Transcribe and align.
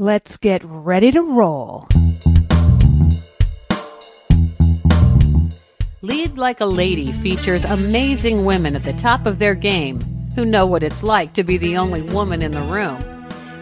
Let's 0.00 0.36
get 0.36 0.62
ready 0.64 1.10
to 1.10 1.20
roll. 1.20 1.88
Lead 6.02 6.38
Like 6.38 6.60
a 6.60 6.66
Lady 6.66 7.10
features 7.10 7.64
amazing 7.64 8.44
women 8.44 8.76
at 8.76 8.84
the 8.84 8.92
top 8.92 9.26
of 9.26 9.40
their 9.40 9.56
game 9.56 10.00
who 10.36 10.44
know 10.44 10.66
what 10.66 10.84
it's 10.84 11.02
like 11.02 11.32
to 11.32 11.42
be 11.42 11.58
the 11.58 11.76
only 11.76 12.02
woman 12.02 12.42
in 12.42 12.52
the 12.52 12.62
room. 12.62 13.00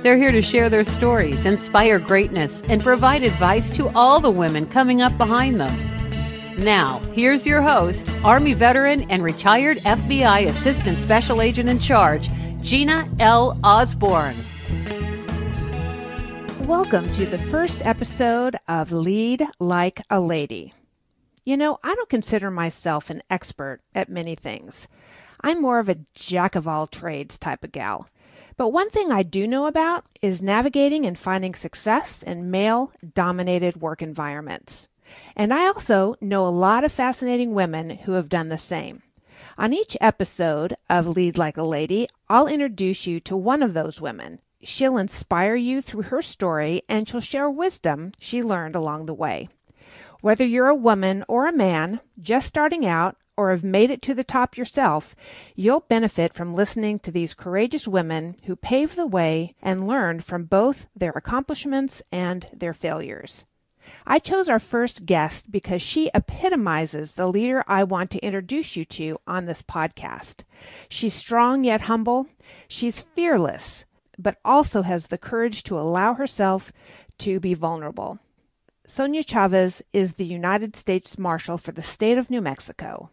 They're 0.02 0.18
here 0.18 0.30
to 0.30 0.42
share 0.42 0.68
their 0.68 0.84
stories, 0.84 1.46
inspire 1.46 1.98
greatness, 1.98 2.62
and 2.68 2.82
provide 2.82 3.22
advice 3.22 3.70
to 3.70 3.88
all 3.96 4.20
the 4.20 4.30
women 4.30 4.66
coming 4.66 5.00
up 5.00 5.16
behind 5.16 5.58
them. 5.58 5.74
Now, 6.58 6.98
here's 7.14 7.46
your 7.46 7.62
host, 7.62 8.10
Army 8.22 8.52
veteran 8.52 9.10
and 9.10 9.24
retired 9.24 9.78
FBI 9.78 10.48
Assistant 10.48 10.98
Special 10.98 11.40
Agent 11.40 11.70
in 11.70 11.78
Charge, 11.78 12.28
Gina 12.60 13.08
L. 13.20 13.58
Osborne. 13.64 14.36
Welcome 16.66 17.12
to 17.12 17.26
the 17.26 17.38
first 17.38 17.86
episode 17.86 18.56
of 18.66 18.90
Lead 18.90 19.46
Like 19.60 20.00
a 20.10 20.18
Lady. 20.18 20.74
You 21.44 21.56
know, 21.56 21.78
I 21.84 21.94
don't 21.94 22.08
consider 22.08 22.50
myself 22.50 23.08
an 23.08 23.22
expert 23.30 23.82
at 23.94 24.08
many 24.08 24.34
things. 24.34 24.88
I'm 25.42 25.62
more 25.62 25.78
of 25.78 25.88
a 25.88 26.00
jack 26.12 26.56
of 26.56 26.66
all 26.66 26.88
trades 26.88 27.38
type 27.38 27.62
of 27.62 27.70
gal. 27.70 28.08
But 28.56 28.70
one 28.70 28.90
thing 28.90 29.12
I 29.12 29.22
do 29.22 29.46
know 29.46 29.66
about 29.66 30.06
is 30.20 30.42
navigating 30.42 31.06
and 31.06 31.16
finding 31.16 31.54
success 31.54 32.24
in 32.24 32.50
male 32.50 32.90
dominated 33.14 33.80
work 33.80 34.02
environments. 34.02 34.88
And 35.36 35.54
I 35.54 35.68
also 35.68 36.16
know 36.20 36.44
a 36.44 36.48
lot 36.48 36.82
of 36.82 36.90
fascinating 36.90 37.54
women 37.54 37.90
who 37.90 38.12
have 38.12 38.28
done 38.28 38.48
the 38.48 38.58
same. 38.58 39.04
On 39.56 39.72
each 39.72 39.96
episode 40.00 40.74
of 40.90 41.06
Lead 41.06 41.38
Like 41.38 41.56
a 41.56 41.62
Lady, 41.62 42.08
I'll 42.28 42.48
introduce 42.48 43.06
you 43.06 43.20
to 43.20 43.36
one 43.36 43.62
of 43.62 43.72
those 43.72 44.00
women 44.00 44.40
She'll 44.66 44.98
inspire 44.98 45.54
you 45.54 45.80
through 45.80 46.02
her 46.02 46.20
story 46.20 46.82
and 46.88 47.08
she'll 47.08 47.20
share 47.20 47.48
wisdom 47.48 48.10
she 48.18 48.42
learned 48.42 48.74
along 48.74 49.06
the 49.06 49.14
way. 49.14 49.48
Whether 50.22 50.44
you're 50.44 50.66
a 50.66 50.74
woman 50.74 51.24
or 51.28 51.46
a 51.46 51.52
man 51.52 52.00
just 52.20 52.48
starting 52.48 52.84
out 52.84 53.16
or 53.36 53.50
have 53.50 53.62
made 53.62 53.92
it 53.92 54.02
to 54.02 54.12
the 54.12 54.24
top 54.24 54.56
yourself, 54.58 55.14
you'll 55.54 55.86
benefit 55.88 56.34
from 56.34 56.56
listening 56.56 56.98
to 56.98 57.12
these 57.12 57.32
courageous 57.32 57.86
women 57.86 58.34
who 58.46 58.56
paved 58.56 58.96
the 58.96 59.06
way 59.06 59.54
and 59.62 59.86
learned 59.86 60.24
from 60.24 60.46
both 60.46 60.88
their 60.96 61.12
accomplishments 61.12 62.02
and 62.10 62.48
their 62.52 62.74
failures. 62.74 63.44
I 64.04 64.18
chose 64.18 64.48
our 64.48 64.58
first 64.58 65.06
guest 65.06 65.52
because 65.52 65.80
she 65.80 66.10
epitomizes 66.12 67.12
the 67.12 67.28
leader 67.28 67.62
I 67.68 67.84
want 67.84 68.10
to 68.10 68.18
introduce 68.18 68.74
you 68.74 68.84
to 68.86 69.18
on 69.28 69.44
this 69.44 69.62
podcast. 69.62 70.42
She's 70.88 71.14
strong 71.14 71.62
yet 71.62 71.82
humble. 71.82 72.26
She's 72.66 73.02
fearless 73.02 73.84
but 74.18 74.38
also 74.44 74.82
has 74.82 75.06
the 75.06 75.18
courage 75.18 75.62
to 75.64 75.78
allow 75.78 76.14
herself 76.14 76.72
to 77.18 77.40
be 77.40 77.54
vulnerable. 77.54 78.18
Sonia 78.86 79.24
Chavez 79.24 79.82
is 79.92 80.14
the 80.14 80.24
United 80.24 80.76
States 80.76 81.18
Marshal 81.18 81.58
for 81.58 81.72
the 81.72 81.82
state 81.82 82.18
of 82.18 82.30
New 82.30 82.40
Mexico, 82.40 83.10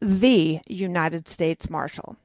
the 0.00 0.60
United 0.68 1.26
States 1.28 1.70
Marshal. 1.70 2.16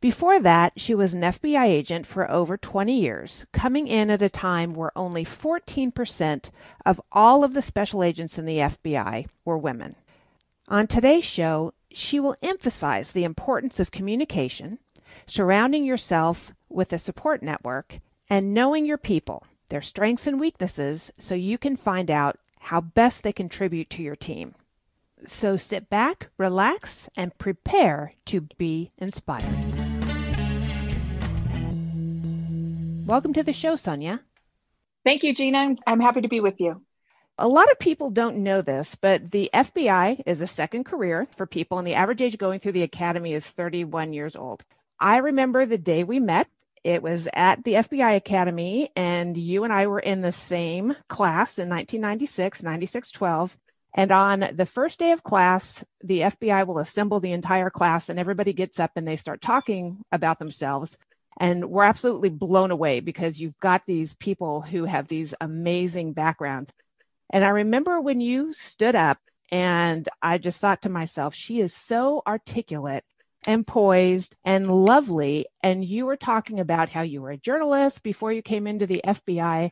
Before 0.00 0.40
that, 0.40 0.72
she 0.76 0.94
was 0.94 1.14
an 1.14 1.22
FBI 1.22 1.64
agent 1.64 2.06
for 2.06 2.30
over 2.30 2.56
20 2.56 2.98
years, 2.98 3.46
coming 3.52 3.86
in 3.86 4.10
at 4.10 4.22
a 4.22 4.28
time 4.28 4.74
where 4.74 4.96
only 4.96 5.24
14% 5.24 6.50
of 6.84 7.00
all 7.12 7.44
of 7.44 7.52
the 7.52 7.62
special 7.62 8.02
agents 8.02 8.38
in 8.38 8.46
the 8.46 8.58
FBI 8.58 9.26
were 9.44 9.58
women. 9.58 9.96
On 10.68 10.86
today's 10.86 11.24
show, 11.24 11.74
she 11.92 12.18
will 12.20 12.36
emphasize 12.42 13.12
the 13.12 13.24
importance 13.24 13.78
of 13.78 13.90
communication, 13.90 14.78
surrounding 15.26 15.84
yourself 15.84 16.52
with 16.68 16.92
a 16.92 16.98
support 16.98 17.42
network, 17.42 18.00
and 18.28 18.54
knowing 18.54 18.86
your 18.86 18.98
people, 18.98 19.44
their 19.68 19.82
strengths 19.82 20.26
and 20.26 20.40
weaknesses, 20.40 21.12
so 21.18 21.34
you 21.34 21.58
can 21.58 21.76
find 21.76 22.10
out 22.10 22.38
how 22.60 22.80
best 22.80 23.22
they 23.22 23.32
contribute 23.32 23.90
to 23.90 24.02
your 24.02 24.16
team. 24.16 24.54
So 25.26 25.56
sit 25.56 25.88
back, 25.88 26.28
relax, 26.36 27.08
and 27.16 27.36
prepare 27.38 28.12
to 28.26 28.42
be 28.58 28.90
inspired. 28.98 29.54
Welcome 33.06 33.32
to 33.34 33.42
the 33.42 33.52
show, 33.52 33.76
Sonia. 33.76 34.20
Thank 35.04 35.22
you, 35.22 35.32
Gina. 35.32 35.76
I'm 35.86 36.00
happy 36.00 36.20
to 36.22 36.28
be 36.28 36.40
with 36.40 36.60
you. 36.60 36.82
A 37.38 37.46
lot 37.46 37.70
of 37.70 37.78
people 37.78 38.10
don't 38.10 38.38
know 38.38 38.62
this, 38.62 38.94
but 38.94 39.30
the 39.30 39.50
FBI 39.52 40.22
is 40.26 40.40
a 40.40 40.46
second 40.46 40.84
career 40.84 41.28
for 41.30 41.46
people, 41.46 41.78
and 41.78 41.86
the 41.86 41.94
average 41.94 42.22
age 42.22 42.38
going 42.38 42.60
through 42.60 42.72
the 42.72 42.82
academy 42.82 43.34
is 43.34 43.46
31 43.46 44.12
years 44.12 44.34
old. 44.34 44.64
I 44.98 45.18
remember 45.18 45.66
the 45.66 45.78
day 45.78 46.02
we 46.02 46.18
met. 46.18 46.48
It 46.86 47.02
was 47.02 47.28
at 47.32 47.64
the 47.64 47.72
FBI 47.72 48.14
Academy, 48.14 48.92
and 48.94 49.36
you 49.36 49.64
and 49.64 49.72
I 49.72 49.88
were 49.88 49.98
in 49.98 50.20
the 50.20 50.30
same 50.30 50.94
class 51.08 51.58
in 51.58 51.68
1996, 51.68 52.62
96, 52.62 53.10
12. 53.10 53.58
And 53.94 54.12
on 54.12 54.50
the 54.54 54.66
first 54.66 55.00
day 55.00 55.10
of 55.10 55.24
class, 55.24 55.84
the 56.04 56.20
FBI 56.20 56.64
will 56.64 56.78
assemble 56.78 57.18
the 57.18 57.32
entire 57.32 57.70
class, 57.70 58.08
and 58.08 58.20
everybody 58.20 58.52
gets 58.52 58.78
up 58.78 58.92
and 58.94 59.06
they 59.06 59.16
start 59.16 59.40
talking 59.40 60.04
about 60.12 60.38
themselves. 60.38 60.96
And 61.40 61.70
we're 61.70 61.82
absolutely 61.82 62.28
blown 62.28 62.70
away 62.70 63.00
because 63.00 63.40
you've 63.40 63.58
got 63.58 63.82
these 63.84 64.14
people 64.14 64.60
who 64.60 64.84
have 64.84 65.08
these 65.08 65.34
amazing 65.40 66.12
backgrounds. 66.12 66.72
And 67.30 67.44
I 67.44 67.48
remember 67.48 68.00
when 68.00 68.20
you 68.20 68.52
stood 68.52 68.94
up, 68.94 69.18
and 69.50 70.08
I 70.22 70.38
just 70.38 70.60
thought 70.60 70.82
to 70.82 70.88
myself, 70.88 71.34
she 71.34 71.58
is 71.58 71.74
so 71.74 72.22
articulate 72.28 73.02
and 73.46 73.66
poised 73.66 74.36
and 74.44 74.70
lovely. 74.70 75.46
And 75.62 75.84
you 75.84 76.06
were 76.06 76.16
talking 76.16 76.60
about 76.60 76.88
how 76.88 77.02
you 77.02 77.22
were 77.22 77.30
a 77.30 77.36
journalist 77.36 78.02
before 78.02 78.32
you 78.32 78.42
came 78.42 78.66
into 78.66 78.86
the 78.86 79.00
FBI. 79.06 79.70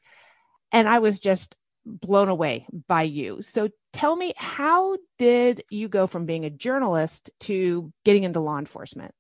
And 0.72 0.88
I 0.88 1.00
was 1.00 1.20
just 1.20 1.56
blown 1.84 2.28
away 2.28 2.66
by 2.88 3.02
you. 3.02 3.42
So 3.42 3.68
tell 3.92 4.16
me, 4.16 4.32
how 4.36 4.96
did 5.18 5.64
you 5.70 5.88
go 5.88 6.06
from 6.06 6.26
being 6.26 6.44
a 6.44 6.50
journalist 6.50 7.30
to 7.40 7.92
getting 8.04 8.24
into 8.24 8.40
law 8.40 8.58
enforcement? 8.58 9.14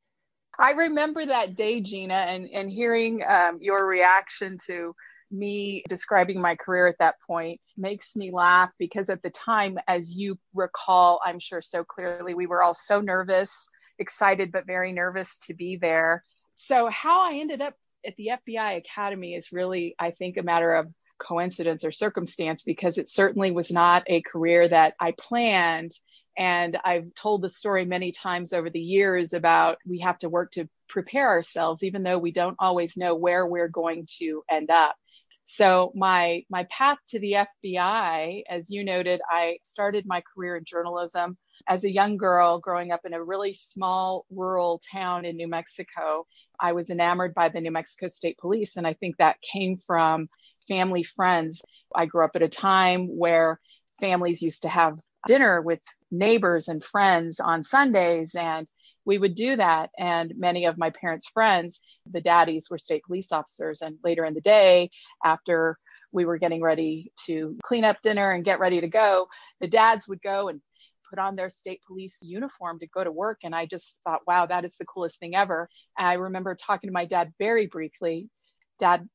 I 0.58 0.70
remember 0.70 1.26
that 1.26 1.56
day, 1.56 1.80
Gina, 1.80 2.14
and, 2.14 2.48
and 2.48 2.70
hearing 2.70 3.22
um, 3.26 3.58
your 3.60 3.86
reaction 3.86 4.58
to 4.66 4.94
me 5.30 5.82
describing 5.88 6.40
my 6.40 6.54
career 6.54 6.86
at 6.86 6.98
that 7.00 7.16
point 7.26 7.60
makes 7.76 8.14
me 8.14 8.30
laugh 8.30 8.70
because 8.78 9.10
at 9.10 9.22
the 9.22 9.30
time, 9.30 9.78
as 9.88 10.14
you 10.14 10.38
recall, 10.54 11.20
I'm 11.24 11.40
sure 11.40 11.60
so 11.60 11.82
clearly, 11.82 12.34
we 12.34 12.46
were 12.46 12.62
all 12.62 12.74
so 12.74 13.00
nervous 13.00 13.68
excited 13.98 14.52
but 14.52 14.66
very 14.66 14.92
nervous 14.92 15.38
to 15.46 15.54
be 15.54 15.76
there. 15.76 16.24
So, 16.54 16.88
how 16.88 17.28
I 17.28 17.36
ended 17.36 17.60
up 17.60 17.74
at 18.06 18.16
the 18.16 18.30
FBI 18.46 18.76
Academy 18.76 19.34
is 19.34 19.52
really, 19.52 19.94
I 19.98 20.10
think, 20.10 20.36
a 20.36 20.42
matter 20.42 20.74
of 20.74 20.88
coincidence 21.18 21.84
or 21.84 21.92
circumstance 21.92 22.64
because 22.64 22.98
it 22.98 23.08
certainly 23.08 23.50
was 23.50 23.70
not 23.70 24.02
a 24.06 24.22
career 24.22 24.68
that 24.68 24.94
I 25.00 25.12
planned. 25.12 25.92
And 26.36 26.76
I've 26.84 27.14
told 27.14 27.42
the 27.42 27.48
story 27.48 27.84
many 27.84 28.10
times 28.10 28.52
over 28.52 28.68
the 28.68 28.80
years 28.80 29.32
about 29.32 29.78
we 29.86 30.00
have 30.00 30.18
to 30.18 30.28
work 30.28 30.50
to 30.52 30.68
prepare 30.88 31.28
ourselves, 31.28 31.82
even 31.82 32.02
though 32.02 32.18
we 32.18 32.32
don't 32.32 32.56
always 32.58 32.96
know 32.96 33.14
where 33.14 33.46
we're 33.46 33.68
going 33.68 34.06
to 34.18 34.42
end 34.50 34.70
up. 34.70 34.96
So 35.44 35.92
my 35.94 36.42
my 36.48 36.64
path 36.70 36.98
to 37.10 37.20
the 37.20 37.46
FBI, 37.64 38.42
as 38.48 38.70
you 38.70 38.82
noted, 38.82 39.20
I 39.28 39.58
started 39.62 40.06
my 40.06 40.22
career 40.22 40.56
in 40.56 40.64
journalism 40.64 41.36
as 41.68 41.84
a 41.84 41.92
young 41.92 42.16
girl 42.16 42.58
growing 42.58 42.92
up 42.92 43.02
in 43.04 43.12
a 43.12 43.22
really 43.22 43.52
small 43.52 44.24
rural 44.30 44.80
town 44.90 45.24
in 45.24 45.36
New 45.36 45.48
Mexico. 45.48 46.26
I 46.58 46.72
was 46.72 46.90
enamored 46.90 47.34
by 47.34 47.50
the 47.50 47.60
New 47.60 47.70
Mexico 47.70 48.08
State 48.08 48.38
Police, 48.38 48.76
and 48.76 48.86
I 48.86 48.94
think 48.94 49.18
that 49.18 49.36
came 49.42 49.76
from 49.76 50.28
family 50.66 51.02
friends. 51.02 51.62
I 51.94 52.06
grew 52.06 52.24
up 52.24 52.36
at 52.36 52.42
a 52.42 52.48
time 52.48 53.06
where 53.06 53.60
families 54.00 54.42
used 54.42 54.62
to 54.62 54.68
have 54.68 54.98
dinner 55.26 55.60
with 55.60 55.80
neighbors 56.10 56.68
and 56.68 56.82
friends 56.82 57.40
on 57.40 57.62
Sundays 57.62 58.34
and 58.34 58.66
we 59.04 59.18
would 59.18 59.34
do 59.34 59.56
that. 59.56 59.90
And 59.98 60.32
many 60.36 60.64
of 60.66 60.78
my 60.78 60.90
parents' 60.90 61.28
friends, 61.32 61.80
the 62.10 62.20
daddies 62.20 62.68
were 62.70 62.78
state 62.78 63.02
police 63.04 63.32
officers. 63.32 63.82
And 63.82 63.98
later 64.02 64.24
in 64.24 64.34
the 64.34 64.40
day, 64.40 64.90
after 65.24 65.78
we 66.12 66.24
were 66.24 66.38
getting 66.38 66.62
ready 66.62 67.12
to 67.26 67.56
clean 67.64 67.84
up 67.84 67.96
dinner 68.02 68.32
and 68.32 68.44
get 68.44 68.60
ready 68.60 68.80
to 68.80 68.88
go, 68.88 69.26
the 69.60 69.68
dads 69.68 70.08
would 70.08 70.22
go 70.22 70.48
and 70.48 70.60
put 71.10 71.18
on 71.18 71.36
their 71.36 71.50
state 71.50 71.80
police 71.86 72.16
uniform 72.22 72.78
to 72.78 72.86
go 72.86 73.04
to 73.04 73.12
work. 73.12 73.40
And 73.42 73.54
I 73.54 73.66
just 73.66 74.00
thought, 74.04 74.26
wow, 74.26 74.46
that 74.46 74.64
is 74.64 74.76
the 74.76 74.86
coolest 74.86 75.18
thing 75.18 75.34
ever. 75.34 75.68
And 75.98 76.06
I 76.06 76.14
remember 76.14 76.54
talking 76.54 76.88
to 76.88 76.94
my 76.94 77.04
dad 77.04 77.32
very 77.38 77.66
briefly, 77.66 78.28
Dad, 78.78 79.08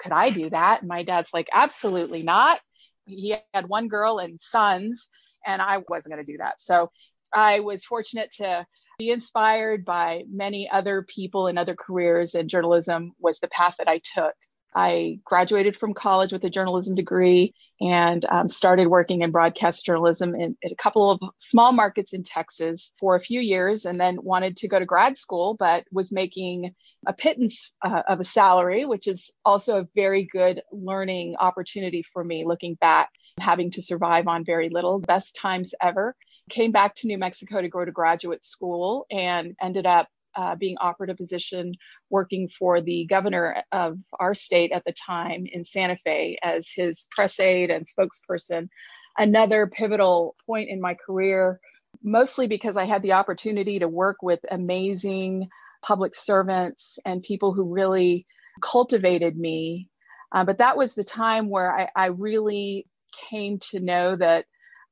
could 0.00 0.12
I 0.12 0.30
do 0.30 0.50
that? 0.50 0.80
And 0.80 0.88
my 0.88 1.02
dad's 1.02 1.32
like, 1.32 1.48
absolutely 1.52 2.22
not. 2.22 2.60
He 3.06 3.36
had 3.52 3.68
one 3.68 3.88
girl 3.88 4.18
and 4.18 4.40
sons, 4.40 5.08
and 5.44 5.60
I 5.60 5.78
wasn't 5.88 6.14
going 6.14 6.24
to 6.24 6.32
do 6.32 6.38
that. 6.38 6.60
So 6.60 6.90
I 7.34 7.60
was 7.60 7.84
fortunate 7.84 8.30
to 8.38 8.64
be 9.02 9.10
inspired 9.10 9.84
by 9.84 10.22
many 10.30 10.70
other 10.70 11.02
people 11.02 11.48
in 11.48 11.58
other 11.58 11.74
careers 11.74 12.36
and 12.36 12.48
journalism 12.48 13.12
was 13.18 13.40
the 13.40 13.48
path 13.48 13.74
that 13.78 13.88
I 13.88 14.00
took. 14.14 14.34
I 14.76 15.18
graduated 15.24 15.76
from 15.76 15.92
college 15.92 16.32
with 16.32 16.44
a 16.44 16.50
journalism 16.50 16.94
degree 16.94 17.52
and 17.80 18.24
um, 18.26 18.48
started 18.48 18.86
working 18.86 19.22
in 19.22 19.32
broadcast 19.32 19.84
journalism 19.84 20.36
in, 20.36 20.56
in, 20.62 20.70
a 20.70 20.76
couple 20.76 21.10
of 21.10 21.20
small 21.36 21.72
markets 21.72 22.12
in 22.12 22.22
Texas 22.22 22.92
for 23.00 23.16
a 23.16 23.20
few 23.20 23.40
years, 23.40 23.84
and 23.84 24.00
then 24.00 24.22
wanted 24.22 24.56
to 24.58 24.68
go 24.68 24.78
to 24.78 24.86
grad 24.86 25.16
school, 25.16 25.56
but 25.58 25.84
was 25.90 26.12
making 26.12 26.72
a 27.08 27.12
pittance 27.12 27.72
uh, 27.84 28.02
of 28.08 28.20
a 28.20 28.24
salary, 28.24 28.84
which 28.84 29.08
is 29.08 29.32
also 29.44 29.80
a 29.80 29.88
very 29.96 30.24
good 30.32 30.62
learning 30.70 31.34
opportunity 31.40 32.04
for 32.12 32.22
me 32.22 32.44
looking 32.46 32.76
back, 32.76 33.10
having 33.40 33.68
to 33.72 33.82
survive 33.82 34.28
on 34.28 34.44
very 34.44 34.68
little, 34.68 35.00
best 35.00 35.34
times 35.34 35.74
ever. 35.82 36.14
Came 36.50 36.72
back 36.72 36.94
to 36.96 37.06
New 37.06 37.18
Mexico 37.18 37.62
to 37.62 37.68
go 37.68 37.84
to 37.84 37.92
graduate 37.92 38.44
school 38.44 39.06
and 39.10 39.54
ended 39.60 39.86
up 39.86 40.08
uh, 40.34 40.54
being 40.56 40.76
offered 40.78 41.10
a 41.10 41.14
position 41.14 41.74
working 42.10 42.48
for 42.48 42.80
the 42.80 43.04
governor 43.06 43.62
of 43.70 43.98
our 44.18 44.34
state 44.34 44.72
at 44.72 44.84
the 44.84 44.92
time 44.92 45.46
in 45.50 45.64
Santa 45.64 45.96
Fe 45.96 46.38
as 46.42 46.70
his 46.74 47.06
press 47.10 47.38
aide 47.38 47.70
and 47.70 47.86
spokesperson. 47.86 48.68
Another 49.18 49.66
pivotal 49.66 50.34
point 50.46 50.68
in 50.70 50.80
my 50.80 50.94
career, 50.94 51.60
mostly 52.02 52.46
because 52.46 52.76
I 52.76 52.86
had 52.86 53.02
the 53.02 53.12
opportunity 53.12 53.78
to 53.78 53.88
work 53.88 54.22
with 54.22 54.40
amazing 54.50 55.48
public 55.82 56.14
servants 56.14 56.98
and 57.04 57.22
people 57.22 57.52
who 57.52 57.74
really 57.74 58.26
cultivated 58.62 59.36
me. 59.36 59.88
Uh, 60.32 60.44
but 60.44 60.58
that 60.58 60.76
was 60.76 60.94
the 60.94 61.04
time 61.04 61.50
where 61.50 61.76
I, 61.76 61.88
I 61.94 62.06
really 62.06 62.86
came 63.28 63.58
to 63.58 63.80
know 63.80 64.16
that 64.16 64.46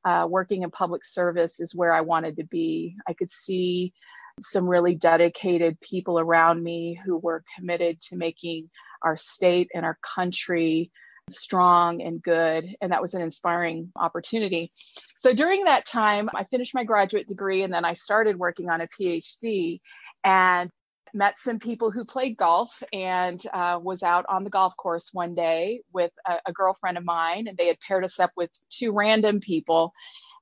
uh, 0.04 0.26
working 0.28 0.62
in 0.62 0.70
public 0.70 1.04
service 1.04 1.60
is 1.60 1.74
where 1.74 1.92
I 1.92 2.00
wanted 2.00 2.36
to 2.36 2.44
be. 2.44 2.96
I 3.06 3.12
could 3.12 3.30
see 3.30 3.92
some 4.40 4.66
really 4.66 4.94
dedicated 4.94 5.80
people 5.80 6.18
around 6.18 6.62
me 6.62 6.98
who 7.04 7.18
were 7.18 7.44
committed 7.56 8.00
to 8.00 8.16
making 8.16 8.70
our 9.02 9.16
state 9.16 9.70
and 9.74 9.84
our 9.84 9.98
country 10.02 10.90
strong 11.28 12.02
and 12.02 12.22
good. 12.22 12.74
And 12.80 12.92
that 12.92 13.02
was 13.02 13.14
an 13.14 13.22
inspiring 13.22 13.92
opportunity. 13.96 14.72
So 15.18 15.34
during 15.34 15.64
that 15.64 15.86
time, 15.86 16.28
I 16.34 16.44
finished 16.44 16.74
my 16.74 16.84
graduate 16.84 17.28
degree 17.28 17.62
and 17.62 17.72
then 17.72 17.84
I 17.84 17.92
started 17.92 18.38
working 18.38 18.68
on 18.68 18.80
a 18.80 18.88
PhD 18.88 19.80
and 20.24 20.70
met 21.14 21.38
some 21.38 21.58
people 21.58 21.90
who 21.90 22.04
played 22.04 22.36
golf 22.36 22.82
and 22.92 23.42
uh, 23.52 23.78
was 23.82 24.02
out 24.02 24.24
on 24.28 24.44
the 24.44 24.50
golf 24.50 24.76
course 24.76 25.10
one 25.12 25.34
day 25.34 25.82
with 25.92 26.12
a, 26.26 26.38
a 26.46 26.52
girlfriend 26.52 26.98
of 26.98 27.04
mine. 27.04 27.46
And 27.48 27.56
they 27.56 27.66
had 27.66 27.80
paired 27.80 28.04
us 28.04 28.20
up 28.20 28.32
with 28.36 28.50
two 28.70 28.92
random 28.92 29.40
people, 29.40 29.92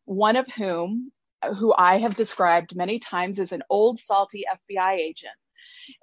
one 0.04 0.36
of 0.36 0.46
whom 0.48 1.12
who 1.58 1.74
I 1.76 1.98
have 1.98 2.16
described 2.16 2.74
many 2.74 2.98
times 2.98 3.38
as 3.38 3.52
an 3.52 3.62
old 3.70 3.98
salty 3.98 4.44
FBI 4.72 4.96
agent. 4.96 5.32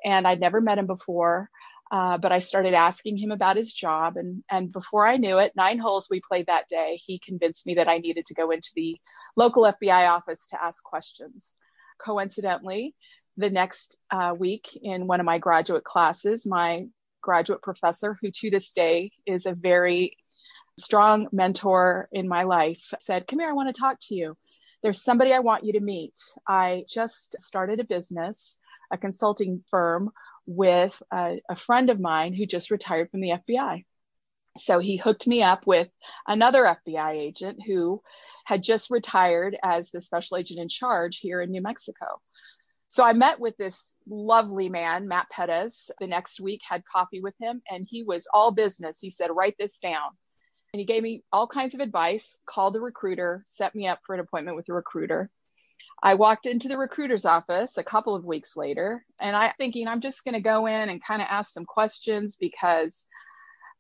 And 0.04 0.28
I'd 0.28 0.40
never 0.40 0.62
met 0.62 0.78
him 0.78 0.88
before, 0.88 1.50
uh, 1.92 2.18
but 2.18 2.32
I 2.32 2.40
started 2.40 2.74
asking 2.74 3.18
him 3.18 3.32
about 3.32 3.58
his 3.58 3.74
job. 3.74 4.18
And, 4.18 4.44
and 4.50 4.72
before 4.72 5.06
I 5.06 5.18
knew 5.18 5.38
it, 5.38 5.54
nine 5.56 5.78
holes 5.78 6.08
we 6.10 6.22
played 6.28 6.48
that 6.48 6.68
day, 6.68 7.00
he 7.04 7.20
convinced 7.20 7.66
me 7.66 7.76
that 7.76 7.90
I 7.90 7.98
needed 7.98 8.26
to 8.28 8.34
go 8.34 8.52
into 8.52 8.72
the 8.76 8.98
local 9.36 9.64
FBI 9.64 10.10
office 10.10 10.48
to 10.48 10.64
ask 10.64 10.84
questions. 10.84 11.56
Coincidentally, 12.00 12.96
the 13.38 13.50
next 13.50 13.98
uh, 14.12 14.34
week 14.38 14.78
in 14.82 15.08
one 15.08 15.20
of 15.20 15.26
my 15.26 15.38
graduate 15.38 15.84
classes, 15.84 16.46
my 16.46 16.88
graduate 17.22 17.62
professor, 17.62 18.18
who 18.22 18.32
to 18.32 18.50
this 18.50 18.72
day 18.72 19.12
is 19.26 19.46
a 19.46 19.54
very 19.54 20.18
strong 20.80 21.28
mentor 21.32 22.08
in 22.12 22.28
my 22.28 22.44
life, 22.44 22.94
said, 23.00 23.28
Come 23.28 23.40
here, 23.40 23.50
I 23.50 23.54
want 23.54 23.74
to 23.74 23.80
talk 23.80 23.98
to 24.08 24.16
you 24.16 24.36
there's 24.86 25.02
somebody 25.02 25.34
I 25.34 25.40
want 25.40 25.64
you 25.64 25.74
to 25.74 25.80
meet. 25.80 26.14
I 26.48 26.86
just 26.88 27.36
started 27.40 27.80
a 27.80 27.84
business, 27.84 28.60
a 28.92 29.00
consulting 29.00 29.64
firm 29.72 30.12
with 30.46 31.02
a, 31.12 31.42
a 31.50 31.56
friend 31.56 31.90
of 31.90 32.00
mine 32.00 32.36
who 32.36 32.46
just 32.46 32.70
retired 32.70 33.10
from 33.10 33.22
the 33.22 33.31
FBI. 33.50 33.84
So 34.60 34.78
he 34.78 34.98
hooked 34.98 35.26
me 35.26 35.42
up 35.42 35.66
with 35.66 35.88
another 36.28 36.78
FBI 36.86 37.14
agent 37.14 37.62
who 37.66 38.04
had 38.46 38.62
just 38.62 38.92
retired 38.92 39.58
as 39.64 39.90
the 39.90 40.02
special 40.02 40.38
agent 40.38 40.60
in 40.60 40.70
charge 40.70 41.18
here 41.18 41.42
in 41.42 41.50
New 41.50 41.64
Mexico. 41.64 42.22
So 42.88 43.04
I 43.04 43.14
met 43.14 43.40
with 43.40 43.58
this 43.58 43.96
lovely 44.08 44.70
man, 44.70 45.08
Matt 45.08 45.30
Pettis, 45.30 45.90
the 46.00 46.08
next 46.08 46.40
week, 46.40 46.62
had 46.68 46.84
coffee 46.86 47.20
with 47.20 47.34
him, 47.42 47.62
and 47.70 47.86
he 47.90 48.04
was 48.04 48.28
all 48.34 48.52
business. 48.52 49.00
He 49.00 49.10
said, 49.10 49.30
Write 49.32 49.56
this 49.60 49.80
down. 49.80 50.12
And 50.74 50.80
he 50.80 50.86
gave 50.86 51.04
me 51.04 51.24
all 51.32 51.48
kinds 51.48 51.74
of 51.74 51.80
advice, 51.80 52.38
called 52.46 52.76
the 52.76 52.82
recruiter, 52.82 53.44
set 53.48 53.76
me 53.76 53.88
up 53.88 54.00
for 54.06 54.14
an 54.14 54.20
appointment 54.20 54.58
with 54.58 54.66
the 54.66 54.74
recruiter. 54.74 55.30
I 56.04 56.16
walked 56.16 56.46
into 56.46 56.68
the 56.68 56.78
recruiter's 56.78 57.26
office 57.26 57.78
a 57.78 57.84
couple 57.84 58.16
of 58.16 58.26
weeks 58.26 58.56
later, 58.58 59.06
and 59.20 59.36
I 59.36 59.54
thinking 59.58 59.88
I'm 59.88 60.02
just 60.02 60.24
going 60.24 60.34
to 60.34 60.42
go 60.42 60.66
in 60.66 60.90
and 60.90 61.04
kind 61.04 61.22
of 61.22 61.28
ask 61.31 61.54
some 61.54 61.66
questions 61.66 62.38
because 62.40 63.08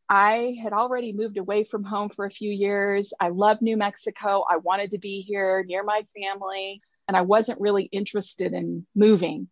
I 0.09 0.55
had 0.61 0.71
already 0.71 1.13
moved 1.13 1.37
away 1.37 1.63
from 1.63 1.83
home 1.83 2.09
for 2.09 2.25
a 2.25 2.31
few 2.31 2.51
years. 2.51 3.13
I 3.19 3.29
love 3.29 3.61
New 3.61 3.75
Mexico. 3.75 4.45
I 4.49 4.57
wanted 4.57 4.91
to 4.91 4.97
be 4.97 5.21
here 5.21 5.63
near 5.67 5.83
my 5.83 6.03
family, 6.19 6.81
and 7.07 7.15
I 7.15 7.21
wasn't 7.21 7.61
really 7.61 7.83
interested 7.83 8.53
in 8.53 8.85
moving. 8.95 9.49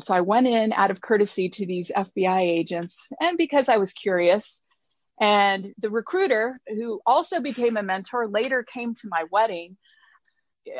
So 0.00 0.14
I 0.14 0.20
went 0.20 0.46
in 0.46 0.72
out 0.72 0.90
of 0.90 1.00
courtesy 1.00 1.48
to 1.48 1.66
these 1.66 1.90
FBI 1.94 2.40
agents, 2.40 3.08
and 3.20 3.36
because 3.36 3.68
I 3.68 3.78
was 3.78 3.92
curious, 3.92 4.64
and 5.20 5.74
the 5.78 5.90
recruiter, 5.90 6.60
who 6.68 7.00
also 7.04 7.40
became 7.40 7.76
a 7.76 7.82
mentor, 7.82 8.28
later 8.28 8.62
came 8.62 8.94
to 8.94 9.08
my 9.08 9.24
wedding. 9.30 9.76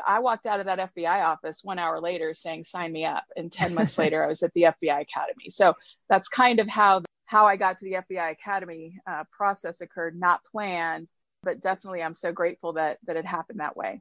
I 0.06 0.20
walked 0.20 0.46
out 0.46 0.60
of 0.60 0.66
that 0.66 0.94
FBI 0.94 1.24
office 1.24 1.64
one 1.64 1.78
hour 1.78 2.00
later 2.00 2.34
saying, 2.34 2.64
sign 2.64 2.92
me 2.92 3.04
up. 3.04 3.24
And 3.36 3.50
10 3.50 3.74
months 3.74 3.98
later, 3.98 4.22
I 4.22 4.28
was 4.28 4.42
at 4.42 4.52
the 4.54 4.62
FBI 4.62 5.00
Academy. 5.00 5.50
So 5.50 5.74
that's 6.08 6.28
kind 6.28 6.60
of 6.60 6.68
how, 6.68 7.02
how 7.26 7.46
I 7.46 7.56
got 7.56 7.78
to 7.78 7.84
the 7.84 7.96
FBI 7.96 8.30
Academy 8.30 9.00
uh, 9.10 9.24
process 9.32 9.80
occurred, 9.80 10.18
not 10.18 10.40
planned, 10.44 11.08
but 11.42 11.60
definitely 11.60 12.02
I'm 12.02 12.14
so 12.14 12.32
grateful 12.32 12.74
that, 12.74 12.98
that 13.06 13.16
it 13.16 13.24
happened 13.24 13.60
that 13.60 13.76
way. 13.76 14.00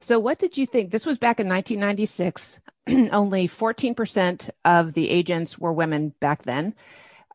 So, 0.00 0.18
what 0.18 0.38
did 0.38 0.56
you 0.56 0.66
think? 0.66 0.90
This 0.90 1.06
was 1.06 1.18
back 1.18 1.40
in 1.40 1.48
1996. 1.48 2.60
Only 3.12 3.48
14% 3.48 4.50
of 4.64 4.92
the 4.92 5.10
agents 5.10 5.58
were 5.58 5.72
women 5.72 6.14
back 6.20 6.42
then. 6.42 6.74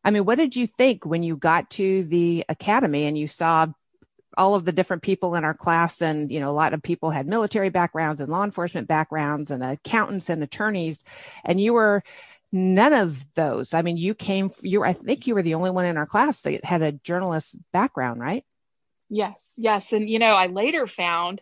I 0.03 0.12
mean, 0.12 0.25
what 0.25 0.38
did 0.38 0.56
you 0.56 0.65
think 0.65 1.06
when 1.06 1.24
you 1.24 1.36
got 1.36 1.69
to 1.71 2.03
the 2.03 2.45
academy 2.50 3.06
and 3.06 3.18
you 3.18 3.27
saw 3.27 3.68
all 4.38 4.56
of 4.56 4.65
the 4.65 4.71
different 4.71 5.03
people 5.03 5.36
in 5.36 5.44
our 5.44 5.53
class 5.53 6.01
and 6.01 6.30
you 6.30 6.39
know 6.39 6.50
a 6.50 6.53
lot 6.53 6.74
of 6.74 6.81
people 6.81 7.12
had 7.12 7.27
military 7.27 7.69
backgrounds 7.69 8.21
and 8.21 8.31
law 8.31 8.44
enforcement 8.44 8.88
backgrounds 8.88 9.51
and 9.51 9.63
accountants 9.63 10.30
and 10.30 10.42
attorneys 10.42 11.03
and 11.44 11.59
you 11.59 11.74
were 11.74 12.01
none 12.51 12.94
of 12.94 13.25
those 13.36 13.74
i 13.74 13.81
mean 13.81 13.98
you 13.98 14.13
came 14.13 14.50
you 14.62 14.80
were, 14.80 14.86
i 14.86 14.94
think 14.94 15.27
you 15.27 15.36
were 15.36 15.42
the 15.42 15.53
only 15.53 15.69
one 15.69 15.86
in 15.86 15.98
our 15.98 16.06
class 16.06 16.42
that 16.42 16.63
had 16.63 16.81
a 16.81 16.92
journalist 16.92 17.56
background 17.74 18.21
right 18.21 18.45
yes 19.12 19.54
yes 19.58 19.94
and 19.94 20.10
you 20.10 20.18
know 20.18 20.34
i 20.34 20.48
later 20.48 20.88
found 20.88 21.42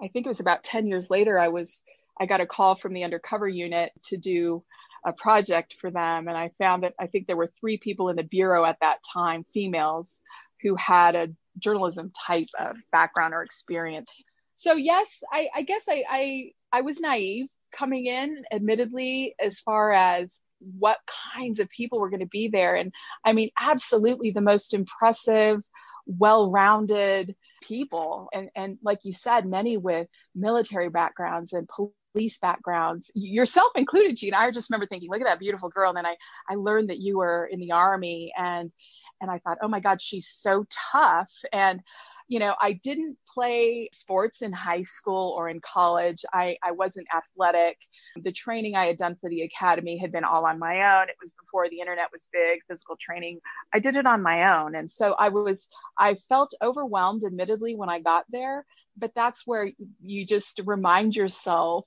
i 0.00 0.06
think 0.08 0.26
it 0.26 0.28
was 0.28 0.40
about 0.40 0.62
10 0.62 0.86
years 0.86 1.10
later 1.10 1.38
i 1.38 1.48
was 1.48 1.82
i 2.20 2.26
got 2.26 2.40
a 2.40 2.46
call 2.46 2.76
from 2.76 2.92
the 2.92 3.02
undercover 3.02 3.48
unit 3.48 3.90
to 4.04 4.16
do 4.16 4.62
a 5.04 5.12
project 5.12 5.74
for 5.80 5.90
them. 5.90 6.28
And 6.28 6.36
I 6.36 6.50
found 6.58 6.82
that 6.82 6.94
I 6.98 7.06
think 7.06 7.26
there 7.26 7.36
were 7.36 7.50
three 7.60 7.78
people 7.78 8.08
in 8.08 8.16
the 8.16 8.22
bureau 8.22 8.64
at 8.64 8.78
that 8.80 8.98
time, 9.12 9.44
females, 9.52 10.20
who 10.62 10.74
had 10.76 11.14
a 11.14 11.28
journalism 11.58 12.12
type 12.26 12.48
of 12.58 12.76
background 12.92 13.34
or 13.34 13.42
experience. 13.42 14.10
So 14.56 14.74
yes, 14.74 15.22
I, 15.32 15.48
I 15.54 15.62
guess 15.62 15.84
I, 15.88 16.04
I 16.08 16.50
I 16.70 16.80
was 16.82 17.00
naive 17.00 17.48
coming 17.72 18.06
in, 18.06 18.42
admittedly, 18.52 19.34
as 19.40 19.60
far 19.60 19.92
as 19.92 20.40
what 20.78 20.98
kinds 21.34 21.60
of 21.60 21.70
people 21.70 22.00
were 22.00 22.10
going 22.10 22.20
to 22.20 22.26
be 22.26 22.48
there. 22.48 22.74
And 22.74 22.92
I 23.24 23.32
mean, 23.32 23.50
absolutely 23.58 24.32
the 24.32 24.40
most 24.40 24.74
impressive, 24.74 25.62
well-rounded 26.08 27.36
people. 27.62 28.28
And 28.32 28.48
and 28.56 28.78
like 28.82 29.04
you 29.04 29.12
said, 29.12 29.46
many 29.46 29.76
with 29.76 30.08
military 30.34 30.88
backgrounds 30.88 31.52
and 31.52 31.68
police 31.68 32.38
backgrounds, 32.38 33.12
yourself 33.14 33.70
included, 33.76 34.16
Gene. 34.16 34.34
I 34.34 34.50
just 34.50 34.70
remember 34.70 34.86
thinking, 34.86 35.10
look 35.10 35.20
at 35.20 35.26
that 35.26 35.38
beautiful 35.38 35.68
girl. 35.68 35.90
And 35.90 35.98
then 35.98 36.06
I, 36.06 36.16
I 36.48 36.56
learned 36.56 36.90
that 36.90 36.98
you 36.98 37.18
were 37.18 37.46
in 37.50 37.60
the 37.60 37.72
army 37.72 38.32
and, 38.36 38.72
and 39.20 39.30
I 39.30 39.38
thought, 39.38 39.58
oh 39.62 39.68
my 39.68 39.80
God, 39.80 40.00
she's 40.00 40.28
so 40.28 40.66
tough. 40.92 41.30
And, 41.52 41.82
you 42.28 42.38
know, 42.38 42.54
I 42.60 42.74
didn't 42.74 43.16
play 43.26 43.88
sports 43.92 44.42
in 44.42 44.52
high 44.52 44.82
school 44.82 45.34
or 45.36 45.48
in 45.48 45.60
college. 45.60 46.24
I, 46.32 46.58
I 46.62 46.72
wasn't 46.72 47.06
athletic. 47.14 47.78
The 48.16 48.32
training 48.32 48.76
I 48.76 48.86
had 48.86 48.98
done 48.98 49.16
for 49.18 49.30
the 49.30 49.42
academy 49.42 49.96
had 49.96 50.12
been 50.12 50.24
all 50.24 50.44
on 50.44 50.58
my 50.58 51.00
own. 51.00 51.08
It 51.08 51.16
was 51.20 51.32
before 51.32 51.68
the 51.70 51.80
internet 51.80 52.12
was 52.12 52.28
big, 52.30 52.60
physical 52.68 52.96
training. 53.00 53.40
I 53.72 53.78
did 53.78 53.96
it 53.96 54.06
on 54.06 54.22
my 54.22 54.58
own. 54.58 54.74
And 54.74 54.90
so 54.90 55.14
I 55.14 55.30
was, 55.30 55.68
I 55.98 56.16
felt 56.28 56.52
overwhelmed, 56.62 57.24
admittedly, 57.24 57.74
when 57.74 57.88
I 57.88 57.98
got 57.98 58.26
there. 58.28 58.66
But 58.96 59.12
that's 59.14 59.46
where 59.46 59.70
you 60.02 60.26
just 60.26 60.60
remind 60.66 61.16
yourself 61.16 61.86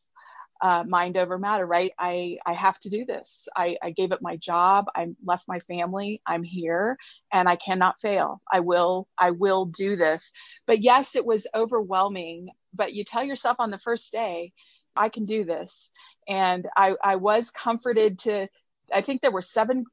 uh, 0.61 0.83
mind 0.87 1.17
over 1.17 1.39
matter, 1.39 1.65
right? 1.65 1.91
I, 1.97 2.37
I 2.45 2.53
have 2.53 2.79
to 2.79 2.89
do 2.89 3.03
this. 3.05 3.47
I, 3.55 3.77
I 3.81 3.89
gave 3.91 4.11
up 4.11 4.21
my 4.21 4.35
job. 4.37 4.85
I 4.95 5.07
left 5.25 5.47
my 5.47 5.59
family. 5.59 6.21
I'm 6.25 6.43
here 6.43 6.97
and 7.33 7.49
I 7.49 7.55
cannot 7.55 7.99
fail. 7.99 8.41
I 8.51 8.59
will, 8.59 9.07
I 9.17 9.31
will 9.31 9.65
do 9.65 9.95
this. 9.95 10.31
But 10.67 10.81
yes, 10.81 11.15
it 11.15 11.25
was 11.25 11.47
overwhelming, 11.55 12.49
but 12.73 12.93
you 12.93 13.03
tell 13.03 13.23
yourself 13.23 13.57
on 13.59 13.71
the 13.71 13.79
first 13.79 14.11
day, 14.11 14.53
I 14.95 15.09
can 15.09 15.25
do 15.25 15.43
this. 15.43 15.91
And 16.27 16.67
I, 16.77 16.95
I 17.03 17.15
was 17.15 17.49
comforted 17.49 18.19
to, 18.19 18.47
I 18.93 19.01
think 19.01 19.21
there 19.21 19.31
were 19.31 19.41
seven 19.41 19.85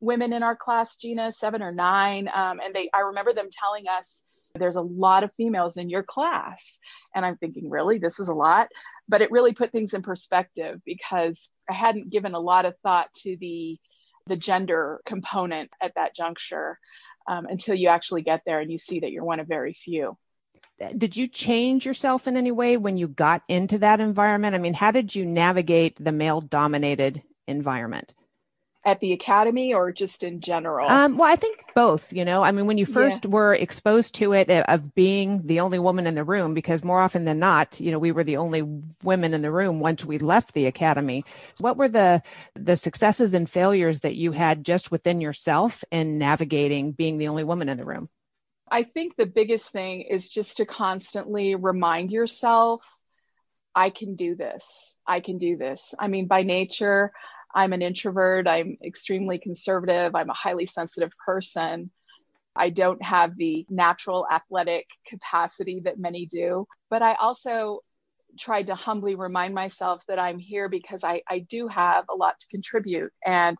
women 0.00 0.32
in 0.32 0.42
our 0.42 0.56
class, 0.56 0.96
Gina, 0.96 1.30
seven 1.30 1.62
or 1.62 1.72
nine. 1.72 2.28
Um, 2.34 2.60
and 2.64 2.74
they, 2.74 2.90
I 2.92 3.00
remember 3.00 3.32
them 3.32 3.48
telling 3.52 3.84
us 3.86 4.24
there's 4.54 4.76
a 4.76 4.82
lot 4.82 5.22
of 5.22 5.30
females 5.36 5.76
in 5.76 5.88
your 5.88 6.02
class. 6.02 6.78
And 7.14 7.24
I'm 7.24 7.36
thinking, 7.36 7.70
really, 7.70 7.98
this 7.98 8.18
is 8.18 8.28
a 8.28 8.34
lot. 8.34 8.68
But 9.08 9.22
it 9.22 9.30
really 9.30 9.52
put 9.52 9.72
things 9.72 9.94
in 9.94 10.02
perspective 10.02 10.80
because 10.84 11.48
I 11.70 11.74
hadn't 11.74 12.10
given 12.10 12.34
a 12.34 12.40
lot 12.40 12.66
of 12.66 12.74
thought 12.82 13.12
to 13.22 13.36
the 13.36 13.78
the 14.26 14.36
gender 14.36 15.00
component 15.06 15.70
at 15.80 15.94
that 15.94 16.14
juncture 16.16 16.80
um, 17.28 17.46
until 17.46 17.76
you 17.76 17.88
actually 17.88 18.22
get 18.22 18.42
there 18.44 18.60
and 18.60 18.70
you 18.70 18.78
see 18.78 19.00
that 19.00 19.12
you're 19.12 19.24
one 19.24 19.40
of 19.40 19.46
very 19.46 19.72
few. 19.72 20.16
Did 20.96 21.16
you 21.16 21.26
change 21.26 21.86
yourself 21.86 22.26
in 22.26 22.36
any 22.36 22.52
way 22.52 22.76
when 22.76 22.96
you 22.96 23.08
got 23.08 23.42
into 23.48 23.78
that 23.78 24.00
environment? 24.00 24.54
I 24.54 24.58
mean, 24.58 24.74
how 24.74 24.90
did 24.90 25.14
you 25.14 25.24
navigate 25.24 25.96
the 26.02 26.12
male 26.12 26.40
dominated 26.40 27.22
environment? 27.46 28.12
At 28.86 29.00
the 29.00 29.12
academy 29.12 29.74
or 29.74 29.90
just 29.90 30.22
in 30.22 30.40
general? 30.40 30.88
Um, 30.88 31.18
well, 31.18 31.30
I 31.30 31.36
think 31.36 31.64
both. 31.74 32.12
You 32.12 32.24
know, 32.24 32.42
I 32.42 32.52
mean, 32.52 32.66
when 32.66 32.78
you 32.78 32.86
first 32.86 33.24
yeah. 33.24 33.30
were 33.30 33.54
exposed 33.54 34.14
to 34.14 34.32
it 34.32 34.48
uh, 34.48 34.64
of 34.68 34.94
being 34.94 35.44
the 35.44 35.60
only 35.60 35.78
woman 35.78 36.06
in 36.06 36.14
the 36.14 36.24
room, 36.24 36.54
because 36.54 36.84
more 36.84 37.00
often 37.00 37.24
than 37.24 37.40
not, 37.40 37.78
you 37.80 37.90
know, 37.90 37.98
we 37.98 38.12
were 38.12 38.24
the 38.24 38.36
only 38.36 38.62
women 39.02 39.34
in 39.34 39.42
the 39.42 39.50
room 39.50 39.80
once 39.80 40.04
we 40.04 40.18
left 40.18 40.54
the 40.54 40.66
academy. 40.66 41.24
What 41.58 41.76
were 41.76 41.88
the 41.88 42.22
the 42.54 42.76
successes 42.76 43.34
and 43.34 43.50
failures 43.50 44.00
that 44.00 44.14
you 44.14 44.32
had 44.32 44.64
just 44.64 44.90
within 44.90 45.20
yourself 45.20 45.84
in 45.90 46.16
navigating 46.16 46.92
being 46.92 47.18
the 47.18 47.28
only 47.28 47.44
woman 47.44 47.68
in 47.68 47.76
the 47.76 47.84
room? 47.84 48.08
I 48.70 48.84
think 48.84 49.16
the 49.16 49.26
biggest 49.26 49.70
thing 49.70 50.02
is 50.02 50.28
just 50.28 50.56
to 50.58 50.66
constantly 50.66 51.54
remind 51.56 52.10
yourself 52.10 52.88
I 53.74 53.90
can 53.90 54.16
do 54.16 54.34
this. 54.34 54.96
I 55.06 55.20
can 55.20 55.38
do 55.38 55.56
this. 55.56 55.94
I 56.00 56.08
mean, 56.08 56.26
by 56.26 56.42
nature, 56.42 57.12
I'm 57.56 57.72
an 57.72 57.80
introvert. 57.82 58.46
I'm 58.46 58.76
extremely 58.84 59.38
conservative. 59.38 60.14
I'm 60.14 60.28
a 60.28 60.34
highly 60.34 60.66
sensitive 60.66 61.10
person. 61.24 61.90
I 62.54 62.68
don't 62.68 63.02
have 63.02 63.36
the 63.36 63.66
natural 63.70 64.26
athletic 64.30 64.86
capacity 65.08 65.80
that 65.84 65.98
many 65.98 66.26
do. 66.26 66.66
But 66.90 67.02
I 67.02 67.14
also 67.14 67.80
tried 68.38 68.66
to 68.66 68.74
humbly 68.74 69.14
remind 69.14 69.54
myself 69.54 70.02
that 70.06 70.18
I'm 70.18 70.38
here 70.38 70.68
because 70.68 71.02
I, 71.02 71.22
I 71.28 71.38
do 71.40 71.66
have 71.68 72.04
a 72.10 72.14
lot 72.14 72.38
to 72.38 72.46
contribute. 72.48 73.10
And 73.24 73.56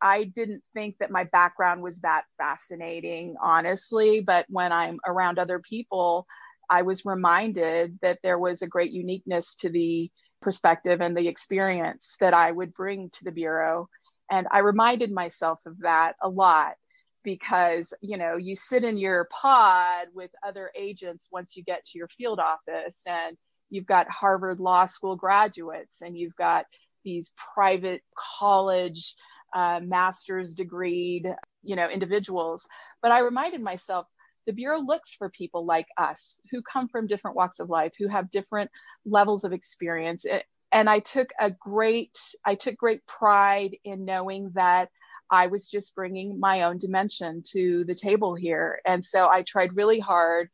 I 0.00 0.24
didn't 0.24 0.62
think 0.72 0.96
that 1.00 1.10
my 1.10 1.24
background 1.24 1.82
was 1.82 2.00
that 2.00 2.22
fascinating, 2.38 3.34
honestly. 3.42 4.20
But 4.20 4.46
when 4.48 4.70
I'm 4.70 5.00
around 5.06 5.40
other 5.40 5.58
people, 5.58 6.26
I 6.70 6.82
was 6.82 7.04
reminded 7.04 7.98
that 8.00 8.20
there 8.22 8.38
was 8.38 8.62
a 8.62 8.68
great 8.68 8.92
uniqueness 8.92 9.56
to 9.56 9.70
the 9.70 10.08
perspective 10.40 11.00
and 11.00 11.16
the 11.16 11.28
experience 11.28 12.16
that 12.20 12.34
I 12.34 12.50
would 12.50 12.74
bring 12.74 13.10
to 13.10 13.24
the 13.24 13.32
Bureau. 13.32 13.88
And 14.30 14.46
I 14.50 14.58
reminded 14.58 15.12
myself 15.12 15.60
of 15.66 15.80
that 15.80 16.14
a 16.22 16.28
lot 16.28 16.74
because, 17.22 17.92
you 18.00 18.16
know, 18.16 18.36
you 18.36 18.54
sit 18.54 18.84
in 18.84 18.96
your 18.96 19.28
pod 19.30 20.08
with 20.14 20.30
other 20.46 20.70
agents 20.76 21.28
once 21.30 21.56
you 21.56 21.62
get 21.62 21.84
to 21.84 21.98
your 21.98 22.08
field 22.08 22.40
office, 22.40 23.02
and 23.06 23.36
you've 23.68 23.86
got 23.86 24.08
Harvard 24.08 24.60
Law 24.60 24.86
School 24.86 25.16
graduates, 25.16 26.00
and 26.00 26.16
you've 26.16 26.36
got 26.36 26.64
these 27.04 27.32
private 27.54 28.02
college 28.38 29.14
uh, 29.54 29.80
master's 29.82 30.54
degreed, 30.54 31.34
you 31.62 31.76
know, 31.76 31.88
individuals. 31.88 32.66
But 33.02 33.12
I 33.12 33.20
reminded 33.20 33.62
myself, 33.62 34.06
the 34.50 34.56
Bureau 34.56 34.80
looks 34.80 35.14
for 35.14 35.28
people 35.28 35.64
like 35.64 35.86
us 35.96 36.40
who 36.50 36.60
come 36.60 36.88
from 36.88 37.06
different 37.06 37.36
walks 37.36 37.60
of 37.60 37.70
life, 37.70 37.92
who 37.96 38.08
have 38.08 38.32
different 38.32 38.68
levels 39.04 39.44
of 39.44 39.52
experience. 39.52 40.26
And 40.72 40.90
I 40.90 40.98
took 40.98 41.28
a 41.38 41.52
great, 41.52 42.18
I 42.44 42.56
took 42.56 42.76
great 42.76 43.06
pride 43.06 43.76
in 43.84 44.04
knowing 44.04 44.50
that 44.54 44.88
I 45.30 45.46
was 45.46 45.70
just 45.70 45.94
bringing 45.94 46.40
my 46.40 46.62
own 46.62 46.78
dimension 46.78 47.44
to 47.52 47.84
the 47.84 47.94
table 47.94 48.34
here. 48.34 48.80
And 48.84 49.04
so 49.04 49.28
I 49.28 49.42
tried 49.42 49.76
really 49.76 50.00
hard 50.00 50.50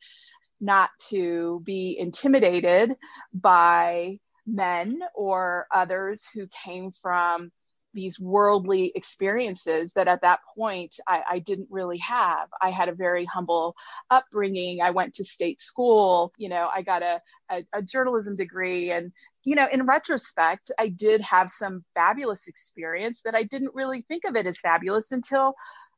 not 0.61 0.91
to 1.09 1.63
be 1.65 1.97
intimidated 1.99 2.97
by 3.33 4.19
men 4.47 5.01
or 5.15 5.69
others 5.75 6.27
who 6.35 6.49
came 6.49 6.93
from 6.93 7.51
these 7.97 8.21
worldly 8.21 8.93
experiences 8.95 9.95
that 9.95 10.07
at 10.07 10.21
that 10.21 10.39
point 10.57 10.95
I, 11.09 11.23
I, 11.29 11.39
didn't 11.41 11.69
really 11.71 11.99
have. 11.99 12.49
I 12.63 12.71
had 12.71 12.89
a 12.89 12.95
very 12.95 13.25
humble 13.25 13.75
upbringing. 14.11 14.83
I 14.83 14.91
went 14.91 15.15
to 15.15 15.25
state 15.25 15.61
school. 15.61 16.33
You 16.37 16.51
know, 16.51 16.69
I 16.73 16.83
got 16.83 17.03
a, 17.03 17.21
a, 17.51 17.65
a 17.73 17.83
journalism 17.83 18.37
degree. 18.37 18.93
And, 18.93 19.13
you 19.45 19.57
know, 19.57 19.67
in 19.73 19.87
retrospect, 19.87 20.71
I 20.79 20.89
did 20.89 21.23
have 21.23 21.49
some 21.49 21.85
fabulous 21.95 22.47
experience 22.47 23.23
that 23.23 23.35
I 23.35 23.43
didn't 23.43 23.75
really 23.75 24.05
think 24.07 24.25
of 24.25 24.37
it 24.37 24.47
as 24.47 24.61
fabulous 24.61 25.11
until 25.11 25.55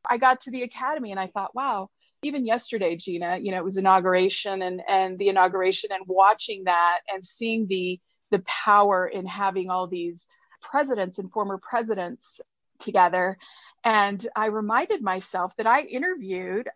I 0.09 0.17
got 0.17 0.41
to 0.43 0.51
the 0.51 0.63
academy 0.63 1.11
and 1.11 1.21
I 1.21 1.27
thought, 1.27 1.55
wow, 1.55 1.91
even 2.23 2.45
yesterday 2.45 2.97
gina 2.97 3.39
you 3.41 3.53
know 3.53 3.59
it 3.59 3.63
was 3.63 3.77
inauguration 3.77 4.63
and 4.63 4.83
and 4.89 5.21
the 5.21 5.29
inauguration 5.29 5.91
and 5.93 6.03
watching 6.09 6.65
that 6.65 6.99
and 7.13 7.25
seeing 7.25 7.65
the 7.69 8.01
the 8.31 8.43
power 8.65 9.07
in 9.07 9.25
having 9.25 9.71
all 9.71 9.87
these 9.87 10.27
presidents 10.61 11.19
and 11.19 11.31
former 11.31 11.59
presidents 11.59 12.41
together. 12.79 13.39
And 13.85 14.27
I 14.35 14.47
reminded 14.47 15.03
myself 15.03 15.55
that 15.57 15.67
I 15.67 15.83
interviewed 15.83 16.69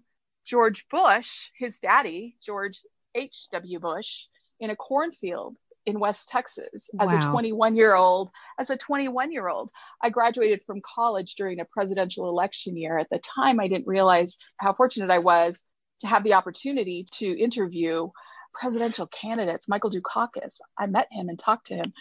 George 0.44 0.86
Bush, 0.88 1.50
his 1.56 1.78
daddy, 1.78 2.36
George 2.44 2.82
H.W. 3.14 3.80
Bush, 3.80 4.26
in 4.60 4.70
a 4.70 4.76
cornfield 4.76 5.56
in 5.86 5.98
West 5.98 6.28
Texas 6.28 6.90
as 7.00 7.10
wow. 7.10 7.28
a 7.28 7.30
21 7.30 7.76
year 7.76 7.94
old. 7.94 8.30
As 8.58 8.70
a 8.70 8.76
21 8.76 9.32
year 9.32 9.48
old, 9.48 9.70
I 10.00 10.10
graduated 10.10 10.62
from 10.62 10.80
college 10.80 11.34
during 11.34 11.60
a 11.60 11.64
presidential 11.64 12.28
election 12.28 12.76
year. 12.76 12.98
At 12.98 13.10
the 13.10 13.18
time, 13.18 13.58
I 13.58 13.68
didn't 13.68 13.86
realize 13.86 14.38
how 14.58 14.72
fortunate 14.72 15.10
I 15.10 15.18
was 15.18 15.64
to 16.00 16.06
have 16.06 16.24
the 16.24 16.34
opportunity 16.34 17.06
to 17.12 17.26
interview 17.26 18.10
presidential 18.52 19.06
candidates, 19.06 19.68
Michael 19.68 19.90
Dukakis. 19.90 20.59
I 20.78 20.87
met 20.87 21.09
him 21.11 21.28
and 21.28 21.38
talked 21.38 21.66
to 21.68 21.76
him. 21.76 21.92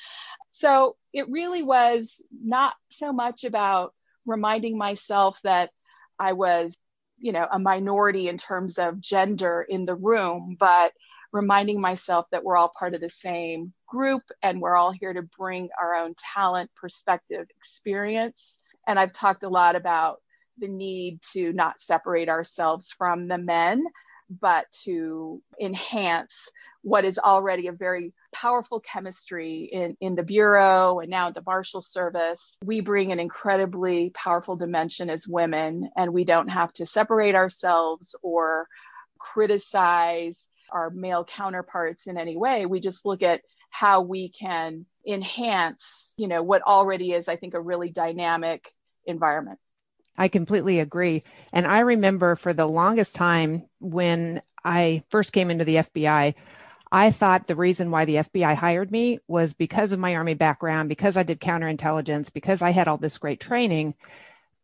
So 0.52 0.96
it 1.14 1.30
really 1.30 1.64
was 1.64 2.22
not 2.44 2.74
so 2.90 3.14
much 3.14 3.44
about 3.44 3.94
reminding 4.26 4.78
myself 4.78 5.40
that 5.44 5.72
I 6.20 6.34
was, 6.34 6.78
you 7.18 7.32
know, 7.32 7.48
a 7.52 7.60
minority 7.60 8.28
in 8.28 8.38
terms 8.38 8.78
of 8.78 9.00
gender 9.00 9.66
in 9.68 9.86
the 9.86 9.96
room, 9.96 10.58
but 10.60 10.94
reminding 11.32 11.80
myself 11.80 12.26
that 12.32 12.44
we're 12.44 12.58
all 12.58 12.72
part 12.78 12.94
of 12.94 13.02
the 13.02 13.10
same 13.10 13.74
group 13.88 14.24
and 14.44 14.62
we're 14.62 14.76
all 14.76 14.92
here 14.92 15.14
to 15.14 15.28
bring 15.38 15.70
our 15.80 15.96
own 15.96 16.14
talent, 16.34 16.70
perspective, 16.76 17.48
experience. 17.58 18.62
And 18.88 19.00
I've 19.00 19.14
talked 19.14 19.44
a 19.44 19.50
lot 19.50 19.76
about 19.76 20.22
the 20.58 20.68
need 20.68 21.22
to 21.34 21.54
not 21.54 21.80
separate 21.80 22.30
ourselves 22.30 22.92
from 22.92 23.28
the 23.28 23.38
men, 23.38 23.84
but 24.40 24.66
to 24.84 25.42
enhance 25.60 26.50
what 26.84 27.06
is 27.06 27.20
already 27.20 27.68
a 27.68 27.72
very 27.72 28.14
powerful 28.34 28.80
chemistry 28.80 29.70
in, 29.72 29.96
in 30.02 30.16
the 30.16 30.24
Bureau 30.24 31.00
and 31.00 31.10
now 31.10 31.28
in 31.28 31.34
the 31.34 31.44
Marshal 31.46 31.82
Service. 31.82 32.58
We 32.64 32.82
bring 32.82 33.12
an 33.12 33.20
incredibly 33.20 34.12
powerful 34.12 34.56
dimension 34.56 35.10
as 35.10 35.28
women, 35.28 35.90
and 35.96 36.14
we 36.14 36.24
don't 36.24 36.48
have 36.48 36.74
to 36.74 36.86
separate 36.86 37.36
ourselves 37.36 38.16
or 38.24 38.68
criticize 39.20 40.48
our 40.72 40.90
male 40.90 41.26
counterparts 41.26 42.08
in 42.08 42.18
any 42.18 42.38
way. 42.38 42.66
We 42.66 42.80
just 42.80 43.06
look 43.06 43.22
at 43.22 43.42
how 43.70 44.02
we 44.02 44.30
can 44.30 44.86
enhance, 45.08 46.14
you 46.18 46.28
know, 46.28 46.42
what 46.44 46.62
already 46.62 47.12
is, 47.12 47.28
I 47.28 47.36
think, 47.36 47.54
a 47.54 47.62
really 47.62 47.90
dynamic 47.90 48.74
environment. 49.06 49.60
I 50.18 50.28
completely 50.28 50.80
agree. 50.80 51.24
And 51.54 51.66
I 51.66 51.80
remember 51.80 52.36
for 52.36 52.54
the 52.54 52.68
longest 52.68 53.16
time 53.16 53.66
when 53.80 54.42
I 54.64 55.04
first 55.10 55.32
came 55.32 55.50
into 55.50 55.66
the 55.66 55.78
FBI, 55.78 56.36
I 56.92 57.12
thought 57.12 57.48
the 57.48 57.56
reason 57.56 57.90
why 57.90 58.06
the 58.06 58.16
FBI 58.16 58.56
hired 58.56 58.92
me 58.92 59.20
was 59.28 59.54
because 59.54 59.94
of 59.94 60.00
my 60.00 60.16
Army 60.16 60.34
background, 60.34 60.90
because 60.90 61.16
I 61.16 61.24
did 61.24 61.40
counterintelligence, 61.40 62.34
because 62.34 62.62
I 62.62 62.72
had 62.72 62.88
all 62.88 62.98
this 62.98 63.18
great 63.18 63.40
training. 63.40 63.96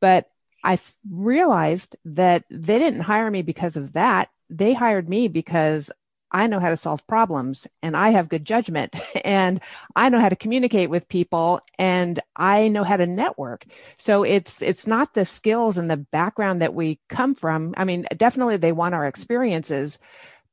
But 0.01 0.29
I 0.63 0.77
realized 1.09 1.95
that 2.03 2.43
they 2.49 2.79
didn't 2.79 3.01
hire 3.01 3.31
me 3.31 3.41
because 3.41 3.77
of 3.77 3.93
that. 3.93 4.29
They 4.49 4.73
hired 4.73 5.07
me 5.07 5.29
because 5.29 5.89
I 6.31 6.47
know 6.47 6.59
how 6.59 6.69
to 6.69 6.77
solve 6.77 7.05
problems 7.07 7.67
and 7.81 7.95
I 7.95 8.09
have 8.09 8.29
good 8.29 8.45
judgment 8.45 8.95
and 9.25 9.61
I 9.95 10.09
know 10.09 10.19
how 10.19 10.29
to 10.29 10.35
communicate 10.35 10.89
with 10.89 11.07
people 11.07 11.61
and 11.79 12.19
I 12.35 12.67
know 12.67 12.83
how 12.83 12.97
to 12.97 13.07
network. 13.07 13.65
So 13.97 14.23
it's 14.23 14.61
it's 14.61 14.87
not 14.87 15.13
the 15.13 15.25
skills 15.25 15.77
and 15.77 15.89
the 15.89 15.97
background 15.97 16.61
that 16.61 16.73
we 16.73 16.99
come 17.09 17.35
from. 17.35 17.73
I 17.77 17.85
mean, 17.85 18.05
definitely 18.15 18.57
they 18.57 18.71
want 18.71 18.95
our 18.95 19.05
experiences, 19.05 19.99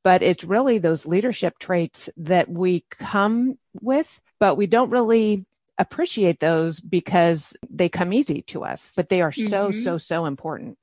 but 0.03 0.21
it's 0.21 0.43
really 0.43 0.77
those 0.77 1.05
leadership 1.05 1.59
traits 1.59 2.09
that 2.17 2.49
we 2.49 2.85
come 2.89 3.57
with, 3.81 4.21
but 4.39 4.55
we 4.55 4.67
don't 4.67 4.91
really 4.91 5.45
appreciate 5.77 6.39
those 6.39 6.79
because 6.79 7.55
they 7.69 7.89
come 7.89 8.13
easy 8.13 8.41
to 8.43 8.63
us, 8.63 8.93
but 8.95 9.09
they 9.09 9.21
are 9.21 9.31
so, 9.31 9.69
mm-hmm. 9.69 9.83
so, 9.83 9.97
so 9.97 10.25
important. 10.25 10.77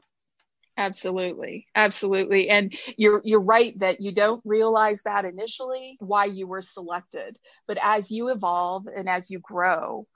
Absolutely. 0.78 1.66
Absolutely. 1.74 2.48
And 2.48 2.74
you're 2.96 3.20
you're 3.24 3.42
right 3.42 3.78
that 3.80 4.00
you 4.00 4.10
don't 4.12 4.40
realize 4.44 5.02
that 5.02 5.24
initially 5.24 5.96
why 6.00 6.24
you 6.24 6.46
were 6.46 6.62
selected. 6.62 7.38
But 7.66 7.78
as 7.82 8.10
you 8.10 8.28
evolve 8.28 8.86
and 8.86 9.08
as 9.08 9.30
you 9.30 9.38
grow, 9.38 10.06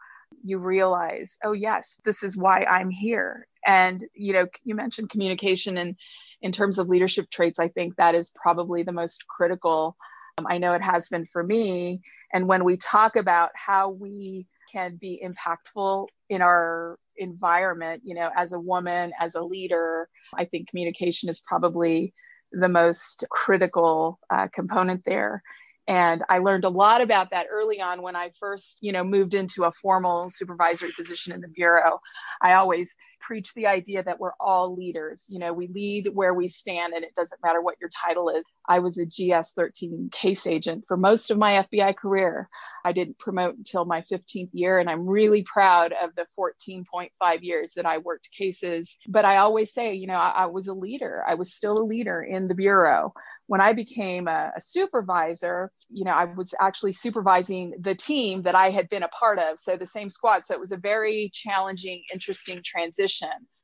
you 0.42 0.58
realize, 0.58 1.36
oh 1.44 1.52
yes, 1.52 2.00
this 2.04 2.22
is 2.22 2.36
why 2.36 2.64
I'm 2.64 2.90
here. 2.90 3.46
And, 3.66 4.04
you 4.14 4.32
know, 4.32 4.46
you 4.64 4.74
mentioned 4.74 5.10
communication 5.10 5.76
and 5.76 5.96
in 6.40 6.52
terms 6.52 6.78
of 6.78 6.88
leadership 6.88 7.30
traits, 7.30 7.58
I 7.58 7.68
think 7.68 7.96
that 7.96 8.14
is 8.14 8.30
probably 8.34 8.82
the 8.82 8.92
most 8.92 9.26
critical. 9.26 9.96
Um, 10.38 10.46
I 10.48 10.58
know 10.58 10.72
it 10.74 10.82
has 10.82 11.08
been 11.08 11.26
for 11.26 11.42
me. 11.42 12.00
And 12.32 12.46
when 12.48 12.64
we 12.64 12.76
talk 12.76 13.16
about 13.16 13.50
how 13.54 13.90
we 13.90 14.46
can 14.70 14.96
be 14.96 15.22
impactful 15.24 16.08
in 16.28 16.42
our 16.42 16.98
environment, 17.18 18.02
you 18.04 18.14
know, 18.14 18.30
as 18.36 18.52
a 18.52 18.60
woman, 18.60 19.12
as 19.20 19.34
a 19.34 19.42
leader, 19.42 20.08
I 20.36 20.44
think 20.44 20.68
communication 20.68 21.28
is 21.28 21.40
probably 21.40 22.14
the 22.52 22.68
most 22.68 23.24
critical 23.30 24.18
uh, 24.30 24.48
component 24.52 25.04
there. 25.04 25.42
And 25.88 26.24
i 26.28 26.38
learned 26.38 26.64
a 26.64 26.68
lot 26.68 27.00
about 27.00 27.30
that 27.30 27.46
early 27.48 27.80
on 27.80 28.02
when 28.02 28.16
i 28.16 28.30
first 28.40 28.78
you 28.82 28.90
know 28.90 29.04
moved 29.04 29.34
into 29.34 29.64
a 29.64 29.70
formal 29.70 30.28
supervisory 30.28 30.90
position 30.96 31.32
in 31.32 31.40
the 31.40 31.48
bureau. 31.48 32.00
I 32.42 32.54
always 32.54 32.94
preach 33.26 33.52
the 33.54 33.66
idea 33.66 34.04
that 34.04 34.20
we're 34.20 34.36
all 34.38 34.76
leaders 34.76 35.24
you 35.28 35.40
know 35.40 35.52
we 35.52 35.66
lead 35.68 36.08
where 36.14 36.32
we 36.32 36.46
stand 36.46 36.94
and 36.94 37.04
it 37.04 37.14
doesn't 37.16 37.42
matter 37.42 37.60
what 37.60 37.74
your 37.80 37.90
title 37.90 38.28
is 38.28 38.44
i 38.68 38.78
was 38.78 38.98
a 38.98 39.06
gs 39.06 39.52
13 39.52 40.08
case 40.12 40.46
agent 40.46 40.84
for 40.86 40.96
most 40.96 41.30
of 41.32 41.36
my 41.36 41.66
fbi 41.72 41.94
career 41.96 42.48
i 42.84 42.92
didn't 42.92 43.18
promote 43.18 43.56
until 43.56 43.84
my 43.84 44.00
15th 44.02 44.50
year 44.52 44.78
and 44.78 44.88
i'm 44.88 45.04
really 45.06 45.42
proud 45.42 45.92
of 46.00 46.10
the 46.14 46.24
14.5 46.38 47.08
years 47.42 47.74
that 47.74 47.84
i 47.84 47.98
worked 47.98 48.28
cases 48.30 48.96
but 49.08 49.24
i 49.24 49.38
always 49.38 49.72
say 49.72 49.92
you 49.92 50.06
know 50.06 50.14
I, 50.14 50.44
I 50.44 50.46
was 50.46 50.68
a 50.68 50.74
leader 50.74 51.24
i 51.26 51.34
was 51.34 51.52
still 51.52 51.78
a 51.78 51.84
leader 51.84 52.22
in 52.22 52.46
the 52.46 52.54
bureau 52.54 53.12
when 53.46 53.60
I 53.60 53.72
became 53.72 54.26
a, 54.26 54.52
a, 54.56 54.60
supervisor, 54.60 55.70
you 55.88 56.04
know, 56.04 56.10
I 56.10 56.24
was 56.24 56.52
actually 56.60 56.92
supervising 56.92 57.74
the 57.80 57.94
team 57.94 58.42
that 58.42 58.56
I 58.56 58.70
had 58.70 58.88
been 58.88 59.04
a 59.04 59.08
part 59.08 59.38
of. 59.38 59.58
So 59.58 59.76
the 59.76 59.86
same 59.86 60.10
squad. 60.10 60.46
So 60.46 60.54
it 60.54 60.60
was 60.60 60.72
a 60.72 60.76
very 60.76 61.30
challenging, 61.32 62.02
interesting 62.12 62.60
transition. 62.64 63.15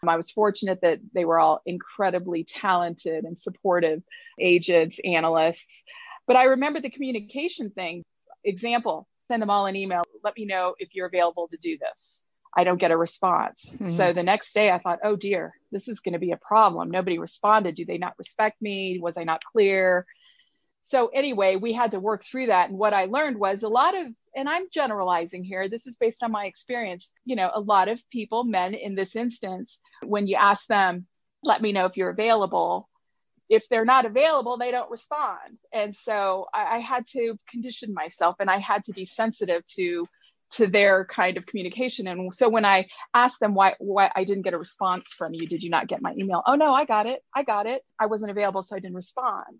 I 0.06 0.16
was 0.16 0.30
fortunate 0.30 0.80
that 0.82 1.00
they 1.14 1.25
were 1.25 1.38
all 1.38 1.61
incredibly 1.64 2.44
talented 2.44 3.25
and 3.25 3.38
supportive 3.38 4.02
agents, 4.40 4.99
analysts. 5.04 5.85
But 6.26 6.37
I 6.37 6.44
remember 6.44 6.80
the 6.80 6.90
communication 6.90 7.71
thing. 7.71 8.02
Example, 8.44 9.06
send 9.28 9.40
them 9.40 9.50
all 9.50 9.66
an 9.66 9.76
email. 9.76 10.02
Let 10.25 10.37
me 10.37 10.44
know 10.44 10.75
if 10.78 10.94
you're 10.94 11.06
available 11.06 11.49
to 11.49 11.56
do 11.56 11.78
this. 11.78 12.25
I 12.54 12.64
don't 12.64 12.78
get 12.78 12.90
a 12.90 12.97
response. 12.97 13.75
Mm-hmm. 13.75 13.87
So 13.87 14.12
the 14.12 14.23
next 14.23 14.52
day 14.52 14.71
I 14.71 14.78
thought, 14.78 14.99
oh 15.04 15.16
dear, 15.16 15.54
this 15.71 15.88
is 15.88 16.00
going 16.00 16.12
to 16.12 16.18
be 16.18 16.32
a 16.32 16.37
problem. 16.37 16.90
Nobody 16.90 17.18
responded. 17.18 17.76
Do 17.76 17.85
they 17.85 17.99
not 17.99 18.14
respect 18.18 18.61
me? 18.61 18.99
Was 19.00 19.16
I 19.16 19.25
not 19.25 19.42
clear? 19.42 20.06
So 20.82 21.09
anyway, 21.09 21.56
we 21.56 21.73
had 21.73 21.92
to 21.92 22.00
work 22.00 22.25
through 22.25 22.47
that. 22.47 22.68
And 22.68 22.78
what 22.78 22.92
I 22.92 23.06
learned 23.06 23.38
was 23.38 23.62
a 23.62 23.68
lot 23.68 23.97
of, 23.97 24.09
and 24.35 24.49
I'm 24.49 24.67
generalizing 24.73 25.45
here, 25.45 25.69
this 25.69 25.87
is 25.87 25.97
based 25.97 26.23
on 26.23 26.33
my 26.33 26.47
experience, 26.47 27.11
you 27.25 27.37
know, 27.37 27.51
a 27.55 27.61
lot 27.61 27.89
of 27.89 28.03
people, 28.11 28.45
men 28.45 28.75
in 28.75 28.95
this 28.95 29.17
instance, 29.17 29.81
when 30.03 30.27
you 30.27 30.37
ask 30.37 30.67
them, 30.67 31.07
let 31.43 31.61
me 31.61 31.73
know 31.73 31.87
if 31.87 31.97
you're 31.97 32.11
available, 32.11 32.89
if 33.49 33.69
they're 33.69 33.85
not 33.85 34.07
available, 34.07 34.57
they 34.57 34.71
don't 34.71 34.91
respond. 34.91 35.59
And 35.73 35.95
so 35.95 36.47
I, 36.55 36.77
I 36.77 36.79
had 36.79 37.07
to 37.09 37.39
condition 37.49 37.93
myself 37.93 38.37
and 38.41 38.51
I 38.51 38.59
had 38.59 38.85
to 38.85 38.93
be 38.93 39.05
sensitive 39.05 39.62
to 39.77 40.07
to 40.53 40.67
their 40.67 41.07
kind 41.07 41.39
of 41.39 41.47
communication. 41.47 42.07
And 42.07 42.35
so 42.35 42.47
when 42.47 42.67
I 42.67 42.87
asked 43.15 43.41
them 43.41 43.55
why 43.55 43.75
why 43.79 44.11
I 44.15 44.25
didn't 44.25 44.43
get 44.43 44.55
a 44.55 44.59
response 44.59 45.12
from 45.12 45.35
you, 45.35 45.47
did 45.47 45.62
you 45.62 45.71
not 45.71 45.87
get 45.87 46.03
my 46.03 46.15
email? 46.19 46.43
Oh 46.47 46.55
no, 46.55 46.73
I 46.73 46.85
got 46.85 47.07
it. 47.07 47.23
I 47.35 47.43
got 47.43 47.67
it. 47.67 47.83
I 47.99 48.07
wasn't 48.07 48.31
available, 48.31 48.62
so 48.62 48.77
I 48.77 48.79
didn't 48.79 48.97
respond. 48.97 49.59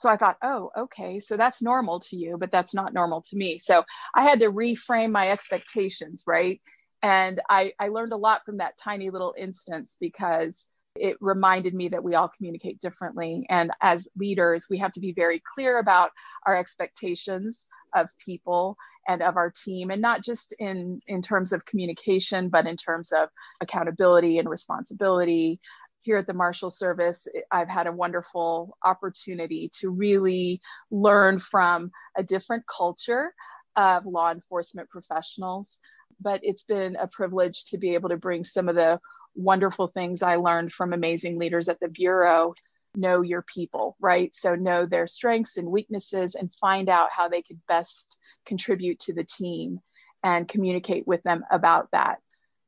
So 0.00 0.08
I 0.08 0.16
thought, 0.16 0.38
oh, 0.42 0.70
okay, 0.78 1.20
so 1.20 1.36
that's 1.36 1.60
normal 1.60 2.00
to 2.00 2.16
you, 2.16 2.38
but 2.38 2.50
that's 2.50 2.72
not 2.72 2.94
normal 2.94 3.20
to 3.28 3.36
me. 3.36 3.58
So 3.58 3.84
I 4.14 4.22
had 4.22 4.40
to 4.40 4.50
reframe 4.50 5.10
my 5.12 5.28
expectations, 5.28 6.24
right? 6.26 6.58
And 7.02 7.38
I, 7.50 7.74
I 7.78 7.88
learned 7.88 8.14
a 8.14 8.16
lot 8.16 8.46
from 8.46 8.56
that 8.56 8.78
tiny 8.78 9.10
little 9.10 9.34
instance 9.36 9.98
because 10.00 10.68
it 10.96 11.18
reminded 11.20 11.74
me 11.74 11.88
that 11.88 12.02
we 12.02 12.14
all 12.14 12.28
communicate 12.34 12.80
differently. 12.80 13.44
And 13.50 13.72
as 13.82 14.08
leaders, 14.16 14.68
we 14.70 14.78
have 14.78 14.92
to 14.92 15.00
be 15.00 15.12
very 15.12 15.42
clear 15.54 15.78
about 15.78 16.12
our 16.46 16.56
expectations 16.56 17.68
of 17.94 18.08
people 18.24 18.78
and 19.06 19.22
of 19.22 19.36
our 19.36 19.50
team, 19.50 19.90
and 19.90 20.00
not 20.00 20.22
just 20.22 20.54
in, 20.58 21.00
in 21.08 21.20
terms 21.20 21.52
of 21.52 21.64
communication, 21.66 22.48
but 22.48 22.66
in 22.66 22.76
terms 22.76 23.12
of 23.12 23.28
accountability 23.60 24.38
and 24.38 24.48
responsibility. 24.48 25.60
Here 26.02 26.16
at 26.16 26.26
the 26.26 26.32
Marshal 26.32 26.70
Service, 26.70 27.28
I've 27.50 27.68
had 27.68 27.86
a 27.86 27.92
wonderful 27.92 28.76
opportunity 28.82 29.70
to 29.80 29.90
really 29.90 30.62
learn 30.90 31.38
from 31.38 31.90
a 32.16 32.22
different 32.22 32.64
culture 32.66 33.34
of 33.76 34.06
law 34.06 34.32
enforcement 34.32 34.88
professionals. 34.88 35.78
But 36.18 36.40
it's 36.42 36.64
been 36.64 36.96
a 36.96 37.06
privilege 37.06 37.66
to 37.66 37.78
be 37.78 37.94
able 37.94 38.08
to 38.08 38.16
bring 38.16 38.44
some 38.44 38.68
of 38.68 38.76
the 38.76 38.98
wonderful 39.34 39.88
things 39.88 40.22
I 40.22 40.36
learned 40.36 40.72
from 40.72 40.94
amazing 40.94 41.38
leaders 41.38 41.68
at 41.68 41.80
the 41.80 41.88
Bureau. 41.88 42.54
Know 42.96 43.20
your 43.20 43.42
people, 43.42 43.96
right? 44.00 44.34
So, 44.34 44.54
know 44.54 44.86
their 44.86 45.06
strengths 45.06 45.58
and 45.58 45.68
weaknesses 45.68 46.34
and 46.34 46.50
find 46.60 46.88
out 46.88 47.10
how 47.14 47.28
they 47.28 47.42
could 47.42 47.60
best 47.68 48.16
contribute 48.46 48.98
to 49.00 49.12
the 49.12 49.24
team 49.24 49.80
and 50.24 50.48
communicate 50.48 51.06
with 51.06 51.22
them 51.22 51.44
about 51.50 51.88
that. 51.92 52.18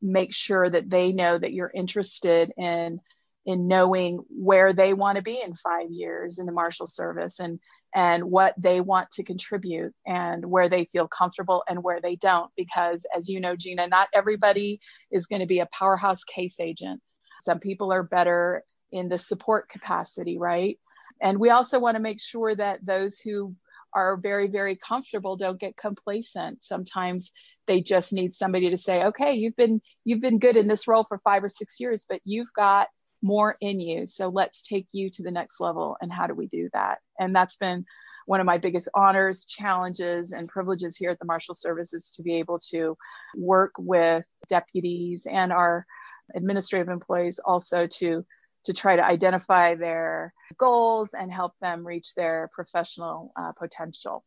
Make 0.01 0.35
sure 0.35 0.69
that 0.69 0.91
they 0.91 1.13
know 1.13 1.39
that 1.39 1.53
you're 1.53 1.73
interested 1.75 2.53
in 2.57 3.01
in 3.45 3.67
knowing 3.67 4.21
where 4.29 4.73
they 4.73 4.95
want 4.95 5.17
to 5.17 5.23
be 5.23 5.41
in 5.45 5.55
five 5.57 5.91
years 5.91 6.39
in 6.39 6.47
the 6.47 6.53
marshal 6.53 6.87
service 6.87 7.41
and 7.41 7.59
and 7.95 8.25
what 8.25 8.55
they 8.57 8.81
want 8.81 9.11
to 9.11 9.23
contribute 9.23 9.93
and 10.07 10.47
where 10.47 10.69
they 10.69 10.87
feel 10.87 11.07
comfortable 11.09 11.63
and 11.69 11.83
where 11.83 12.01
they 12.01 12.17
don't. 12.17 12.51
Because 12.57 13.05
as 13.17 13.29
you 13.29 13.41
know 13.41 13.57
gina 13.57 13.89
not 13.89 14.09
everybody 14.15 14.81
is 15.11 15.27
going 15.27 15.41
to 15.41 15.47
be 15.47 15.61
a 15.61 15.69
powerhouse 15.77 16.25
case 16.25 16.61
agent. 16.61 17.01
Some 17.41 17.59
people 17.59 17.93
are 17.93 18.05
better 18.05 18.63
in 18.93 19.09
the 19.09 19.19
support 19.19 19.69
capacity 19.69 20.39
right? 20.39 20.79
And 21.21 21.39
we 21.39 21.51
also 21.51 21.79
want 21.79 21.97
to 21.97 22.03
make 22.03 22.21
sure 22.21 22.55
that 22.55 22.85
those 22.85 23.19
who 23.19 23.55
are 23.95 24.17
very 24.17 24.47
very 24.47 24.77
comfortable 24.77 25.37
don't 25.37 25.61
get 25.61 25.77
complacent. 25.77 26.63
Sometimes 26.63 27.33
they 27.67 27.81
just 27.81 28.13
need 28.13 28.35
somebody 28.35 28.71
to 28.71 28.77
say 28.77 29.05
okay 29.05 29.35
you've 29.35 29.57
been 29.57 29.81
you've 30.05 30.21
been 30.21 30.39
good 30.39 30.57
in 30.57 30.67
this 30.67 30.89
role 30.89 31.05
for 31.09 31.19
5 31.19 31.45
or 31.45 31.49
6 31.49 31.81
years 31.81 32.05
but 32.09 32.21
you've 32.25 32.53
got 32.57 32.89
more 33.23 33.57
in 33.61 33.81
you. 33.81 34.07
So 34.07 34.29
let's 34.29 34.63
take 34.63 34.89
you 34.93 35.11
to 35.11 35.23
the 35.23 35.31
next 35.31 35.61
level. 35.61 35.97
And 36.01 36.13
how 36.13 36.27
do 36.27 36.35
we 36.35 36.49
do 36.49 36.69
that? 36.73 36.99
And 37.19 37.35
that's 37.35 37.57
been 37.57 37.85
one 38.27 38.41
of 38.41 38.47
my 38.47 38.59
biggest 38.59 38.89
honors, 38.95 39.47
challenges, 39.47 40.33
and 40.33 40.49
privileges 40.49 40.97
here 40.97 41.11
at 41.11 41.19
the 41.19 41.25
Marshal 41.25 41.55
Service 41.55 41.93
is 41.93 42.13
to 42.13 42.23
be 42.23 42.35
able 42.35 42.59
to 42.71 42.97
work 43.37 43.73
with 43.79 44.27
deputies 44.49 45.27
and 45.31 45.53
our 45.53 45.87
administrative 46.35 46.89
employees 46.89 47.41
also 47.45 47.87
to 47.87 48.25
to 48.65 48.73
try 48.73 48.95
to 48.95 49.05
identify 49.05 49.75
their 49.75 50.33
goals 50.57 51.15
and 51.15 51.33
help 51.33 51.53
them 51.61 51.85
reach 51.85 52.15
their 52.15 52.49
professional 52.55 53.33
uh, 53.37 53.51
potential. 53.59 54.25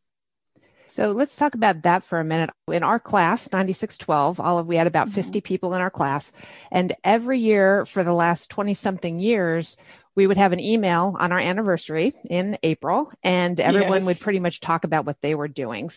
So 0.88 1.10
let's 1.10 1.36
talk 1.36 1.54
about 1.54 1.82
that 1.82 2.04
for 2.04 2.20
a 2.20 2.24
minute. 2.24 2.50
In 2.70 2.82
our 2.82 2.98
class, 2.98 3.50
9612, 3.52 4.40
all 4.40 4.58
of 4.58 4.66
we 4.66 4.76
had 4.76 4.86
about 4.86 5.08
mm-hmm. 5.08 5.14
50 5.14 5.40
people 5.40 5.74
in 5.74 5.80
our 5.80 5.90
class. 5.90 6.32
And 6.70 6.94
every 7.04 7.38
year 7.38 7.84
for 7.86 8.04
the 8.04 8.12
last 8.12 8.50
20 8.50 8.74
something 8.74 9.18
years, 9.18 9.76
we 10.16 10.26
would 10.26 10.38
have 10.38 10.52
an 10.52 10.60
email 10.60 11.14
on 11.20 11.30
our 11.30 11.38
anniversary 11.38 12.14
in 12.28 12.56
April, 12.62 13.12
and 13.22 13.60
everyone 13.60 13.98
yes. 13.98 14.06
would 14.06 14.20
pretty 14.20 14.40
much 14.40 14.60
talk 14.60 14.84
about 14.84 15.04
what 15.04 15.20
they 15.20 15.34
were 15.34 15.46
doing. 15.46 15.90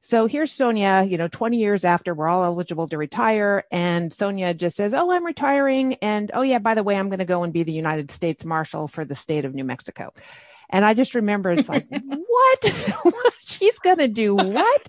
So 0.00 0.26
here's 0.26 0.50
Sonia, 0.50 1.06
you 1.06 1.18
know, 1.18 1.28
20 1.28 1.58
years 1.58 1.84
after 1.84 2.14
we're 2.14 2.28
all 2.28 2.44
eligible 2.44 2.88
to 2.88 2.96
retire. 2.96 3.64
And 3.70 4.12
Sonia 4.12 4.54
just 4.54 4.78
says, 4.78 4.94
Oh, 4.94 5.12
I'm 5.12 5.24
retiring. 5.24 5.94
And 5.96 6.30
oh, 6.32 6.40
yeah, 6.40 6.58
by 6.58 6.74
the 6.74 6.82
way, 6.82 6.96
I'm 6.96 7.10
going 7.10 7.18
to 7.18 7.26
go 7.26 7.42
and 7.42 7.52
be 7.52 7.62
the 7.62 7.72
United 7.72 8.10
States 8.10 8.42
Marshal 8.42 8.88
for 8.88 9.04
the 9.04 9.14
state 9.14 9.44
of 9.44 9.54
New 9.54 9.64
Mexico. 9.64 10.14
And 10.70 10.84
I 10.84 10.94
just 10.94 11.14
remember 11.14 11.50
it's 11.50 11.68
like, 11.68 11.86
what? 11.90 12.94
She's 13.40 13.78
going 13.78 13.98
to 13.98 14.08
do 14.08 14.34
what? 14.34 14.86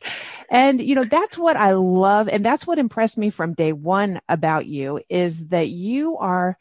And, 0.50 0.82
you 0.82 0.96
know, 0.96 1.06
that's 1.06 1.38
what 1.38 1.56
I 1.56 1.72
love. 1.74 2.28
And 2.28 2.44
that's 2.44 2.68
what 2.68 2.80
impressed 2.80 3.18
me 3.18 3.30
from 3.30 3.54
day 3.54 3.72
one 3.72 4.20
about 4.28 4.66
you 4.66 5.02
is 5.10 5.48
that 5.48 5.70
you 5.70 6.18
are 6.18 6.58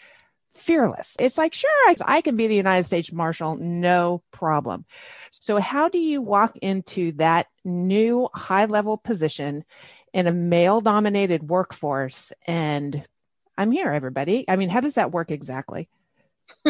fearless. 0.55 1.17
It's 1.19 1.39
like, 1.39 1.55
sure, 1.55 1.71
I, 1.87 1.97
I 2.05 2.21
can 2.21 2.37
be 2.37 2.47
the 2.47 2.55
United 2.55 2.85
States 2.85 3.13
Marshal, 3.13 3.57
no 3.57 4.23
problem. 4.31 4.85
So, 5.31 5.59
how 5.59 5.89
do 5.89 5.99
you 5.99 6.21
walk 6.21 6.57
into 6.59 7.13
that 7.13 7.47
new 7.65 8.29
high 8.35 8.67
level 8.67 8.97
position 8.97 9.65
in 10.13 10.27
a 10.27 10.33
male 10.33 10.81
dominated 10.81 11.49
workforce? 11.49 12.33
And 12.47 13.05
I'm 13.57 13.71
here, 13.73 13.91
everybody. 13.91 14.45
I 14.49 14.57
mean, 14.57 14.69
how 14.69 14.81
does 14.81 14.97
that 14.97 15.13
work 15.13 15.31
exactly? 15.31 15.89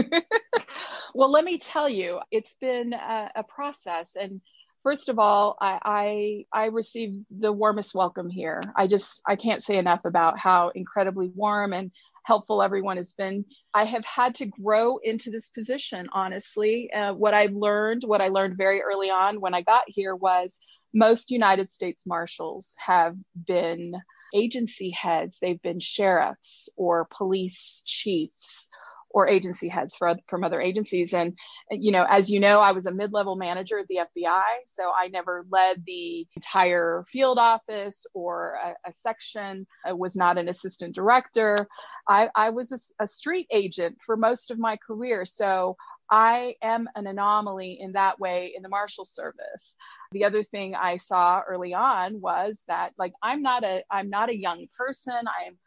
well, 1.14 1.30
let 1.30 1.44
me 1.44 1.58
tell 1.58 1.88
you, 1.88 2.20
it's 2.30 2.54
been 2.54 2.92
a, 2.92 3.30
a 3.36 3.42
process. 3.42 4.16
And 4.16 4.40
first 4.82 5.08
of 5.08 5.18
all, 5.18 5.56
I, 5.60 6.44
I, 6.52 6.62
I 6.64 6.66
received 6.66 7.24
the 7.30 7.52
warmest 7.52 7.94
welcome 7.94 8.30
here. 8.30 8.62
I 8.76 8.86
just 8.86 9.22
I 9.26 9.36
can't 9.36 9.62
say 9.62 9.78
enough 9.78 10.04
about 10.04 10.38
how 10.38 10.70
incredibly 10.74 11.28
warm 11.34 11.72
and 11.72 11.90
helpful 12.24 12.62
everyone 12.62 12.98
has 12.98 13.12
been. 13.12 13.44
I 13.72 13.84
have 13.84 14.04
had 14.04 14.34
to 14.36 14.46
grow 14.46 14.98
into 14.98 15.30
this 15.30 15.48
position. 15.48 16.08
Honestly, 16.12 16.92
uh, 16.92 17.14
what 17.14 17.34
I've 17.34 17.54
learned, 17.54 18.02
what 18.04 18.20
I 18.20 18.28
learned 18.28 18.58
very 18.58 18.82
early 18.82 19.08
on 19.08 19.40
when 19.40 19.54
I 19.54 19.62
got 19.62 19.84
here 19.86 20.14
was 20.14 20.60
most 20.92 21.30
United 21.30 21.72
States 21.72 22.06
Marshals 22.06 22.74
have 22.78 23.16
been 23.46 23.94
agency 24.34 24.90
heads, 24.90 25.38
they've 25.40 25.62
been 25.62 25.80
sheriffs 25.80 26.68
or 26.76 27.08
police 27.16 27.82
chiefs 27.86 28.68
or 29.10 29.28
agency 29.28 29.68
heads 29.68 29.94
for, 29.96 30.16
from 30.28 30.44
other 30.44 30.60
agencies. 30.60 31.14
And, 31.14 31.36
you 31.70 31.92
know, 31.92 32.06
as 32.08 32.30
you 32.30 32.40
know, 32.40 32.60
I 32.60 32.72
was 32.72 32.86
a 32.86 32.92
mid 32.92 33.12
level 33.12 33.36
manager 33.36 33.78
at 33.78 33.86
the 33.88 34.00
FBI. 34.16 34.42
So 34.64 34.92
I 34.96 35.08
never 35.08 35.46
led 35.50 35.84
the 35.86 36.26
entire 36.36 37.04
field 37.08 37.38
office 37.38 38.06
or 38.14 38.58
a, 38.62 38.88
a 38.88 38.92
section. 38.92 39.66
I 39.84 39.92
was 39.92 40.16
not 40.16 40.38
an 40.38 40.48
assistant 40.48 40.94
director. 40.94 41.68
I, 42.08 42.28
I 42.34 42.50
was 42.50 42.72
a, 42.72 43.04
a 43.04 43.06
street 43.06 43.46
agent 43.50 43.98
for 44.04 44.16
most 44.16 44.50
of 44.50 44.58
my 44.58 44.76
career. 44.76 45.24
So 45.24 45.76
I 46.10 46.54
am 46.62 46.88
an 46.94 47.06
anomaly 47.06 47.78
in 47.80 47.92
that 47.92 48.18
way 48.18 48.54
in 48.56 48.62
the 48.62 48.68
Marshal 48.68 49.04
Service. 49.04 49.76
The 50.12 50.24
other 50.24 50.42
thing 50.42 50.74
I 50.74 50.96
saw 50.96 51.42
early 51.46 51.74
on 51.74 52.20
was 52.20 52.64
that 52.68 52.92
like 52.98 53.12
I'm 53.22 53.42
not 53.42 53.62
a 53.62 53.82
I'm 53.90 54.08
not 54.08 54.30
a 54.30 54.36
young 54.36 54.66
person. 54.76 55.14
I'm 55.14 55.58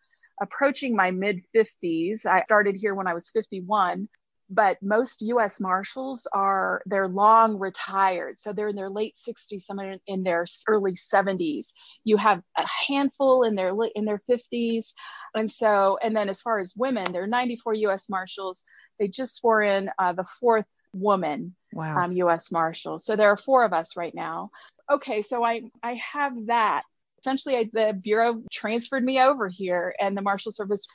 approaching 0.41 0.95
my 0.95 1.11
mid 1.11 1.41
50s. 1.55 2.25
I 2.25 2.43
started 2.43 2.75
here 2.75 2.95
when 2.95 3.07
I 3.07 3.13
was 3.13 3.29
51, 3.29 4.09
but 4.49 4.77
most 4.81 5.21
US 5.21 5.61
Marshals 5.61 6.27
are 6.33 6.81
they're 6.85 7.07
long 7.07 7.57
retired. 7.57 8.41
So 8.41 8.51
they're 8.51 8.69
in 8.69 8.75
their 8.75 8.89
late 8.89 9.15
60s, 9.15 9.61
some 9.61 9.79
are 9.79 9.95
in 10.07 10.23
their 10.23 10.45
early 10.67 10.93
70s. 10.93 11.67
You 12.03 12.17
have 12.17 12.41
a 12.57 12.65
handful 12.87 13.43
in 13.43 13.55
their 13.55 13.73
in 13.95 14.05
their 14.05 14.21
50s. 14.29 14.93
And 15.35 15.49
so 15.49 15.97
and 16.03 16.15
then 16.15 16.27
as 16.27 16.41
far 16.41 16.59
as 16.59 16.73
women, 16.75 17.13
there 17.13 17.23
are 17.23 17.27
94 17.27 17.75
US 17.75 18.09
Marshals. 18.09 18.65
They 18.99 19.07
just 19.07 19.35
swore 19.35 19.61
in 19.61 19.89
uh, 19.97 20.13
the 20.13 20.25
fourth 20.25 20.65
woman 20.93 21.55
wow. 21.73 22.03
um, 22.03 22.11
U.S. 22.13 22.51
Marshal. 22.51 22.99
So 22.99 23.15
there 23.15 23.29
are 23.29 23.37
four 23.37 23.63
of 23.63 23.73
us 23.73 23.95
right 23.95 24.13
now. 24.13 24.51
Okay, 24.89 25.21
so 25.21 25.43
I 25.43 25.61
I 25.81 25.99
have 26.13 26.33
that 26.47 26.83
essentially 27.21 27.55
I, 27.55 27.69
the 27.71 27.93
bureau 27.93 28.41
transferred 28.51 29.03
me 29.03 29.19
over 29.19 29.47
here 29.47 29.95
and 29.99 30.17
the 30.17 30.21
marshal 30.21 30.51
service 30.51 30.85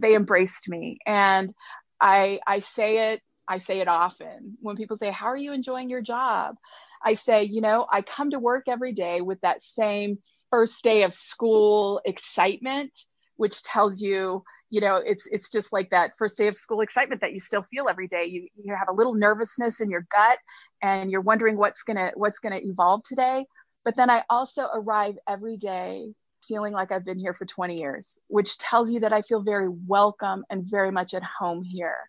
they 0.00 0.14
embraced 0.14 0.68
me. 0.68 0.98
And 1.06 1.54
i 2.00 2.40
i 2.46 2.60
say 2.60 3.12
it 3.12 3.20
i 3.48 3.58
say 3.58 3.80
it 3.80 3.88
often. 3.88 4.56
When 4.60 4.76
people 4.76 4.96
say 4.96 5.10
how 5.10 5.26
are 5.26 5.36
you 5.36 5.52
enjoying 5.52 5.90
your 5.90 6.02
job? 6.02 6.56
I 7.02 7.14
say 7.14 7.44
you 7.44 7.60
know 7.60 7.86
i 7.92 8.02
come 8.02 8.30
to 8.30 8.38
work 8.38 8.64
every 8.68 8.92
day 8.92 9.20
with 9.20 9.40
that 9.42 9.62
same 9.62 10.18
first 10.50 10.82
day 10.82 11.02
of 11.02 11.12
school 11.12 12.00
excitement 12.04 12.92
which 13.36 13.62
tells 13.62 14.00
you 14.00 14.44
you 14.70 14.80
know 14.80 14.96
it's 14.96 15.26
it's 15.26 15.50
just 15.50 15.72
like 15.72 15.90
that 15.90 16.12
first 16.16 16.36
day 16.36 16.48
of 16.48 16.56
school 16.56 16.80
excitement 16.80 17.20
that 17.20 17.32
you 17.32 17.38
still 17.38 17.62
feel 17.62 17.88
every 17.88 18.08
day. 18.08 18.24
You 18.24 18.48
you 18.62 18.74
have 18.74 18.88
a 18.88 18.92
little 18.92 19.14
nervousness 19.14 19.80
in 19.80 19.90
your 19.90 20.06
gut 20.10 20.38
and 20.82 21.10
you're 21.10 21.20
wondering 21.20 21.56
what's 21.56 21.82
going 21.82 21.96
to 21.96 22.10
what's 22.14 22.38
going 22.38 22.58
to 22.58 22.66
evolve 22.66 23.02
today 23.04 23.46
but 23.84 23.96
then 23.96 24.10
I 24.10 24.24
also 24.30 24.68
arrive 24.72 25.16
every 25.28 25.56
day 25.56 26.14
feeling 26.46 26.72
like 26.72 26.92
I've 26.92 27.04
been 27.04 27.18
here 27.18 27.34
for 27.34 27.44
20 27.44 27.78
years, 27.78 28.18
which 28.28 28.58
tells 28.58 28.90
you 28.90 29.00
that 29.00 29.12
I 29.12 29.22
feel 29.22 29.42
very 29.42 29.68
welcome 29.68 30.44
and 30.50 30.64
very 30.64 30.90
much 30.90 31.14
at 31.14 31.22
home 31.22 31.62
here. 31.62 32.08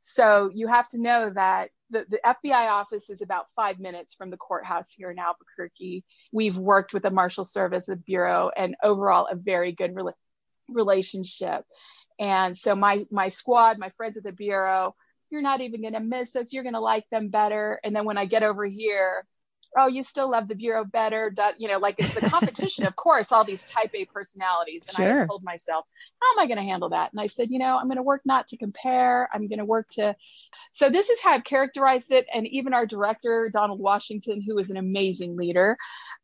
So 0.00 0.50
you 0.52 0.66
have 0.66 0.88
to 0.90 1.00
know 1.00 1.30
that 1.30 1.70
the, 1.90 2.04
the 2.08 2.20
FBI 2.24 2.68
office 2.68 3.10
is 3.10 3.22
about 3.22 3.52
five 3.54 3.78
minutes 3.78 4.14
from 4.14 4.30
the 4.30 4.36
courthouse 4.36 4.90
here 4.90 5.10
in 5.10 5.18
Albuquerque. 5.18 6.04
We've 6.32 6.56
worked 6.56 6.92
with 6.92 7.04
the 7.04 7.10
Marshal 7.10 7.44
Service, 7.44 7.86
the 7.86 7.96
Bureau, 7.96 8.50
and 8.56 8.74
overall 8.82 9.28
a 9.30 9.36
very 9.36 9.72
good 9.72 9.94
re- 9.94 10.12
relationship. 10.68 11.64
And 12.18 12.56
so 12.58 12.74
my 12.74 13.04
my 13.10 13.28
squad, 13.28 13.78
my 13.78 13.90
friends 13.90 14.16
at 14.16 14.24
the 14.24 14.32
Bureau, 14.32 14.96
you're 15.30 15.42
not 15.42 15.60
even 15.60 15.82
going 15.82 15.94
to 15.94 16.00
miss 16.00 16.34
us. 16.34 16.52
You're 16.52 16.64
going 16.64 16.74
to 16.74 16.80
like 16.80 17.08
them 17.10 17.28
better. 17.28 17.78
And 17.84 17.94
then 17.94 18.04
when 18.04 18.18
I 18.18 18.26
get 18.26 18.42
over 18.42 18.64
here, 18.64 19.24
oh, 19.76 19.86
you 19.86 20.02
still 20.02 20.30
love 20.30 20.48
the 20.48 20.54
bureau 20.54 20.84
better. 20.84 21.34
You 21.58 21.68
know, 21.68 21.78
like 21.78 21.96
it's 21.98 22.14
the 22.14 22.28
competition, 22.28 22.84
of 22.86 22.94
course, 22.96 23.32
all 23.32 23.44
these 23.44 23.64
type 23.64 23.90
A 23.94 24.04
personalities. 24.04 24.84
And 24.88 24.96
sure. 24.96 25.22
I 25.22 25.26
told 25.26 25.42
myself, 25.42 25.86
how 26.20 26.32
am 26.32 26.44
I 26.44 26.46
going 26.46 26.58
to 26.58 26.70
handle 26.70 26.90
that? 26.90 27.12
And 27.12 27.20
I 27.20 27.26
said, 27.26 27.50
you 27.50 27.58
know, 27.58 27.78
I'm 27.78 27.86
going 27.86 27.96
to 27.96 28.02
work 28.02 28.22
not 28.24 28.48
to 28.48 28.56
compare. 28.56 29.28
I'm 29.32 29.48
going 29.48 29.58
to 29.58 29.64
work 29.64 29.88
to. 29.92 30.14
So 30.72 30.90
this 30.90 31.08
is 31.08 31.20
how 31.20 31.32
I've 31.32 31.44
characterized 31.44 32.12
it. 32.12 32.26
And 32.32 32.46
even 32.48 32.74
our 32.74 32.86
director, 32.86 33.50
Donald 33.52 33.80
Washington, 33.80 34.40
who 34.40 34.58
is 34.58 34.70
an 34.70 34.76
amazing 34.76 35.36
leader, 35.36 35.76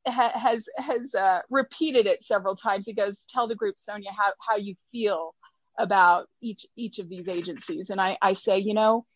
ha- 0.06 0.38
has 0.38 0.68
has 0.76 1.14
uh, 1.14 1.40
repeated 1.50 2.06
it 2.06 2.22
several 2.22 2.56
times. 2.56 2.87
He 2.87 2.92
goes, 2.92 3.24
tell 3.28 3.48
the 3.48 3.54
group, 3.54 3.78
Sonia, 3.78 4.11
how, 4.16 4.32
how 4.46 4.56
you 4.56 4.74
feel 4.92 5.34
about 5.78 6.26
each 6.40 6.66
each 6.76 6.98
of 6.98 7.08
these 7.08 7.28
agencies. 7.28 7.88
And 7.90 8.00
I, 8.00 8.18
I 8.20 8.32
say, 8.32 8.58
you 8.58 8.74
know, 8.74 9.06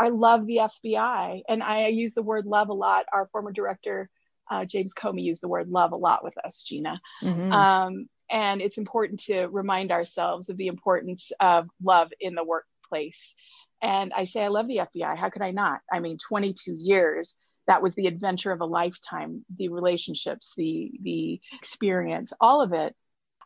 I 0.00 0.08
love 0.08 0.46
the 0.46 0.60
FBI, 0.84 1.42
and 1.46 1.62
I 1.62 1.88
use 1.88 2.14
the 2.14 2.22
word 2.22 2.46
love 2.46 2.70
a 2.70 2.74
lot. 2.74 3.04
Our 3.12 3.28
former 3.30 3.52
director, 3.52 4.08
uh, 4.50 4.64
James 4.64 4.94
Comey, 4.94 5.22
used 5.22 5.42
the 5.42 5.48
word 5.48 5.68
love 5.68 5.92
a 5.92 5.96
lot 5.96 6.24
with 6.24 6.34
us, 6.42 6.62
Gina. 6.62 6.98
Mm-hmm. 7.22 7.52
Um, 7.52 8.08
and 8.30 8.62
it's 8.62 8.78
important 8.78 9.20
to 9.24 9.46
remind 9.48 9.92
ourselves 9.92 10.48
of 10.48 10.56
the 10.56 10.68
importance 10.68 11.32
of 11.38 11.68
love 11.82 12.10
in 12.18 12.34
the 12.34 12.44
workplace. 12.44 13.34
And 13.82 14.12
I 14.14 14.24
say, 14.24 14.42
I 14.42 14.48
love 14.48 14.68
the 14.68 14.80
FBI. 14.94 15.18
How 15.18 15.28
could 15.28 15.42
I 15.42 15.50
not? 15.50 15.80
I 15.92 16.00
mean, 16.00 16.16
22 16.16 16.74
years. 16.74 17.36
That 17.66 17.82
was 17.82 17.94
the 17.94 18.06
adventure 18.06 18.52
of 18.52 18.62
a 18.62 18.66
lifetime. 18.66 19.44
The 19.58 19.68
relationships, 19.68 20.54
the 20.56 20.92
the 21.02 21.40
experience, 21.52 22.32
all 22.40 22.62
of 22.62 22.72
it. 22.72 22.96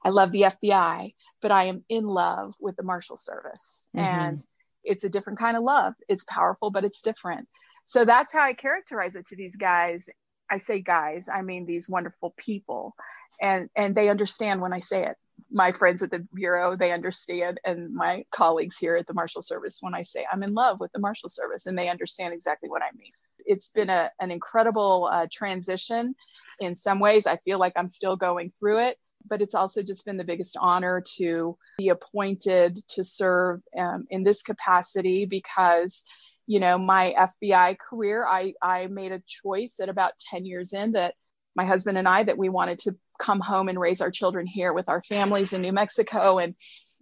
I 0.04 0.10
love 0.10 0.32
the 0.32 0.42
FBI, 0.42 1.14
but 1.42 1.50
I 1.50 1.64
am 1.64 1.84
in 1.88 2.06
love 2.06 2.54
with 2.60 2.76
the 2.76 2.84
Marshal 2.84 3.16
Service, 3.16 3.88
mm-hmm. 3.94 4.04
and 4.04 4.44
it's 4.84 5.04
a 5.04 5.08
different 5.08 5.38
kind 5.38 5.56
of 5.56 5.62
love. 5.62 5.94
It's 6.08 6.24
powerful, 6.24 6.70
but 6.70 6.84
it's 6.84 7.02
different. 7.02 7.48
So 7.84 8.04
that's 8.04 8.32
how 8.32 8.42
I 8.42 8.54
characterize 8.54 9.16
it 9.16 9.26
to 9.28 9.36
these 9.36 9.56
guys. 9.56 10.08
I 10.50 10.58
say 10.58 10.80
guys, 10.80 11.28
I 11.32 11.42
mean 11.42 11.66
these 11.66 11.88
wonderful 11.88 12.34
people. 12.36 12.94
And 13.40 13.68
and 13.76 13.94
they 13.94 14.08
understand 14.08 14.60
when 14.60 14.72
I 14.72 14.80
say 14.80 15.04
it. 15.04 15.16
My 15.50 15.72
friends 15.72 16.02
at 16.02 16.10
the 16.10 16.26
bureau, 16.32 16.76
they 16.76 16.92
understand 16.92 17.60
and 17.64 17.94
my 17.94 18.24
colleagues 18.30 18.78
here 18.78 18.96
at 18.96 19.06
the 19.06 19.14
Marshal 19.14 19.42
Service 19.42 19.78
when 19.80 19.94
I 19.94 20.02
say 20.02 20.26
I'm 20.30 20.42
in 20.42 20.54
love 20.54 20.80
with 20.80 20.92
the 20.92 21.00
Marshal 21.00 21.28
Service 21.28 21.66
and 21.66 21.76
they 21.76 21.88
understand 21.88 22.32
exactly 22.32 22.68
what 22.68 22.82
I 22.82 22.96
mean. 22.96 23.12
It's 23.46 23.70
been 23.70 23.90
a, 23.90 24.10
an 24.20 24.30
incredible 24.30 25.10
uh, 25.12 25.26
transition. 25.30 26.14
In 26.60 26.74
some 26.74 27.00
ways, 27.00 27.26
I 27.26 27.36
feel 27.38 27.58
like 27.58 27.74
I'm 27.76 27.88
still 27.88 28.16
going 28.16 28.52
through 28.58 28.86
it 28.86 28.98
but 29.28 29.42
it's 29.42 29.54
also 29.54 29.82
just 29.82 30.04
been 30.04 30.16
the 30.16 30.24
biggest 30.24 30.56
honor 30.60 31.02
to 31.16 31.56
be 31.78 31.88
appointed 31.88 32.76
to 32.88 33.02
serve 33.02 33.60
um, 33.76 34.06
in 34.10 34.22
this 34.22 34.42
capacity 34.42 35.24
because 35.24 36.04
you 36.46 36.60
know 36.60 36.76
my 36.76 37.14
fbi 37.42 37.76
career 37.78 38.26
i 38.26 38.52
i 38.60 38.86
made 38.86 39.12
a 39.12 39.22
choice 39.26 39.80
at 39.80 39.88
about 39.88 40.12
10 40.30 40.44
years 40.44 40.72
in 40.72 40.92
that 40.92 41.14
my 41.56 41.64
husband 41.64 41.96
and 41.96 42.08
i 42.08 42.22
that 42.22 42.38
we 42.38 42.48
wanted 42.48 42.78
to 42.78 42.94
come 43.18 43.40
home 43.40 43.68
and 43.68 43.78
raise 43.78 44.00
our 44.00 44.10
children 44.10 44.46
here 44.46 44.72
with 44.72 44.88
our 44.88 45.02
families 45.02 45.52
in 45.52 45.62
new 45.62 45.72
mexico 45.72 46.38
and 46.38 46.54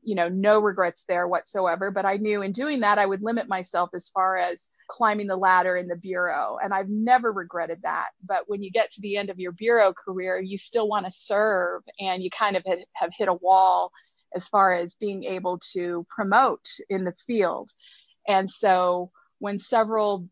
you 0.03 0.15
know 0.15 0.29
no 0.29 0.59
regrets 0.59 1.05
there 1.09 1.29
whatsoever. 1.29 1.91
But 1.91 2.05
i 2.05 2.17
knew 2.17 2.43
in 2.43 2.53
doing 2.53 2.81
that 2.81 2.99
i 2.99 3.07
would 3.07 3.23
limit 3.23 3.49
myself 3.49 3.91
as 3.95 4.09
far 4.09 4.37
as 4.37 4.71
climbing 4.89 5.27
the 5.27 5.37
ladder 5.37 5.77
in 5.77 5.89
the 5.89 5.97
bureau. 5.97 6.59
And 6.63 6.75
i've 6.75 6.89
never 6.89 7.33
regretted 7.33 7.81
that. 7.83 8.09
But 8.25 8.45
when 8.47 8.63
you 8.63 8.71
get 8.71 8.91
to 8.93 9.01
the 9.01 9.17
end 9.17 9.31
of 9.31 9.39
your 9.39 9.53
bureau 9.53 9.93
career 9.93 10.41
you 10.41 10.59
still 10.59 10.89
want 10.89 11.07
to 11.07 11.13
serve 11.13 11.83
and 11.99 12.23
you 12.23 12.31
kind 12.31 12.57
of 12.57 12.65
have 12.95 13.11
hit 13.17 13.29
a 13.29 13.35
wall 13.35 13.93
as 14.35 14.49
far 14.49 14.73
as 14.73 14.95
being 14.95 15.25
able 15.25 15.59
to 15.73 16.07
promote 16.09 16.67
in 16.89 17.05
the 17.05 17.15
field. 17.27 17.71
And 18.27 18.49
so 18.49 19.11
when 19.41 19.59
several 19.59 20.29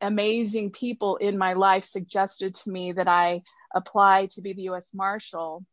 amazing 0.00 0.70
people 0.70 1.16
in 1.16 1.38
my 1.38 1.54
life 1.54 1.84
suggested 1.84 2.54
to 2.54 2.70
me 2.70 2.92
that 2.92 3.08
i 3.08 3.42
apply 3.74 4.26
to 4.30 4.40
be 4.40 4.52
the 4.52 4.62
us 4.62 4.92
marshal 4.94 5.64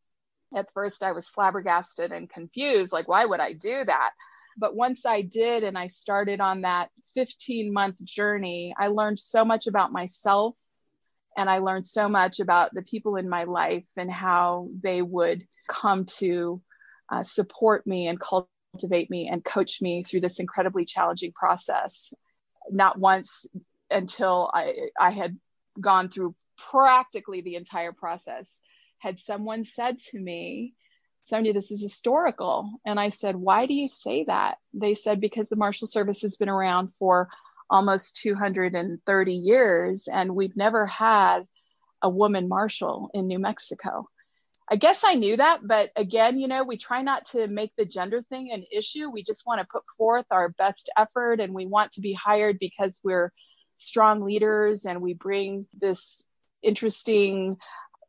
at 0.55 0.71
first 0.73 1.03
I 1.03 1.11
was 1.11 1.29
flabbergasted 1.29 2.11
and 2.11 2.29
confused 2.29 2.91
like 2.91 3.07
why 3.07 3.25
would 3.25 3.39
I 3.39 3.53
do 3.53 3.83
that? 3.85 4.11
But 4.57 4.75
once 4.75 5.05
I 5.05 5.21
did 5.21 5.63
and 5.63 5.77
I 5.77 5.87
started 5.87 6.39
on 6.39 6.61
that 6.61 6.89
15 7.13 7.71
month 7.71 8.03
journey 8.03 8.73
I 8.79 8.87
learned 8.87 9.19
so 9.19 9.45
much 9.45 9.67
about 9.67 9.91
myself 9.91 10.55
and 11.37 11.49
I 11.49 11.59
learned 11.59 11.85
so 11.85 12.07
much 12.07 12.39
about 12.39 12.73
the 12.73 12.81
people 12.81 13.17
in 13.17 13.27
my 13.27 13.43
life 13.43 13.87
and 13.97 14.09
how 14.09 14.69
they 14.81 15.01
would 15.01 15.45
come 15.67 16.05
to 16.05 16.61
uh, 17.11 17.23
support 17.23 17.85
me 17.85 18.07
and 18.07 18.19
cultivate 18.19 19.09
me 19.09 19.27
and 19.27 19.43
coach 19.43 19.81
me 19.81 20.03
through 20.03 20.21
this 20.21 20.39
incredibly 20.39 20.85
challenging 20.85 21.33
process. 21.33 22.13
Not 22.71 22.97
once 22.97 23.45
until 23.91 24.49
I, 24.53 24.89
I 24.99 25.11
had 25.11 25.37
gone 25.79 26.09
through 26.09 26.35
practically 26.57 27.41
the 27.41 27.55
entire 27.55 27.91
process 27.91 28.61
had 29.05 29.19
someone 29.19 29.63
said 29.63 29.99
to 29.99 30.19
me, 30.19 30.73
Sonia, 31.21 31.53
this 31.53 31.69
is 31.69 31.81
historical. 31.81 32.71
And 32.85 32.99
I 32.99 33.09
said, 33.09 33.35
Why 33.35 33.67
do 33.67 33.73
you 33.75 33.87
say 33.87 34.25
that? 34.25 34.57
They 34.73 34.95
said, 34.95 35.21
Because 35.21 35.47
the 35.47 35.55
Marshal 35.55 35.87
Service 35.87 36.23
has 36.23 36.37
been 36.37 36.49
around 36.49 36.89
for 36.97 37.29
almost 37.69 38.17
230 38.17 39.33
years, 39.33 40.07
and 40.11 40.35
we've 40.35 40.57
never 40.57 40.87
had 40.87 41.41
a 42.01 42.09
woman 42.09 42.49
marshal 42.49 43.11
in 43.13 43.27
New 43.27 43.37
Mexico. 43.37 44.09
I 44.69 44.75
guess 44.77 45.03
I 45.03 45.13
knew 45.13 45.37
that, 45.37 45.59
but 45.63 45.91
again, 45.95 46.39
you 46.39 46.47
know, 46.47 46.63
we 46.63 46.75
try 46.75 47.03
not 47.03 47.27
to 47.27 47.47
make 47.47 47.71
the 47.77 47.85
gender 47.85 48.23
thing 48.23 48.51
an 48.51 48.65
issue. 48.71 49.11
We 49.11 49.21
just 49.23 49.45
want 49.45 49.61
to 49.61 49.67
put 49.71 49.83
forth 49.95 50.25
our 50.31 50.49
best 50.49 50.89
effort 50.97 51.39
and 51.39 51.53
we 51.53 51.67
want 51.67 51.91
to 51.93 52.01
be 52.01 52.13
hired 52.13 52.57
because 52.57 52.99
we're 53.03 53.31
strong 53.77 54.21
leaders 54.21 54.85
and 54.85 55.03
we 55.03 55.13
bring 55.13 55.67
this 55.79 56.25
interesting 56.63 57.57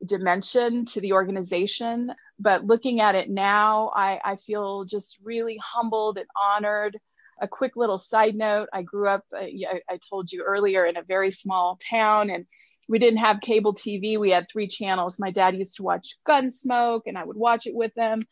dimension 0.05 0.85
to 0.87 1.01
the 1.01 1.13
organization. 1.13 2.13
but 2.39 2.65
looking 2.65 3.01
at 3.01 3.15
it 3.15 3.31
now, 3.31 3.91
I, 3.95 4.21
I 4.25 4.37
feel 4.37 4.85
just 4.85 5.19
really 5.23 5.59
humbled 5.63 6.19
and 6.19 6.27
honored. 6.41 6.99
A 7.41 7.49
quick 7.49 7.77
little 7.77 7.99
side 7.99 8.35
note 8.35 8.69
I 8.73 8.83
grew 8.83 9.09
up, 9.09 9.25
uh, 9.35 9.41
I 9.41 9.99
told 10.09 10.33
you 10.33 10.43
earlier, 10.43 10.87
in 10.87 10.97
a 10.97 11.03
very 11.03 11.31
small 11.31 11.79
town, 11.91 12.31
and 12.31 12.47
we 12.89 12.99
didn't 12.99 13.19
have 13.19 13.41
cable 13.41 13.75
TV. 13.75 14.19
We 14.19 14.31
had 14.31 14.47
three 14.51 14.69
channels. 14.69 15.19
My 15.19 15.31
dad 15.31 15.57
used 15.57 15.77
to 15.77 15.83
watch 15.83 16.17
Gunsmoke, 16.27 17.03
and 17.07 17.19
I 17.19 17.25
would 17.25 17.37
watch 17.37 17.67
it 17.67 17.75
with 17.75 17.93
him. 17.97 18.23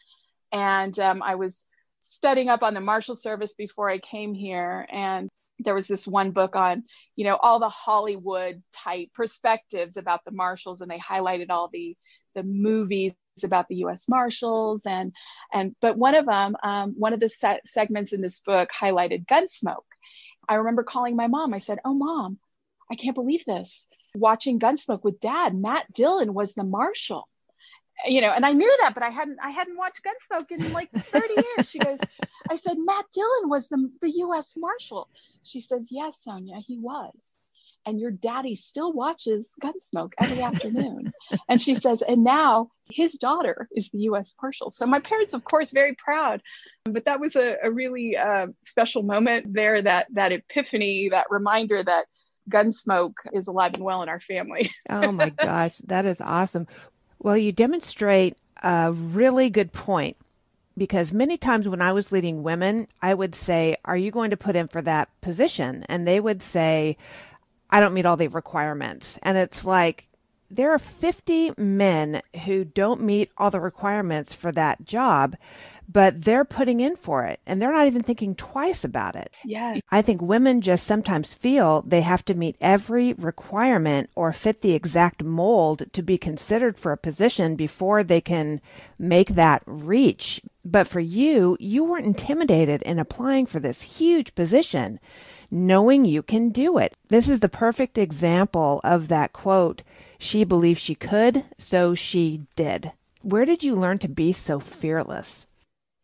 And 0.52 0.98
um, 0.98 1.22
I 1.22 1.34
was 1.34 1.66
studying 2.00 2.48
up 2.48 2.62
on 2.62 2.74
the 2.74 2.80
Marshal 2.80 3.14
Service 3.14 3.54
before 3.54 3.90
I 3.90 3.98
came 3.98 4.34
here. 4.34 4.86
And 4.90 5.28
there 5.58 5.74
was 5.74 5.86
this 5.86 6.06
one 6.06 6.30
book 6.32 6.56
on 6.56 6.84
you 7.16 7.24
know 7.24 7.36
all 7.36 7.58
the 7.58 7.68
hollywood 7.68 8.62
type 8.72 9.08
perspectives 9.14 9.96
about 9.96 10.24
the 10.24 10.30
marshals 10.30 10.80
and 10.80 10.90
they 10.90 10.98
highlighted 10.98 11.50
all 11.50 11.68
the 11.72 11.96
the 12.34 12.42
movies 12.42 13.12
about 13.42 13.68
the 13.68 13.76
us 13.76 14.08
marshals 14.08 14.86
and 14.86 15.12
and 15.52 15.74
but 15.80 15.96
one 15.96 16.14
of 16.14 16.26
them 16.26 16.56
um, 16.62 16.94
one 16.96 17.12
of 17.12 17.20
the 17.20 17.28
se- 17.28 17.60
segments 17.66 18.12
in 18.12 18.20
this 18.20 18.38
book 18.40 18.70
highlighted 18.70 19.26
gunsmoke. 19.26 19.82
I 20.48 20.54
remember 20.54 20.84
calling 20.84 21.16
my 21.16 21.26
mom. 21.26 21.54
I 21.54 21.58
said 21.58 21.78
oh 21.84 21.94
mom 21.94 22.38
i 22.90 22.94
can't 22.94 23.14
believe 23.14 23.44
this. 23.44 23.88
Watching 24.14 24.60
gunsmoke 24.60 25.02
with 25.02 25.20
dad 25.20 25.56
matt 25.56 25.92
dillon 25.92 26.34
was 26.34 26.54
the 26.54 26.64
marshal. 26.64 27.28
You 28.06 28.20
know, 28.20 28.30
and 28.30 28.44
I 28.44 28.52
knew 28.52 28.76
that, 28.80 28.92
but 28.94 29.02
I 29.04 29.10
hadn't 29.10 29.38
I 29.42 29.50
hadn't 29.50 29.76
watched 29.76 30.00
Gunsmoke 30.04 30.50
in 30.50 30.72
like 30.72 30.90
30 30.90 31.32
years. 31.32 31.70
She 31.70 31.78
goes, 31.78 31.98
I 32.50 32.56
said, 32.56 32.76
Matt 32.78 33.06
Dillon 33.12 33.48
was 33.48 33.68
the 33.68 33.90
the 34.00 34.10
US 34.10 34.56
Marshal. 34.56 35.08
She 35.42 35.60
says, 35.60 35.88
Yes, 35.90 36.22
Sonia, 36.22 36.60
he 36.66 36.78
was. 36.78 37.36
And 37.86 38.00
your 38.00 38.10
daddy 38.10 38.54
still 38.54 38.94
watches 38.94 39.54
Gunsmoke 39.62 40.12
every 40.18 40.42
afternoon. 40.42 41.12
and 41.50 41.60
she 41.60 41.74
says, 41.74 42.00
and 42.00 42.24
now 42.24 42.70
his 42.90 43.12
daughter 43.12 43.68
is 43.76 43.90
the 43.90 43.98
US 44.10 44.34
Marshal. 44.40 44.70
So 44.70 44.86
my 44.86 45.00
parents, 45.00 45.34
of 45.34 45.44
course, 45.44 45.70
very 45.70 45.94
proud. 45.94 46.40
But 46.84 47.04
that 47.04 47.20
was 47.20 47.36
a, 47.36 47.56
a 47.62 47.70
really 47.70 48.16
uh, 48.16 48.46
special 48.62 49.02
moment 49.02 49.52
there, 49.52 49.82
that 49.82 50.06
that 50.14 50.32
epiphany, 50.32 51.10
that 51.10 51.26
reminder 51.28 51.82
that 51.82 52.06
Gunsmoke 52.48 53.14
is 53.32 53.48
alive 53.48 53.74
and 53.74 53.84
well 53.84 54.02
in 54.02 54.08
our 54.08 54.20
family. 54.20 54.70
oh 54.88 55.12
my 55.12 55.30
gosh, 55.38 55.76
that 55.84 56.06
is 56.06 56.20
awesome. 56.20 56.66
Well, 57.18 57.36
you 57.36 57.52
demonstrate 57.52 58.36
a 58.62 58.92
really 58.92 59.50
good 59.50 59.72
point 59.72 60.16
because 60.76 61.12
many 61.12 61.36
times 61.36 61.68
when 61.68 61.82
I 61.82 61.92
was 61.92 62.12
leading 62.12 62.42
women, 62.42 62.88
I 63.00 63.14
would 63.14 63.34
say, 63.34 63.76
Are 63.84 63.96
you 63.96 64.10
going 64.10 64.30
to 64.30 64.36
put 64.36 64.56
in 64.56 64.68
for 64.68 64.82
that 64.82 65.08
position? 65.20 65.84
And 65.88 66.06
they 66.06 66.20
would 66.20 66.42
say, 66.42 66.96
I 67.70 67.80
don't 67.80 67.94
meet 67.94 68.06
all 68.06 68.16
the 68.16 68.28
requirements. 68.28 69.18
And 69.22 69.36
it's 69.36 69.64
like, 69.64 70.08
there 70.50 70.72
are 70.72 70.78
50 70.78 71.52
men 71.56 72.20
who 72.44 72.64
don't 72.64 73.00
meet 73.00 73.30
all 73.36 73.50
the 73.50 73.60
requirements 73.60 74.34
for 74.34 74.52
that 74.52 74.84
job, 74.84 75.36
but 75.88 76.22
they're 76.22 76.44
putting 76.44 76.80
in 76.80 76.96
for 76.96 77.24
it 77.24 77.40
and 77.46 77.60
they're 77.60 77.72
not 77.72 77.86
even 77.86 78.02
thinking 78.02 78.34
twice 78.34 78.84
about 78.84 79.16
it. 79.16 79.30
Yeah. 79.44 79.78
I 79.90 80.02
think 80.02 80.22
women 80.22 80.60
just 80.60 80.86
sometimes 80.86 81.34
feel 81.34 81.82
they 81.82 82.00
have 82.00 82.24
to 82.26 82.34
meet 82.34 82.56
every 82.60 83.12
requirement 83.14 84.10
or 84.14 84.32
fit 84.32 84.60
the 84.60 84.74
exact 84.74 85.22
mold 85.22 85.84
to 85.92 86.02
be 86.02 86.18
considered 86.18 86.78
for 86.78 86.92
a 86.92 86.96
position 86.96 87.56
before 87.56 88.02
they 88.02 88.20
can 88.20 88.60
make 88.98 89.30
that 89.30 89.62
reach. 89.66 90.40
But 90.64 90.86
for 90.86 91.00
you, 91.00 91.56
you 91.60 91.84
weren't 91.84 92.06
intimidated 92.06 92.82
in 92.82 92.98
applying 92.98 93.46
for 93.46 93.60
this 93.60 93.82
huge 93.98 94.34
position, 94.34 94.98
knowing 95.50 96.04
you 96.04 96.22
can 96.22 96.50
do 96.50 96.78
it. 96.78 96.94
This 97.08 97.28
is 97.28 97.40
the 97.40 97.48
perfect 97.48 97.98
example 97.98 98.80
of 98.82 99.08
that 99.08 99.32
quote 99.32 99.82
she 100.18 100.42
believed 100.42 100.80
she 100.80 100.94
could, 100.94 101.44
so 101.58 101.94
she 101.94 102.46
did. 102.56 102.92
Where 103.20 103.44
did 103.44 103.62
you 103.62 103.74
learn 103.74 103.98
to 103.98 104.08
be 104.08 104.32
so 104.32 104.58
fearless? 104.58 105.46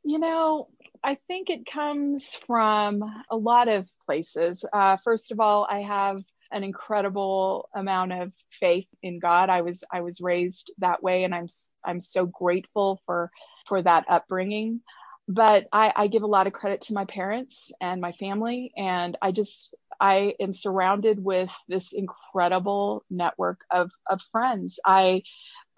You 0.02 0.18
know, 0.18 0.68
I 1.02 1.16
think 1.28 1.50
it 1.50 1.66
comes 1.66 2.34
from 2.34 3.02
a 3.30 3.36
lot 3.36 3.68
of 3.68 3.86
places. 4.06 4.64
Uh, 4.72 4.96
first 5.02 5.30
of 5.30 5.40
all, 5.40 5.66
I 5.70 5.80
have 5.80 6.22
an 6.52 6.64
incredible 6.64 7.68
amount 7.74 8.12
of 8.12 8.32
faith 8.50 8.88
in 9.02 9.18
God. 9.18 9.50
I 9.50 9.62
was 9.62 9.84
I 9.92 10.00
was 10.00 10.20
raised 10.20 10.72
that 10.78 11.02
way, 11.02 11.24
and 11.24 11.34
I'm 11.34 11.46
I'm 11.84 12.00
so 12.00 12.26
grateful 12.26 13.00
for 13.06 13.30
for 13.66 13.82
that 13.82 14.04
upbringing. 14.08 14.80
But 15.28 15.68
I, 15.72 15.92
I 15.94 16.06
give 16.08 16.24
a 16.24 16.26
lot 16.26 16.48
of 16.48 16.52
credit 16.52 16.80
to 16.82 16.94
my 16.94 17.04
parents 17.04 17.70
and 17.80 18.00
my 18.00 18.12
family, 18.12 18.72
and 18.76 19.16
I 19.22 19.30
just 19.30 19.74
I 20.00 20.34
am 20.40 20.52
surrounded 20.52 21.22
with 21.22 21.52
this 21.68 21.92
incredible 21.92 23.04
network 23.10 23.60
of 23.70 23.90
of 24.08 24.20
friends. 24.32 24.80
I 24.84 25.22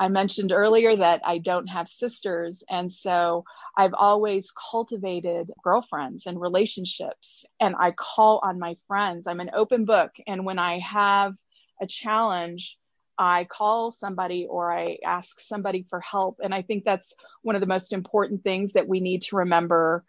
I 0.03 0.09
mentioned 0.09 0.51
earlier 0.51 0.97
that 0.97 1.21
I 1.25 1.39
don't 1.39 1.69
have 1.69 1.89
sisters. 1.89 2.65
And 2.69 2.93
so 2.93 3.45
I've 3.77 3.95
always 3.95 4.51
cultivated 4.51 5.53
girlfriends 5.63 6.27
and 6.27 6.41
relationships. 6.41 7.45
And 7.61 7.77
I 7.79 7.93
call 7.93 8.41
on 8.43 8.59
my 8.59 8.77
friends. 8.89 9.29
I'm 9.29 9.39
an 9.39 9.53
open 9.55 9.85
book. 9.85 10.11
And 10.27 10.45
when 10.45 10.59
I 10.59 10.81
have 10.81 11.35
a 11.81 11.87
challenge, 11.87 12.79
I 13.17 13.45
call 13.45 13.93
somebody 13.93 14.45
or 14.51 14.73
I 14.73 14.99
ask 15.07 15.39
somebody 15.39 15.85
for 15.89 16.01
help. 16.01 16.41
And 16.43 16.53
I 16.53 16.63
think 16.63 16.83
that's 16.83 17.15
one 17.43 17.55
of 17.55 17.61
the 17.61 17.69
most 17.69 17.93
important 17.93 18.43
things 18.43 18.73
that 18.73 18.89
we 18.89 18.99
need 18.99 19.23
to 19.23 19.37
remember 19.37 20.05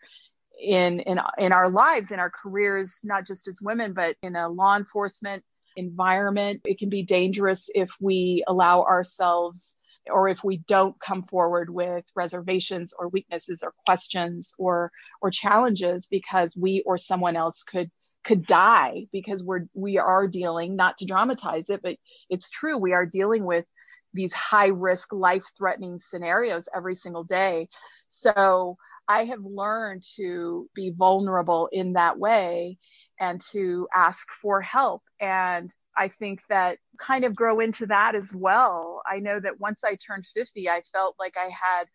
in 0.59 1.01
in 1.01 1.19
in 1.37 1.51
our 1.51 1.69
lives 1.69 2.11
in 2.11 2.19
our 2.19 2.29
careers 2.29 2.99
not 3.03 3.25
just 3.25 3.47
as 3.47 3.59
women 3.59 3.91
but 3.91 4.15
in 4.21 4.35
a 4.35 4.47
law 4.47 4.77
enforcement 4.77 5.43
environment 5.75 6.61
it 6.63 6.77
can 6.77 6.89
be 6.89 7.01
dangerous 7.01 7.71
if 7.73 7.89
we 7.99 8.43
allow 8.47 8.83
ourselves 8.83 9.79
or 10.11 10.27
if 10.27 10.43
we 10.43 10.57
don't 10.67 10.99
come 10.99 11.21
forward 11.21 11.69
with 11.69 12.03
reservations 12.15 12.93
or 12.97 13.07
weaknesses 13.09 13.63
or 13.63 13.73
questions 13.85 14.53
or 14.57 14.91
or 15.21 15.31
challenges 15.31 16.07
because 16.07 16.55
we 16.57 16.83
or 16.85 16.97
someone 16.97 17.35
else 17.35 17.63
could 17.63 17.89
could 18.23 18.45
die 18.45 19.05
because 19.11 19.43
we're 19.43 19.65
we 19.73 19.97
are 19.97 20.27
dealing 20.27 20.75
not 20.75 20.97
to 20.97 21.05
dramatize 21.05 21.69
it 21.69 21.81
but 21.81 21.95
it's 22.29 22.49
true 22.49 22.77
we 22.77 22.93
are 22.93 23.05
dealing 23.05 23.43
with 23.45 23.65
these 24.13 24.33
high 24.33 24.67
risk 24.67 25.11
life 25.11 25.45
threatening 25.57 25.99
scenarios 25.99 26.69
every 26.75 26.95
single 26.95 27.23
day. 27.23 27.67
So 28.07 28.77
i 29.09 29.25
have 29.25 29.43
learned 29.43 30.01
to 30.15 30.69
be 30.73 30.93
vulnerable 30.95 31.67
in 31.73 31.91
that 31.93 32.17
way 32.17 32.77
and 33.19 33.41
to 33.51 33.87
ask 33.93 34.31
for 34.31 34.61
help. 34.61 35.03
And 35.19 35.73
I 35.95 36.07
think 36.07 36.41
that 36.49 36.79
kind 36.99 37.23
of 37.23 37.35
grow 37.35 37.59
into 37.59 37.85
that 37.87 38.15
as 38.15 38.33
well. 38.33 39.01
I 39.09 39.19
know 39.19 39.39
that 39.39 39.59
once 39.59 39.83
I 39.83 39.95
turned 39.95 40.25
50, 40.25 40.69
I 40.69 40.81
felt 40.91 41.15
like 41.19 41.35
I 41.37 41.49
had 41.49 41.85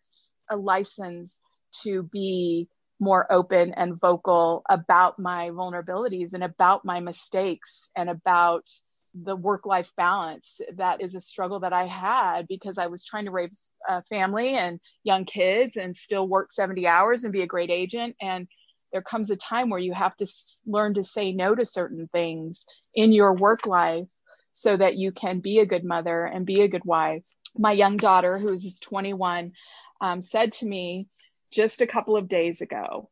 a 0.49 0.57
license 0.57 1.41
to 1.83 2.03
be 2.03 2.67
more 2.99 3.31
open 3.31 3.73
and 3.73 3.99
vocal 3.99 4.63
about 4.69 5.19
my 5.19 5.49
vulnerabilities 5.49 6.33
and 6.33 6.43
about 6.43 6.83
my 6.83 6.99
mistakes 6.99 7.89
and 7.95 8.09
about 8.09 8.69
the 9.13 9.35
work 9.35 9.65
life 9.65 9.91
balance 9.97 10.61
that 10.75 11.01
is 11.01 11.15
a 11.15 11.21
struggle 11.21 11.59
that 11.61 11.73
I 11.73 11.87
had 11.87 12.47
because 12.47 12.77
I 12.77 12.87
was 12.87 13.03
trying 13.03 13.25
to 13.25 13.31
raise 13.31 13.71
a 13.87 14.03
family 14.03 14.55
and 14.55 14.79
young 15.03 15.25
kids 15.25 15.77
and 15.77 15.95
still 15.95 16.27
work 16.27 16.51
70 16.51 16.85
hours 16.85 17.23
and 17.23 17.33
be 17.33 17.41
a 17.41 17.47
great 17.47 17.71
agent 17.71 18.15
and 18.21 18.47
there 18.91 19.01
comes 19.01 19.29
a 19.29 19.35
time 19.35 19.69
where 19.69 19.79
you 19.79 19.93
have 19.93 20.15
to 20.17 20.27
learn 20.65 20.95
to 20.95 21.03
say 21.03 21.31
no 21.31 21.55
to 21.55 21.65
certain 21.65 22.07
things 22.11 22.65
in 22.93 23.11
your 23.11 23.33
work 23.33 23.65
life 23.65 24.07
so 24.51 24.75
that 24.75 24.95
you 24.95 25.11
can 25.11 25.39
be 25.39 25.59
a 25.59 25.65
good 25.65 25.83
mother 25.83 26.25
and 26.25 26.45
be 26.45 26.61
a 26.61 26.67
good 26.67 26.85
wife. 26.85 27.23
My 27.57 27.71
young 27.71 27.97
daughter, 27.97 28.37
who 28.37 28.49
is 28.49 28.79
21, 28.79 29.51
um, 30.01 30.21
said 30.21 30.53
to 30.53 30.65
me 30.65 31.07
just 31.51 31.81
a 31.81 31.87
couple 31.87 32.15
of 32.15 32.27
days 32.27 32.61
ago 32.61 33.09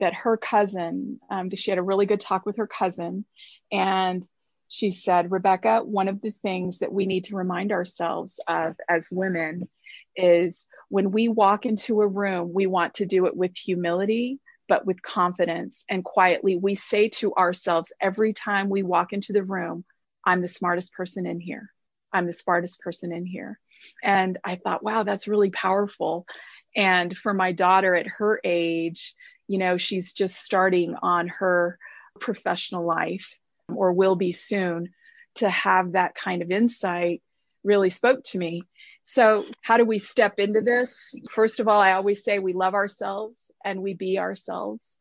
that 0.00 0.14
her 0.14 0.36
cousin, 0.36 1.20
um, 1.30 1.50
she 1.54 1.70
had 1.70 1.78
a 1.78 1.82
really 1.82 2.06
good 2.06 2.20
talk 2.20 2.46
with 2.46 2.56
her 2.56 2.66
cousin, 2.66 3.24
and 3.70 4.26
she 4.68 4.90
said, 4.90 5.30
Rebecca, 5.30 5.80
one 5.84 6.08
of 6.08 6.20
the 6.20 6.30
things 6.30 6.78
that 6.78 6.92
we 6.92 7.06
need 7.06 7.24
to 7.24 7.36
remind 7.36 7.72
ourselves 7.72 8.40
of 8.48 8.74
as 8.88 9.08
women 9.12 9.68
is 10.16 10.66
when 10.88 11.10
we 11.10 11.28
walk 11.28 11.66
into 11.66 12.00
a 12.00 12.06
room, 12.06 12.52
we 12.52 12.66
want 12.66 12.94
to 12.94 13.06
do 13.06 13.26
it 13.26 13.36
with 13.36 13.56
humility 13.56 14.40
but 14.68 14.86
with 14.86 15.02
confidence 15.02 15.84
and 15.88 16.04
quietly, 16.04 16.56
we 16.56 16.74
say 16.74 17.08
to 17.08 17.34
ourselves 17.34 17.92
every 18.00 18.32
time 18.32 18.68
we 18.68 18.82
walk 18.82 19.12
into 19.12 19.32
the 19.32 19.44
room, 19.44 19.84
I'm 20.24 20.42
the 20.42 20.48
smartest 20.48 20.92
person 20.92 21.26
in 21.26 21.40
here. 21.40 21.70
I'm 22.12 22.26
the 22.26 22.32
smartest 22.32 22.80
person 22.80 23.12
in 23.12 23.26
here. 23.26 23.60
And 24.02 24.38
I 24.44 24.56
thought, 24.56 24.82
wow, 24.82 25.02
that's 25.02 25.28
really 25.28 25.50
powerful. 25.50 26.26
And 26.74 27.16
for 27.16 27.34
my 27.34 27.52
daughter 27.52 27.94
at 27.94 28.06
her 28.06 28.40
age, 28.42 29.14
you 29.48 29.58
know, 29.58 29.76
she's 29.76 30.12
just 30.12 30.42
starting 30.42 30.96
on 31.02 31.28
her 31.28 31.78
professional 32.20 32.84
life 32.84 33.32
or 33.68 33.92
will 33.92 34.16
be 34.16 34.32
soon 34.32 34.92
to 35.36 35.48
have 35.48 35.92
that 35.92 36.14
kind 36.14 36.42
of 36.42 36.50
insight 36.50 37.22
really 37.62 37.90
spoke 37.90 38.22
to 38.24 38.38
me. 38.38 38.62
So, 39.08 39.44
how 39.62 39.76
do 39.76 39.84
we 39.84 40.00
step 40.00 40.40
into 40.40 40.62
this? 40.62 41.14
First 41.30 41.60
of 41.60 41.68
all, 41.68 41.80
I 41.80 41.92
always 41.92 42.24
say 42.24 42.40
we 42.40 42.54
love 42.54 42.74
ourselves 42.74 43.52
and 43.64 43.80
we 43.80 43.94
be 43.94 44.18
ourselves, 44.18 44.98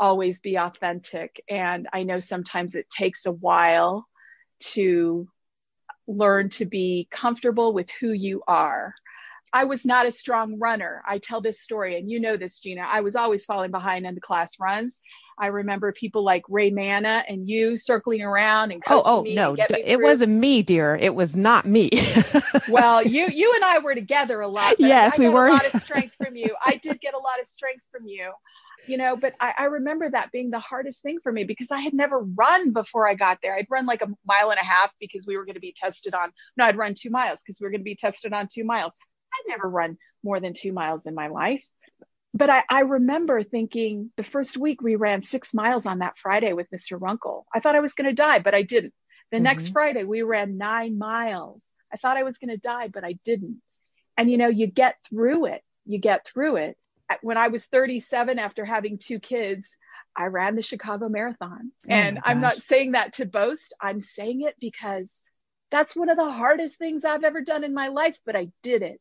always 0.00 0.40
be 0.40 0.56
authentic. 0.56 1.40
And 1.48 1.86
I 1.92 2.02
know 2.02 2.18
sometimes 2.18 2.74
it 2.74 2.90
takes 2.90 3.24
a 3.24 3.30
while 3.30 4.08
to 4.72 5.28
learn 6.08 6.50
to 6.50 6.64
be 6.64 7.06
comfortable 7.12 7.72
with 7.72 7.88
who 8.00 8.10
you 8.10 8.42
are. 8.48 8.96
I 9.52 9.64
was 9.64 9.84
not 9.84 10.06
a 10.06 10.10
strong 10.10 10.58
runner. 10.58 11.02
I 11.06 11.18
tell 11.18 11.40
this 11.40 11.60
story, 11.60 11.98
and 11.98 12.10
you 12.10 12.20
know 12.20 12.36
this, 12.36 12.58
Gina. 12.58 12.86
I 12.88 13.00
was 13.00 13.16
always 13.16 13.44
falling 13.44 13.70
behind 13.70 14.06
in 14.06 14.14
the 14.14 14.20
class 14.20 14.58
runs. 14.60 15.00
I 15.38 15.48
remember 15.48 15.92
people 15.92 16.24
like 16.24 16.44
Ray 16.48 16.70
Manna 16.70 17.22
and 17.28 17.48
you 17.48 17.76
circling 17.76 18.22
around 18.22 18.72
and 18.72 18.82
oh, 18.88 19.00
oh 19.00 19.02
coaching 19.02 19.12
oh, 19.12 19.22
me. 19.22 19.34
no, 19.34 19.52
me 19.52 19.82
it 19.84 20.00
wasn't 20.00 20.32
me, 20.32 20.62
dear. 20.62 20.96
It 20.96 21.14
was 21.14 21.36
not 21.36 21.66
me. 21.66 21.90
well, 22.68 23.06
you 23.06 23.26
you 23.26 23.52
and 23.54 23.64
I 23.64 23.78
were 23.78 23.94
together 23.94 24.40
a 24.40 24.48
lot. 24.48 24.76
Yes, 24.78 25.18
I 25.18 25.22
we 25.22 25.28
were. 25.28 25.48
A 25.48 25.52
lot 25.52 25.74
of 25.74 25.80
strength 25.82 26.14
from 26.22 26.36
you. 26.36 26.54
I 26.64 26.76
did 26.82 27.00
get 27.00 27.14
a 27.14 27.18
lot 27.18 27.38
of 27.40 27.46
strength 27.46 27.84
from 27.92 28.06
you. 28.06 28.32
You 28.86 28.98
know, 28.98 29.16
but 29.16 29.34
I, 29.40 29.52
I 29.58 29.64
remember 29.64 30.08
that 30.08 30.30
being 30.30 30.50
the 30.50 30.60
hardest 30.60 31.02
thing 31.02 31.18
for 31.20 31.32
me 31.32 31.42
because 31.42 31.72
I 31.72 31.80
had 31.80 31.92
never 31.92 32.20
run 32.20 32.72
before 32.72 33.08
I 33.08 33.14
got 33.14 33.38
there. 33.42 33.56
I'd 33.56 33.66
run 33.68 33.84
like 33.84 34.00
a 34.00 34.08
mile 34.24 34.50
and 34.50 34.60
a 34.60 34.64
half 34.64 34.92
because 35.00 35.26
we 35.26 35.36
were 35.36 35.44
going 35.44 35.54
to 35.54 35.60
be 35.60 35.74
tested 35.76 36.14
on. 36.14 36.30
No, 36.56 36.64
I'd 36.64 36.76
run 36.76 36.94
two 36.96 37.10
miles 37.10 37.42
because 37.42 37.60
we 37.60 37.64
were 37.64 37.72
going 37.72 37.80
to 37.80 37.84
be 37.84 37.96
tested 37.96 38.32
on 38.32 38.46
two 38.52 38.64
miles. 38.64 38.94
I'd 39.34 39.48
never 39.48 39.68
run 39.68 39.98
more 40.22 40.40
than 40.40 40.54
two 40.54 40.72
miles 40.72 41.06
in 41.06 41.14
my 41.14 41.28
life. 41.28 41.66
But 42.34 42.50
I, 42.50 42.64
I 42.68 42.80
remember 42.80 43.42
thinking 43.42 44.10
the 44.16 44.24
first 44.24 44.56
week 44.56 44.82
we 44.82 44.96
ran 44.96 45.22
six 45.22 45.54
miles 45.54 45.86
on 45.86 46.00
that 46.00 46.18
Friday 46.18 46.52
with 46.52 46.70
Mr. 46.70 47.00
Runkle. 47.00 47.46
I 47.54 47.60
thought 47.60 47.76
I 47.76 47.80
was 47.80 47.94
going 47.94 48.08
to 48.10 48.14
die, 48.14 48.40
but 48.40 48.54
I 48.54 48.62
didn't. 48.62 48.92
The 49.32 49.40
next 49.40 49.68
Mhm. 49.68 49.72
Friday 49.72 50.04
we 50.04 50.22
ran 50.22 50.58
nine 50.58 50.98
miles. 50.98 51.64
I 51.92 51.96
thought 51.96 52.16
I 52.16 52.24
was 52.24 52.38
going 52.38 52.50
to 52.50 52.58
die, 52.58 52.88
but 52.88 53.04
I 53.04 53.14
didn't. 53.24 53.62
And 54.16 54.30
you 54.30 54.36
know, 54.36 54.48
you 54.48 54.66
get 54.66 54.96
through 55.08 55.46
it. 55.46 55.62
You 55.84 55.98
get 55.98 56.26
through 56.26 56.56
it. 56.56 56.76
When 57.22 57.36
I 57.36 57.48
was 57.48 57.66
37 57.66 58.38
after 58.38 58.64
having 58.64 58.98
two 58.98 59.20
kids, 59.20 59.78
I 60.14 60.26
ran 60.26 60.56
the 60.56 60.62
Chicago 60.62 61.08
Marathon. 61.08 61.72
Oh 61.88 61.92
and 61.92 62.18
I'm 62.24 62.40
not 62.40 62.62
saying 62.62 62.92
that 62.92 63.14
to 63.14 63.26
boast. 63.26 63.74
I'm 63.80 64.00
saying 64.00 64.42
it 64.42 64.56
because 64.60 65.22
that's 65.70 65.94
one 65.94 66.08
of 66.08 66.16
the 66.16 66.30
hardest 66.30 66.78
things 66.78 67.04
I've 67.04 67.24
ever 67.24 67.40
done 67.40 67.64
in 67.64 67.74
my 67.74 67.88
life, 67.88 68.18
but 68.24 68.36
I 68.36 68.48
did 68.62 68.82
it. 68.82 69.00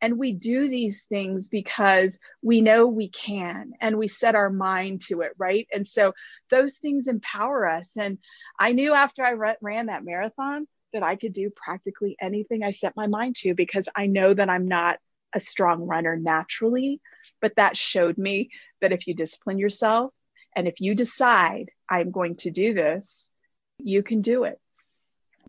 And 0.00 0.18
we 0.18 0.32
do 0.32 0.68
these 0.68 1.04
things 1.04 1.48
because 1.48 2.18
we 2.42 2.60
know 2.60 2.86
we 2.86 3.08
can 3.08 3.72
and 3.80 3.96
we 3.96 4.08
set 4.08 4.34
our 4.34 4.50
mind 4.50 5.02
to 5.08 5.22
it, 5.22 5.32
right? 5.38 5.66
And 5.72 5.86
so 5.86 6.12
those 6.50 6.76
things 6.78 7.08
empower 7.08 7.66
us. 7.66 7.96
And 7.96 8.18
I 8.58 8.72
knew 8.72 8.92
after 8.92 9.24
I 9.24 9.54
ran 9.60 9.86
that 9.86 10.04
marathon 10.04 10.66
that 10.92 11.02
I 11.02 11.16
could 11.16 11.32
do 11.32 11.50
practically 11.50 12.16
anything 12.20 12.62
I 12.62 12.70
set 12.70 12.96
my 12.96 13.06
mind 13.06 13.36
to 13.36 13.54
because 13.54 13.88
I 13.96 14.06
know 14.06 14.32
that 14.32 14.50
I'm 14.50 14.68
not 14.68 14.98
a 15.34 15.40
strong 15.40 15.82
runner 15.82 16.16
naturally. 16.16 17.00
But 17.40 17.56
that 17.56 17.76
showed 17.76 18.18
me 18.18 18.50
that 18.80 18.92
if 18.92 19.06
you 19.06 19.14
discipline 19.14 19.58
yourself 19.58 20.12
and 20.54 20.68
if 20.68 20.80
you 20.80 20.94
decide 20.94 21.70
I'm 21.88 22.10
going 22.10 22.36
to 22.36 22.50
do 22.50 22.74
this, 22.74 23.32
you 23.78 24.02
can 24.02 24.22
do 24.22 24.44
it. 24.44 24.58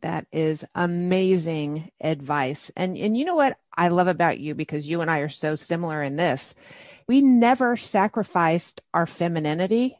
That 0.02 0.28
is 0.32 0.66
amazing 0.76 1.92
advice. 2.02 2.72
And 2.76 2.98
and 2.98 3.18
you 3.18 3.26
know 3.26 3.36
what 3.36 3.58
I 3.76 3.90
love 3.90 4.08
about 4.08 4.40
you 4.40 4.56
because 4.56 4.88
you 4.88 5.02
and 5.02 5.10
I 5.10 5.20
are 5.20 5.30
so 5.30 5.56
similar 5.56 6.04
in 6.04 6.16
this. 6.16 6.56
We 7.08 7.22
never 7.22 7.78
sacrificed 7.78 8.82
our 8.94 9.06
femininity 9.06 9.98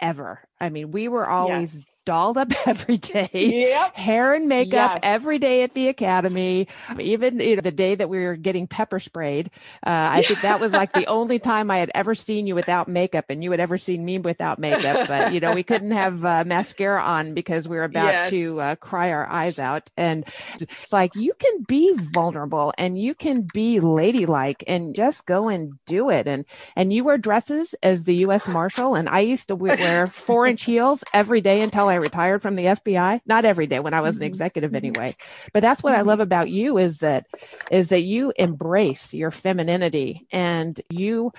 ever. 0.00 0.42
I 0.60 0.70
mean, 0.70 0.90
we 0.90 1.08
were 1.08 1.28
always 1.28 1.84
Yes. 1.84 2.04
dolled 2.06 2.38
up 2.38 2.52
every 2.66 2.96
day. 2.98 3.54
Yep. 3.54 3.92
Hair 3.92 4.34
and 4.34 4.48
makeup 4.48 4.96
Yes. 4.96 5.00
every 5.02 5.38
day 5.38 5.62
at 5.62 5.74
the 5.74 5.88
academy. 5.88 6.68
Even 6.98 7.40
you 7.40 7.56
know, 7.56 7.60
the 7.62 7.70
day 7.72 7.94
that 7.94 8.08
we 8.08 8.18
were 8.24 8.36
getting 8.36 8.66
pepper 8.66 8.98
sprayed, 9.00 9.50
uh, 9.86 10.08
I 10.12 10.22
think 10.22 10.42
that 10.42 10.60
was 10.60 10.74
like 10.74 10.92
the 10.92 11.06
only 11.08 11.38
time 11.38 11.70
I 11.70 11.78
had 11.78 11.90
ever 11.94 12.14
seen 12.14 12.46
you 12.46 12.54
without 12.54 12.88
makeup, 12.88 13.26
and 13.28 13.42
you 13.42 13.50
had 13.50 13.60
ever 13.60 13.76
seen 13.78 14.04
me 14.04 14.18
without 14.18 14.58
makeup. 14.58 15.02
But 15.06 15.28
you 15.28 15.40
know, 15.40 15.52
we 15.52 15.62
couldn't 15.62 15.90
have 15.92 16.24
uh, 16.24 16.44
mascara 16.46 17.02
on 17.02 17.34
because 17.34 17.68
we 17.68 17.76
were 17.76 17.84
about 17.84 18.14
Yes. 18.14 18.30
to 18.30 18.60
uh, 18.60 18.74
cry 18.76 19.10
our 19.12 19.26
eyes 19.28 19.58
out. 19.58 19.90
And 19.96 20.24
it's 20.60 20.92
like 20.92 21.14
you 21.14 21.32
can 21.38 21.62
be 21.64 21.92
vulnerable 21.94 22.72
and 22.78 22.98
you 22.98 23.14
can 23.14 23.42
be 23.42 23.80
ladylike 23.80 24.62
and 24.66 24.94
just 24.94 25.26
go 25.26 25.48
and 25.48 25.78
do 25.86 26.10
it. 26.10 26.26
And 26.26 26.44
and 26.76 26.92
you 26.92 27.04
wear 27.04 27.18
dresses 27.18 27.74
as 27.82 28.04
the 28.04 28.16
U.S. 28.16 28.48
Marshal, 28.48 28.94
and 28.94 29.08
I 29.08 29.20
used 29.20 29.48
to 29.48 29.56
wear 29.56 30.06
four 30.08 30.45
heels 30.54 31.04
every 31.12 31.40
day 31.40 31.62
until 31.62 31.88
I 31.88 31.96
retired 31.96 32.42
from 32.42 32.56
the 32.56 32.66
FBI. 32.66 33.20
Not 33.26 33.44
every 33.44 33.66
day 33.66 33.80
when 33.80 33.94
I 33.94 34.00
was 34.00 34.18
an 34.18 34.22
Mhm. 34.24 34.26
executive 34.26 34.74
anyway. 34.74 35.14
But 35.52 35.62
that's 35.62 35.82
what 35.82 35.94
I 35.94 36.02
love 36.02 36.20
about 36.20 36.50
you 36.50 36.78
is 36.78 36.98
that 36.98 37.26
is 37.70 37.88
that 37.90 38.02
you 38.02 38.32
embrace 38.36 39.12
your 39.14 39.30
femininity 39.30 40.26
and 40.30 40.80
you 40.90 41.32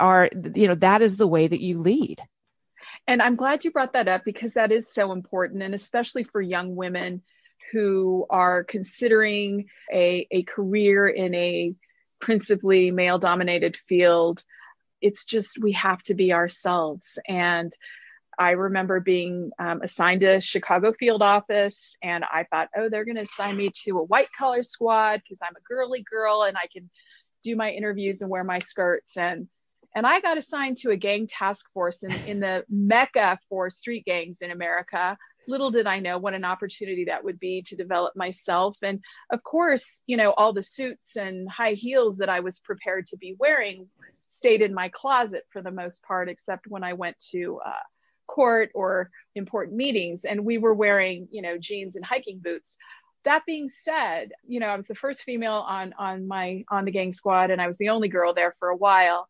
are 0.00 0.28
you 0.54 0.68
know 0.68 0.74
that 0.76 1.02
is 1.02 1.16
the 1.16 1.26
way 1.26 1.46
that 1.46 1.60
you 1.60 1.80
lead. 1.80 2.22
And 3.06 3.20
I'm 3.20 3.36
glad 3.36 3.64
you 3.64 3.70
brought 3.70 3.92
that 3.92 4.08
up 4.08 4.24
because 4.24 4.54
that 4.54 4.72
is 4.72 4.92
so 4.92 5.12
important, 5.12 5.62
and 5.62 5.74
especially 5.74 6.24
for 6.24 6.40
young 6.40 6.74
women 6.74 7.22
who 7.72 8.26
are 8.30 8.64
considering 8.64 9.66
a, 9.92 10.26
a 10.30 10.42
career 10.44 11.08
in 11.08 11.34
a 11.34 11.74
principally 12.20 12.90
male 12.90 13.18
dominated 13.18 13.76
field. 13.88 14.42
It's 15.00 15.24
just 15.24 15.58
we 15.60 15.72
have 15.72 16.02
to 16.04 16.14
be 16.14 16.32
ourselves. 16.32 17.18
And 17.28 17.72
I 18.38 18.50
remember 18.50 19.00
being 19.00 19.50
um, 19.58 19.82
assigned 19.82 20.20
to 20.22 20.40
Chicago 20.40 20.92
field 20.92 21.22
office, 21.22 21.96
and 22.02 22.24
I 22.24 22.46
thought, 22.50 22.68
oh, 22.76 22.88
they're 22.88 23.04
going 23.04 23.16
to 23.16 23.22
assign 23.22 23.56
me 23.56 23.70
to 23.84 23.98
a 23.98 24.04
white 24.04 24.32
collar 24.36 24.62
squad 24.62 25.22
because 25.22 25.40
I'm 25.42 25.56
a 25.56 25.68
girly 25.68 26.04
girl 26.08 26.42
and 26.42 26.56
I 26.56 26.66
can 26.72 26.90
do 27.42 27.56
my 27.56 27.70
interviews 27.70 28.20
and 28.20 28.30
wear 28.30 28.44
my 28.44 28.58
skirts. 28.58 29.16
And 29.16 29.48
and 29.96 30.06
I 30.06 30.20
got 30.20 30.38
assigned 30.38 30.78
to 30.78 30.90
a 30.90 30.96
gang 30.96 31.28
task 31.28 31.72
force 31.72 32.02
in, 32.02 32.12
in 32.26 32.40
the 32.40 32.64
mecca 32.68 33.38
for 33.48 33.70
street 33.70 34.04
gangs 34.04 34.42
in 34.42 34.50
America. 34.50 35.16
Little 35.46 35.70
did 35.70 35.86
I 35.86 36.00
know 36.00 36.18
what 36.18 36.34
an 36.34 36.44
opportunity 36.44 37.04
that 37.04 37.22
would 37.22 37.38
be 37.38 37.62
to 37.62 37.76
develop 37.76 38.16
myself. 38.16 38.76
And 38.82 39.00
of 39.30 39.44
course, 39.44 40.02
you 40.06 40.16
know, 40.16 40.32
all 40.32 40.52
the 40.52 40.64
suits 40.64 41.16
and 41.16 41.48
high 41.48 41.74
heels 41.74 42.16
that 42.16 42.28
I 42.28 42.40
was 42.40 42.58
prepared 42.58 43.06
to 43.08 43.16
be 43.16 43.36
wearing 43.38 43.86
stayed 44.26 44.62
in 44.62 44.74
my 44.74 44.88
closet 44.88 45.44
for 45.50 45.62
the 45.62 45.70
most 45.70 46.02
part, 46.02 46.28
except 46.28 46.66
when 46.66 46.82
I 46.82 46.94
went 46.94 47.16
to 47.30 47.60
uh, 47.64 47.72
court 48.26 48.70
or 48.74 49.10
important 49.34 49.76
meetings 49.76 50.24
and 50.24 50.44
we 50.44 50.58
were 50.58 50.74
wearing, 50.74 51.28
you 51.30 51.42
know, 51.42 51.58
jeans 51.58 51.96
and 51.96 52.04
hiking 52.04 52.40
boots. 52.42 52.76
That 53.24 53.46
being 53.46 53.70
said 53.70 54.32
you 54.46 54.60
know 54.60 54.66
i 54.66 54.76
was 54.76 54.86
the 54.86 54.94
first 54.94 55.22
female 55.22 55.64
on 55.66 55.94
on 55.98 56.28
my 56.28 56.64
on 56.68 56.84
the 56.84 56.90
gang 56.90 57.10
squad 57.10 57.50
and 57.50 57.60
i 57.60 57.66
was 57.66 57.78
the 57.78 57.88
only 57.88 58.08
girl 58.08 58.34
there 58.34 58.54
for 58.58 58.68
a 58.68 58.76
while. 58.76 59.28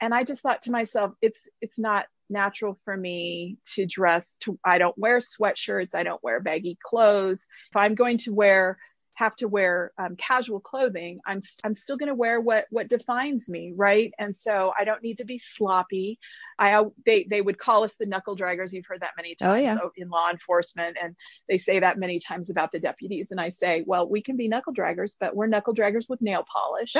And 0.00 0.14
i 0.14 0.24
just 0.24 0.42
thought 0.42 0.62
to 0.62 0.70
myself 0.70 1.12
it's 1.20 1.46
it's 1.60 1.78
not 1.78 2.06
natural 2.30 2.78
for 2.86 2.96
me 2.96 3.58
to 3.74 3.84
dress 3.84 4.36
to 4.40 4.58
i 4.64 4.78
don't 4.78 4.96
wear 4.96 5.18
sweatshirts 5.18 5.94
i 5.94 6.02
don't 6.02 6.22
wear 6.22 6.40
baggy 6.40 6.78
clothes. 6.82 7.46
If 7.70 7.76
i'm 7.76 7.94
going 7.94 8.18
to 8.18 8.32
wear 8.32 8.78
have 9.14 9.36
to 9.36 9.48
wear 9.48 9.92
um, 9.98 10.16
casual 10.16 10.60
clothing 10.60 11.20
i'm 11.26 11.40
i'm 11.62 11.74
still 11.74 11.96
going 11.96 12.08
to 12.08 12.14
wear 12.14 12.40
what 12.40 12.66
what 12.70 12.88
defines 12.88 13.48
me 13.48 13.72
right? 13.76 14.12
And 14.18 14.36
so 14.36 14.72
i 14.78 14.84
don't 14.84 15.02
need 15.02 15.18
to 15.18 15.24
be 15.24 15.38
sloppy. 15.38 16.18
I 16.58 16.84
they 17.04 17.24
they 17.24 17.40
would 17.40 17.58
call 17.58 17.82
us 17.84 17.94
the 17.96 18.06
knuckle 18.06 18.36
draggers. 18.36 18.72
You've 18.72 18.86
heard 18.86 19.00
that 19.00 19.12
many 19.16 19.34
Oh, 19.40 19.46
times 19.46 19.62
yeah. 19.62 19.78
in 19.96 20.08
law 20.08 20.30
enforcement 20.30 20.96
and 21.00 21.16
they 21.48 21.58
say 21.58 21.80
that 21.80 21.98
many 21.98 22.18
times 22.20 22.50
about 22.50 22.70
the 22.72 22.78
deputies 22.78 23.30
and 23.30 23.40
i 23.40 23.48
say 23.48 23.82
well 23.86 24.08
we 24.08 24.22
can 24.22 24.36
be 24.36 24.46
knuckle 24.48 24.72
draggers 24.72 25.16
but 25.18 25.34
we're 25.34 25.46
knuckle 25.46 25.74
draggers 25.74 26.08
with 26.08 26.20
nail 26.22 26.44
polish. 26.52 26.94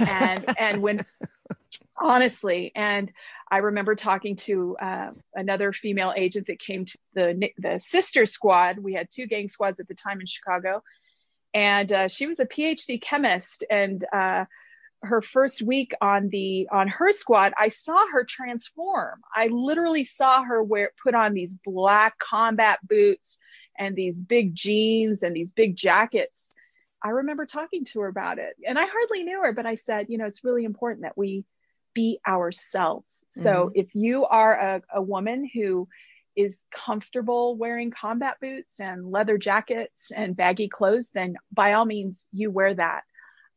And 0.00 0.44
and 0.58 0.82
when 0.82 1.04
honestly 1.98 2.72
and 2.74 3.10
i 3.50 3.58
remember 3.58 3.94
talking 3.94 4.36
to 4.36 4.76
uh, 4.78 5.10
another 5.34 5.72
female 5.72 6.12
agent 6.16 6.46
that 6.46 6.58
came 6.58 6.84
to 6.84 6.98
the 7.14 7.50
the 7.58 7.78
sister 7.78 8.26
squad. 8.26 8.78
We 8.78 8.92
had 8.94 9.08
two 9.10 9.26
gang 9.26 9.48
squads 9.48 9.80
at 9.80 9.88
the 9.88 9.94
time 9.94 10.20
in 10.20 10.26
chicago 10.26 10.82
and 11.56 11.90
uh, 11.90 12.08
she 12.08 12.26
was 12.26 12.38
a 12.38 12.46
phd 12.46 13.00
chemist 13.00 13.64
and 13.70 14.04
uh, 14.12 14.44
her 15.02 15.22
first 15.22 15.62
week 15.62 15.94
on 16.00 16.28
the 16.28 16.68
on 16.70 16.86
her 16.88 17.12
squad 17.12 17.52
i 17.58 17.68
saw 17.68 18.06
her 18.12 18.24
transform. 18.24 19.20
I 19.34 19.48
literally 19.48 20.04
saw 20.04 20.42
her 20.42 20.62
wear 20.62 20.90
put 21.02 21.14
on 21.14 21.32
these 21.32 21.54
black 21.54 22.18
combat 22.18 22.78
boots 22.86 23.38
and 23.78 23.96
these 23.96 24.18
big 24.18 24.54
jeans 24.54 25.22
and 25.22 25.36
these 25.36 25.52
big 25.52 25.76
jackets. 25.76 26.52
I 27.02 27.10
remember 27.10 27.46
talking 27.46 27.84
to 27.86 28.00
her 28.00 28.08
about 28.08 28.38
it 28.38 28.56
and 28.66 28.78
i 28.78 28.84
hardly 28.84 29.22
knew 29.22 29.42
her 29.42 29.52
but 29.52 29.66
i 29.66 29.76
said 29.76 30.06
you 30.08 30.18
know 30.18 30.26
it's 30.26 30.44
really 30.44 30.64
important 30.64 31.02
that 31.02 31.16
we 31.16 31.44
be 31.96 32.20
ourselves. 32.28 33.24
So 33.30 33.72
if 33.74 33.94
you 33.94 34.26
are 34.26 34.54
a, 34.54 34.82
a 34.96 35.02
woman 35.02 35.50
who 35.52 35.88
is 36.36 36.64
comfortable 36.70 37.56
wearing 37.56 37.90
combat 37.90 38.36
boots 38.40 38.78
and 38.78 39.10
leather 39.10 39.38
jackets 39.38 40.12
and 40.12 40.36
baggy 40.36 40.68
clothes 40.68 41.10
then 41.12 41.34
by 41.52 41.72
all 41.72 41.84
means 41.86 42.26
you 42.32 42.50
wear 42.50 42.74
that 42.74 43.02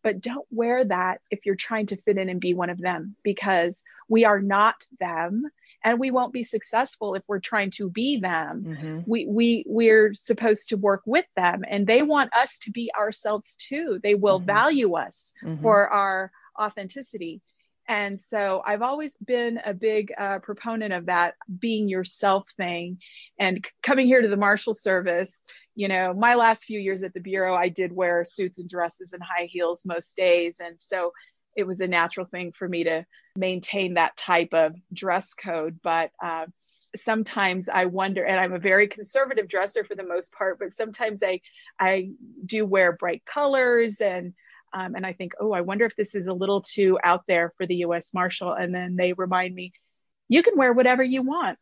but 0.01 0.21
don't 0.21 0.47
wear 0.49 0.85
that 0.85 1.19
if 1.29 1.45
you're 1.45 1.55
trying 1.55 1.85
to 1.85 1.97
fit 1.97 2.17
in 2.17 2.29
and 2.29 2.39
be 2.39 2.53
one 2.53 2.69
of 2.69 2.79
them 2.79 3.15
because 3.23 3.83
we 4.07 4.23
are 4.23 4.41
not 4.41 4.75
them 4.99 5.43
and 5.83 5.99
we 5.99 6.09
won't 6.11 6.33
be 6.33 6.43
successful 6.43 7.15
if 7.15 7.23
we're 7.27 7.39
trying 7.39 7.71
to 7.71 7.89
be 7.89 8.17
them 8.17 8.63
Mhm. 8.65 9.03
we 9.05 9.25
we 9.27 9.63
we're 9.67 10.13
supposed 10.13 10.69
to 10.69 10.77
work 10.77 11.01
with 11.05 11.25
them 11.35 11.63
and 11.67 11.85
they 11.85 12.01
want 12.01 12.33
us 12.33 12.59
to 12.59 12.71
be 12.71 12.89
ourselves 12.97 13.55
too 13.57 13.99
they 14.01 14.15
will 14.15 14.39
Mhm. 14.39 14.45
value 14.45 14.93
us 14.95 15.33
Mhm. 15.43 15.61
for 15.61 15.89
our 15.89 16.31
authenticity 16.59 17.41
And 17.89 18.21
so 18.21 18.61
I've 18.63 18.83
always 18.83 19.17
been 19.17 19.59
a 19.65 19.73
big 19.73 20.13
uh, 20.15 20.37
proponent 20.39 20.93
of 20.93 21.07
that 21.07 21.33
being 21.59 21.89
yourself 21.89 22.45
thing. 22.55 22.99
And 23.39 23.65
coming 23.81 24.05
here 24.05 24.21
to 24.21 24.27
the 24.27 24.37
Marshal 24.37 24.75
Service, 24.75 25.43
you 25.73 25.87
know, 25.87 26.13
my 26.13 26.35
last 26.35 26.65
few 26.65 26.79
years 26.79 27.01
at 27.01 27.15
the 27.15 27.19
Bureau, 27.19 27.55
I 27.55 27.69
did 27.69 27.91
wear 27.91 28.23
suits 28.23 28.59
and 28.59 28.69
dresses 28.69 29.13
and 29.13 29.23
high 29.23 29.45
heels 29.45 29.87
most 29.87 30.15
days. 30.15 30.57
And 30.59 30.75
so 30.77 31.13
it 31.57 31.65
was 31.65 31.81
a 31.81 31.87
natural 31.87 32.27
thing 32.27 32.53
for 32.55 32.69
me 32.69 32.83
to 32.83 33.07
maintain 33.35 33.95
that 33.95 34.15
type 34.15 34.53
of 34.53 34.75
dress 34.93 35.33
code. 35.33 35.79
But 35.81 36.11
uh, 36.23 36.45
sometimes 36.95 37.69
I 37.69 37.85
wonder, 37.85 38.23
and 38.23 38.39
I'm 38.39 38.53
a 38.53 38.59
very 38.59 38.87
conservative 38.87 39.47
dresser 39.47 39.83
for 39.83 39.95
the 39.95 40.03
most 40.03 40.31
part, 40.31 40.59
but 40.59 40.75
sometimes 40.75 41.23
I 41.23 41.41
I 41.79 42.11
do 42.45 42.67
wear 42.67 42.91
bright 42.91 43.23
colors 43.25 43.99
and 43.99 44.35
um, 44.73 44.95
and 44.95 45.05
I 45.05 45.13
think, 45.13 45.33
oh, 45.39 45.51
I 45.51 45.61
wonder 45.61 45.85
if 45.85 45.95
this 45.95 46.15
is 46.15 46.27
a 46.27 46.33
little 46.33 46.61
too 46.61 46.99
out 47.03 47.23
there 47.27 47.53
for 47.57 47.65
the 47.65 47.75
U.S. 47.77 48.13
Marshal. 48.13 48.53
And 48.53 48.73
then 48.73 48.95
they 48.95 49.13
remind 49.13 49.55
me, 49.55 49.73
you 50.27 50.43
can 50.43 50.57
wear 50.57 50.73
whatever 50.73 51.03
you 51.03 51.23
want. 51.23 51.57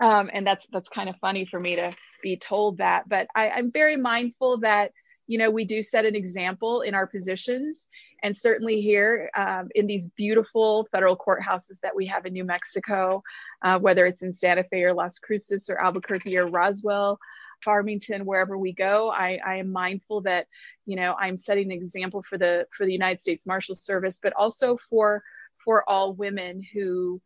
Um, 0.00 0.30
and 0.32 0.46
that's 0.46 0.66
that's 0.68 0.88
kind 0.88 1.08
of 1.08 1.16
funny 1.16 1.44
for 1.44 1.58
me 1.58 1.76
to 1.76 1.92
be 2.22 2.36
told 2.36 2.78
that. 2.78 3.08
But 3.08 3.26
I, 3.34 3.50
I'm 3.50 3.72
very 3.72 3.96
mindful 3.96 4.58
that 4.58 4.92
you 5.26 5.38
know 5.38 5.50
we 5.50 5.64
do 5.64 5.82
set 5.82 6.04
an 6.04 6.14
example 6.14 6.82
in 6.82 6.94
our 6.94 7.06
positions, 7.06 7.88
and 8.22 8.36
certainly 8.36 8.80
here 8.80 9.28
um, 9.36 9.68
in 9.74 9.86
these 9.88 10.06
beautiful 10.06 10.86
federal 10.92 11.16
courthouses 11.16 11.80
that 11.82 11.96
we 11.96 12.06
have 12.06 12.26
in 12.26 12.32
New 12.32 12.44
Mexico, 12.44 13.22
uh, 13.62 13.78
whether 13.78 14.06
it's 14.06 14.22
in 14.22 14.32
Santa 14.32 14.64
Fe 14.64 14.84
or 14.84 14.94
Las 14.94 15.18
Cruces 15.18 15.68
or 15.68 15.80
Albuquerque 15.80 16.36
or 16.38 16.46
Roswell. 16.46 17.18
Farmington, 17.64 18.24
wherever 18.24 18.56
we 18.56 18.72
go, 18.72 19.10
I, 19.10 19.38
I 19.44 19.56
am 19.56 19.72
mindful 19.72 20.22
that 20.22 20.46
you 20.86 20.96
know 20.96 21.14
I'm 21.18 21.36
setting 21.36 21.70
an 21.70 21.78
example 21.78 22.22
for 22.22 22.38
the 22.38 22.66
for 22.76 22.86
the 22.86 22.92
United 22.92 23.20
States 23.20 23.46
Marshal 23.46 23.74
Service, 23.74 24.18
but 24.22 24.32
also 24.34 24.78
for 24.90 25.22
for 25.64 25.88
all 25.88 26.14
women 26.14 26.62
who 26.72 27.20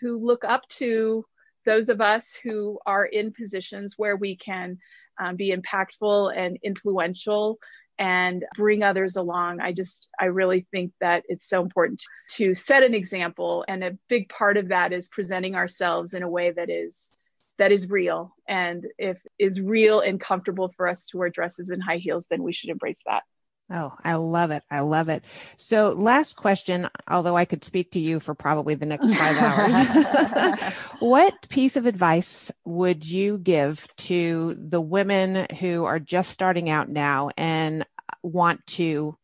who 0.00 0.18
look 0.18 0.44
up 0.44 0.66
to 0.68 1.24
those 1.64 1.88
of 1.88 2.00
us 2.00 2.38
who 2.42 2.78
are 2.86 3.06
in 3.06 3.32
positions 3.32 3.94
where 3.96 4.16
we 4.16 4.36
can 4.36 4.78
um, 5.18 5.36
be 5.36 5.54
impactful 5.54 6.36
and 6.36 6.58
influential 6.62 7.58
and 7.98 8.44
bring 8.56 8.82
others 8.82 9.16
along. 9.16 9.60
I 9.60 9.72
just, 9.72 10.08
I 10.18 10.26
really 10.26 10.66
think 10.72 10.92
that 11.00 11.24
it's 11.28 11.48
so 11.48 11.62
important 11.62 12.00
to, 12.00 12.48
to 12.48 12.54
set 12.54 12.82
an 12.82 12.94
example. 12.94 13.64
And 13.68 13.84
a 13.84 13.96
big 14.08 14.28
part 14.28 14.56
of 14.56 14.68
that 14.68 14.92
is 14.92 15.08
presenting 15.08 15.54
ourselves 15.54 16.12
in 16.14 16.22
a 16.22 16.28
way 16.28 16.50
that 16.50 16.68
is 16.68 17.12
that 17.58 17.72
is 17.72 17.88
real 17.88 18.34
and 18.48 18.86
if 18.98 19.18
is 19.38 19.60
real 19.60 20.00
and 20.00 20.20
comfortable 20.20 20.72
for 20.76 20.88
us 20.88 21.06
to 21.06 21.18
wear 21.18 21.30
dresses 21.30 21.70
and 21.70 21.82
high 21.82 21.98
heels 21.98 22.26
then 22.30 22.42
we 22.42 22.52
should 22.52 22.70
embrace 22.70 23.02
that 23.06 23.22
Oh, 23.70 23.94
I 24.04 24.16
love 24.16 24.50
it. 24.50 24.62
I 24.70 24.80
love 24.80 25.08
it. 25.08 25.24
So, 25.56 25.88
last 25.90 26.36
question, 26.36 26.88
although 27.08 27.34
I 27.34 27.46
could 27.46 27.64
speak 27.64 27.92
to 27.92 27.98
you 27.98 28.20
for 28.20 28.34
probably 28.34 28.74
the 28.74 28.84
next 28.84 29.06
five 29.14 29.38
hours. 29.38 30.74
what 30.98 31.48
piece 31.48 31.76
of 31.76 31.86
advice 31.86 32.52
would 32.66 33.06
you 33.06 33.38
give 33.38 33.88
to 33.96 34.54
the 34.58 34.82
women 34.82 35.46
who 35.60 35.84
are 35.84 35.98
just 35.98 36.30
starting 36.30 36.68
out 36.68 36.90
now 36.90 37.30
and 37.38 37.86
want 38.22 38.66
to 38.66 39.16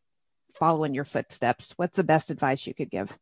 follow 0.55 0.85
in 0.85 0.95
your 0.95 1.05
footsteps? 1.05 1.73
What's 1.75 1.97
the 1.97 2.03
best 2.03 2.31
advice 2.31 2.65
you 2.65 2.73
could 2.73 2.89
give? 2.89 3.15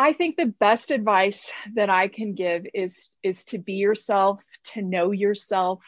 I 0.00 0.14
think 0.14 0.38
the 0.38 0.46
best 0.46 0.90
advice 0.90 1.52
that 1.74 1.90
I 1.90 2.08
can 2.08 2.34
give 2.34 2.64
is 2.72 3.10
is 3.22 3.44
to 3.46 3.58
be 3.58 3.74
yourself, 3.74 4.40
to 4.72 4.80
know 4.80 5.10
yourself, 5.10 5.82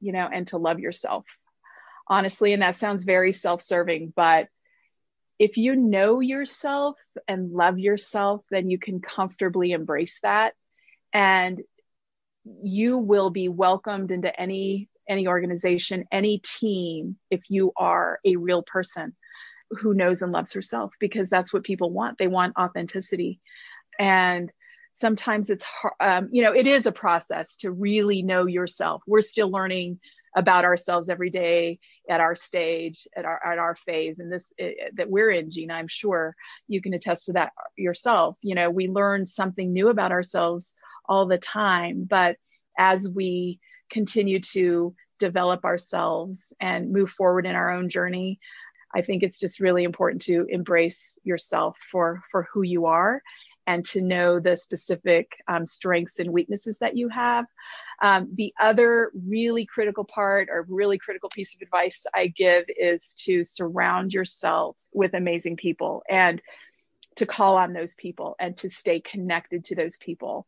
you 0.00 0.12
know, 0.12 0.28
and 0.32 0.46
to 0.48 0.56
love 0.56 0.78
yourself. 0.78 1.24
Honestly, 2.06 2.52
and 2.52 2.62
that 2.62 2.76
sounds 2.76 3.02
very 3.02 3.32
self-serving, 3.32 4.12
but 4.14 4.46
if 5.40 5.56
you 5.56 5.74
know 5.74 6.20
yourself 6.20 6.94
and 7.26 7.50
love 7.50 7.76
yourself, 7.76 8.44
then 8.52 8.70
you 8.70 8.78
can 8.78 9.00
comfortably 9.00 9.72
embrace 9.72 10.20
that 10.22 10.54
and 11.12 11.60
you 12.44 12.98
will 12.98 13.30
be 13.30 13.48
welcomed 13.48 14.12
into 14.12 14.40
any 14.40 14.88
any 15.08 15.26
organization, 15.26 16.04
any 16.12 16.38
team 16.38 17.16
if 17.32 17.40
you 17.48 17.72
are 17.76 18.20
a 18.24 18.36
real 18.36 18.62
person 18.62 19.16
who 19.70 19.94
knows 19.94 20.22
and 20.22 20.32
loves 20.32 20.52
herself 20.52 20.92
because 21.00 21.28
that's 21.28 21.52
what 21.52 21.64
people 21.64 21.90
want. 21.90 22.18
They 22.18 22.28
want 22.28 22.56
authenticity. 22.58 23.40
And 23.98 24.52
sometimes 24.92 25.50
it's 25.50 25.64
hard, 25.64 25.94
um, 26.00 26.28
you 26.32 26.42
know, 26.42 26.52
it 26.52 26.66
is 26.66 26.86
a 26.86 26.92
process 26.92 27.56
to 27.58 27.70
really 27.70 28.22
know 28.22 28.46
yourself. 28.46 29.02
We're 29.06 29.22
still 29.22 29.50
learning 29.50 30.00
about 30.36 30.64
ourselves 30.64 31.08
every 31.08 31.30
day 31.30 31.78
at 32.10 32.20
our 32.20 32.36
stage, 32.36 33.08
at 33.16 33.24
our, 33.24 33.40
at 33.44 33.58
our 33.58 33.74
phase. 33.74 34.18
And 34.18 34.30
this 34.30 34.52
it, 34.58 34.94
that 34.96 35.10
we're 35.10 35.30
in, 35.30 35.50
Gina, 35.50 35.74
I'm 35.74 35.88
sure 35.88 36.36
you 36.68 36.82
can 36.82 36.92
attest 36.92 37.26
to 37.26 37.32
that 37.32 37.52
yourself. 37.76 38.36
You 38.42 38.54
know, 38.54 38.70
we 38.70 38.88
learn 38.88 39.24
something 39.26 39.72
new 39.72 39.88
about 39.88 40.12
ourselves 40.12 40.74
all 41.08 41.26
the 41.26 41.38
time. 41.38 42.06
But 42.08 42.36
as 42.78 43.08
we 43.08 43.60
continue 43.90 44.40
to 44.40 44.94
develop 45.18 45.64
ourselves 45.64 46.52
and 46.60 46.92
move 46.92 47.10
forward 47.10 47.46
in 47.46 47.54
our 47.54 47.70
own 47.70 47.88
journey, 47.88 48.38
I 48.96 49.02
think 49.02 49.22
it's 49.22 49.38
just 49.38 49.60
really 49.60 49.84
important 49.84 50.22
to 50.22 50.46
embrace 50.48 51.18
yourself 51.22 51.76
for 51.92 52.22
for 52.30 52.48
who 52.50 52.62
you 52.62 52.86
are 52.86 53.22
and 53.66 53.84
to 53.84 54.00
know 54.00 54.40
the 54.40 54.56
specific 54.56 55.32
um, 55.48 55.66
strengths 55.66 56.18
and 56.18 56.32
weaknesses 56.32 56.78
that 56.78 56.96
you 56.96 57.08
have. 57.08 57.44
Um, 58.00 58.30
the 58.32 58.54
other 58.58 59.10
really 59.26 59.66
critical 59.66 60.04
part 60.04 60.48
or 60.50 60.66
really 60.68 60.98
critical 60.98 61.28
piece 61.28 61.54
of 61.54 61.60
advice 61.62 62.06
I 62.14 62.28
give 62.28 62.64
is 62.68 63.14
to 63.24 63.44
surround 63.44 64.14
yourself 64.14 64.76
with 64.92 65.14
amazing 65.14 65.56
people 65.56 66.02
and 66.08 66.40
to 67.16 67.26
call 67.26 67.56
on 67.56 67.72
those 67.72 67.94
people 67.94 68.36
and 68.38 68.56
to 68.58 68.70
stay 68.70 69.00
connected 69.00 69.64
to 69.64 69.74
those 69.74 69.96
people. 69.96 70.46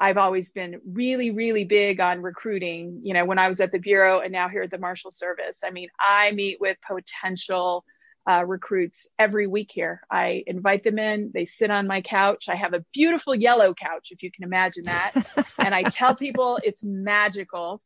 I've 0.00 0.16
always 0.16 0.50
been 0.50 0.80
really, 0.86 1.30
really 1.30 1.64
big 1.64 2.00
on 2.00 2.22
recruiting. 2.22 3.00
You 3.04 3.12
know, 3.12 3.26
when 3.26 3.38
I 3.38 3.48
was 3.48 3.60
at 3.60 3.70
the 3.70 3.78
Bureau 3.78 4.20
and 4.20 4.32
now 4.32 4.48
here 4.48 4.62
at 4.62 4.70
the 4.70 4.78
Marshal 4.78 5.10
Service, 5.10 5.60
I 5.62 5.70
mean, 5.70 5.90
I 6.00 6.32
meet 6.32 6.58
with 6.58 6.78
potential 6.86 7.84
uh, 8.28 8.44
recruits 8.46 9.08
every 9.18 9.46
week 9.46 9.70
here. 9.72 10.00
I 10.10 10.42
invite 10.46 10.84
them 10.84 10.98
in, 10.98 11.30
they 11.34 11.44
sit 11.44 11.70
on 11.70 11.86
my 11.86 12.00
couch. 12.00 12.48
I 12.48 12.56
have 12.56 12.72
a 12.72 12.84
beautiful 12.94 13.34
yellow 13.34 13.74
couch, 13.74 14.08
if 14.10 14.22
you 14.22 14.30
can 14.32 14.44
imagine 14.44 14.84
that. 14.84 15.12
and 15.58 15.74
I 15.74 15.82
tell 15.82 16.14
people 16.14 16.58
it's 16.64 16.82
magical. 16.82 17.82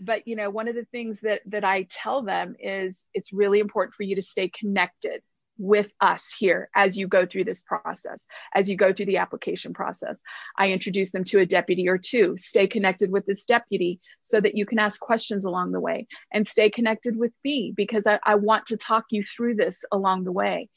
But 0.00 0.26
you 0.26 0.34
know, 0.34 0.50
one 0.50 0.66
of 0.66 0.74
the 0.74 0.86
things 0.86 1.20
that 1.20 1.42
that 1.46 1.64
I 1.64 1.86
tell 1.88 2.22
them 2.22 2.56
is 2.58 3.06
it's 3.14 3.32
really 3.32 3.60
important 3.60 3.94
for 3.94 4.02
you 4.02 4.16
to 4.16 4.22
stay 4.22 4.48
connected 4.48 5.22
with 5.62 5.86
us 6.00 6.34
here 6.36 6.68
as 6.74 6.98
you 6.98 7.06
go 7.06 7.24
through 7.24 7.44
this 7.44 7.62
process, 7.62 8.26
as 8.54 8.68
you 8.68 8.76
go 8.76 8.92
through 8.92 9.06
the 9.06 9.16
application 9.16 9.72
process. 9.72 10.20
I 10.58 10.72
introduce 10.72 11.12
them 11.12 11.22
to 11.24 11.38
a 11.38 11.46
deputy 11.46 11.88
or 11.88 11.98
two. 11.98 12.34
Stay 12.36 12.66
connected 12.66 13.12
with 13.12 13.24
this 13.26 13.44
deputy 13.44 14.00
so 14.22 14.40
that 14.40 14.56
you 14.56 14.66
can 14.66 14.80
ask 14.80 15.00
questions 15.00 15.44
along 15.44 15.70
the 15.70 15.80
way 15.80 16.08
and 16.32 16.48
stay 16.48 16.68
connected 16.68 17.16
with 17.16 17.32
me 17.44 17.72
because 17.76 18.06
I, 18.06 18.18
I 18.24 18.34
want 18.34 18.66
to 18.66 18.76
talk 18.76 19.04
you 19.10 19.22
through 19.22 19.54
this 19.54 19.84
along 19.92 20.24
the 20.24 20.32
way. 20.32 20.68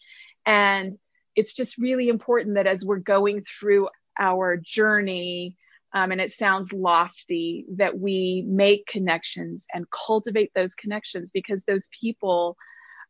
And 0.45 0.99
it's 1.35 1.55
just 1.55 1.79
really 1.79 2.07
important 2.07 2.55
that 2.55 2.67
as 2.67 2.85
we're 2.85 2.99
going 2.99 3.43
through 3.59 3.89
our 4.19 4.55
journey, 4.55 5.57
um, 5.93 6.11
and 6.11 6.21
it 6.21 6.31
sounds 6.31 6.71
lofty, 6.71 7.65
that 7.77 7.97
we 7.97 8.45
make 8.47 8.85
connections 8.85 9.65
and 9.73 9.89
cultivate 9.89 10.51
those 10.53 10.75
connections 10.75 11.31
because 11.31 11.63
those 11.63 11.89
people 11.99 12.55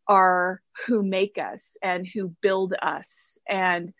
are 0.08 0.62
who 0.86 1.04
make 1.04 1.38
us 1.38 1.78
and 1.84 2.08
who 2.08 2.36
build 2.42 2.74
us. 2.82 3.40
And 3.48 3.94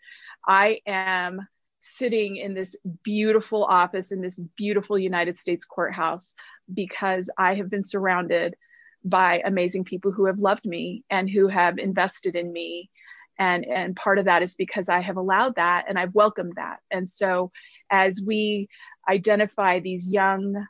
I 0.46 0.80
am 0.86 1.46
sitting 1.80 2.36
in 2.36 2.54
this 2.54 2.76
beautiful 3.04 3.64
office 3.64 4.12
in 4.12 4.20
this 4.20 4.40
beautiful 4.56 4.98
United 4.98 5.38
States 5.38 5.64
courthouse 5.64 6.34
because 6.72 7.30
I 7.38 7.54
have 7.54 7.70
been 7.70 7.84
surrounded 7.84 8.56
by 9.04 9.40
amazing 9.44 9.84
people 9.84 10.10
who 10.10 10.26
have 10.26 10.38
loved 10.38 10.64
me 10.64 11.04
and 11.10 11.30
who 11.30 11.46
have 11.46 11.78
invested 11.78 12.34
in 12.34 12.52
me 12.52 12.90
and 13.38 13.64
and 13.64 13.94
part 13.94 14.18
of 14.18 14.24
that 14.24 14.42
is 14.42 14.54
because 14.54 14.88
I 14.88 15.00
have 15.00 15.16
allowed 15.16 15.56
that 15.56 15.84
and 15.88 15.98
I've 15.98 16.14
welcomed 16.14 16.54
that 16.56 16.78
and 16.90 17.08
so 17.08 17.52
as 17.90 18.20
we 18.24 18.68
identify 19.08 19.78
these 19.78 20.08
young 20.08 20.66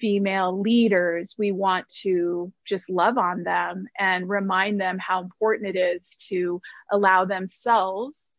female 0.00 0.60
leaders, 0.60 1.34
we 1.38 1.52
want 1.52 1.88
to 2.02 2.52
just 2.64 2.90
love 2.90 3.18
on 3.18 3.42
them 3.42 3.86
and 3.98 4.28
remind 4.28 4.80
them 4.80 4.98
how 4.98 5.22
important 5.22 5.76
it 5.76 5.78
is 5.78 6.16
to 6.28 6.60
allow 6.90 7.24
themselves 7.24 8.30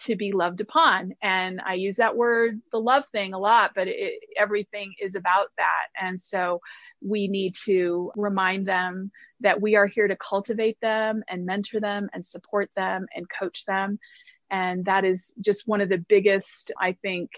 to 0.00 0.16
be 0.16 0.32
loved 0.32 0.60
upon. 0.60 1.12
And 1.22 1.60
I 1.64 1.74
use 1.74 1.96
that 1.96 2.16
word, 2.16 2.60
the 2.72 2.80
love 2.80 3.04
thing, 3.12 3.34
a 3.34 3.38
lot, 3.38 3.72
but 3.74 3.86
it, 3.88 4.14
everything 4.36 4.94
is 5.00 5.14
about 5.14 5.48
that. 5.58 5.86
And 6.00 6.20
so 6.20 6.60
we 7.00 7.28
need 7.28 7.54
to 7.64 8.10
remind 8.16 8.66
them 8.66 9.12
that 9.40 9.60
we 9.60 9.76
are 9.76 9.86
here 9.86 10.08
to 10.08 10.16
cultivate 10.16 10.80
them 10.80 11.22
and 11.28 11.46
mentor 11.46 11.80
them 11.80 12.08
and 12.12 12.24
support 12.24 12.70
them 12.74 13.06
and 13.14 13.26
coach 13.28 13.64
them. 13.64 13.98
And 14.50 14.84
that 14.86 15.04
is 15.04 15.34
just 15.40 15.68
one 15.68 15.80
of 15.80 15.88
the 15.88 15.98
biggest, 15.98 16.72
I 16.78 16.92
think, 16.92 17.30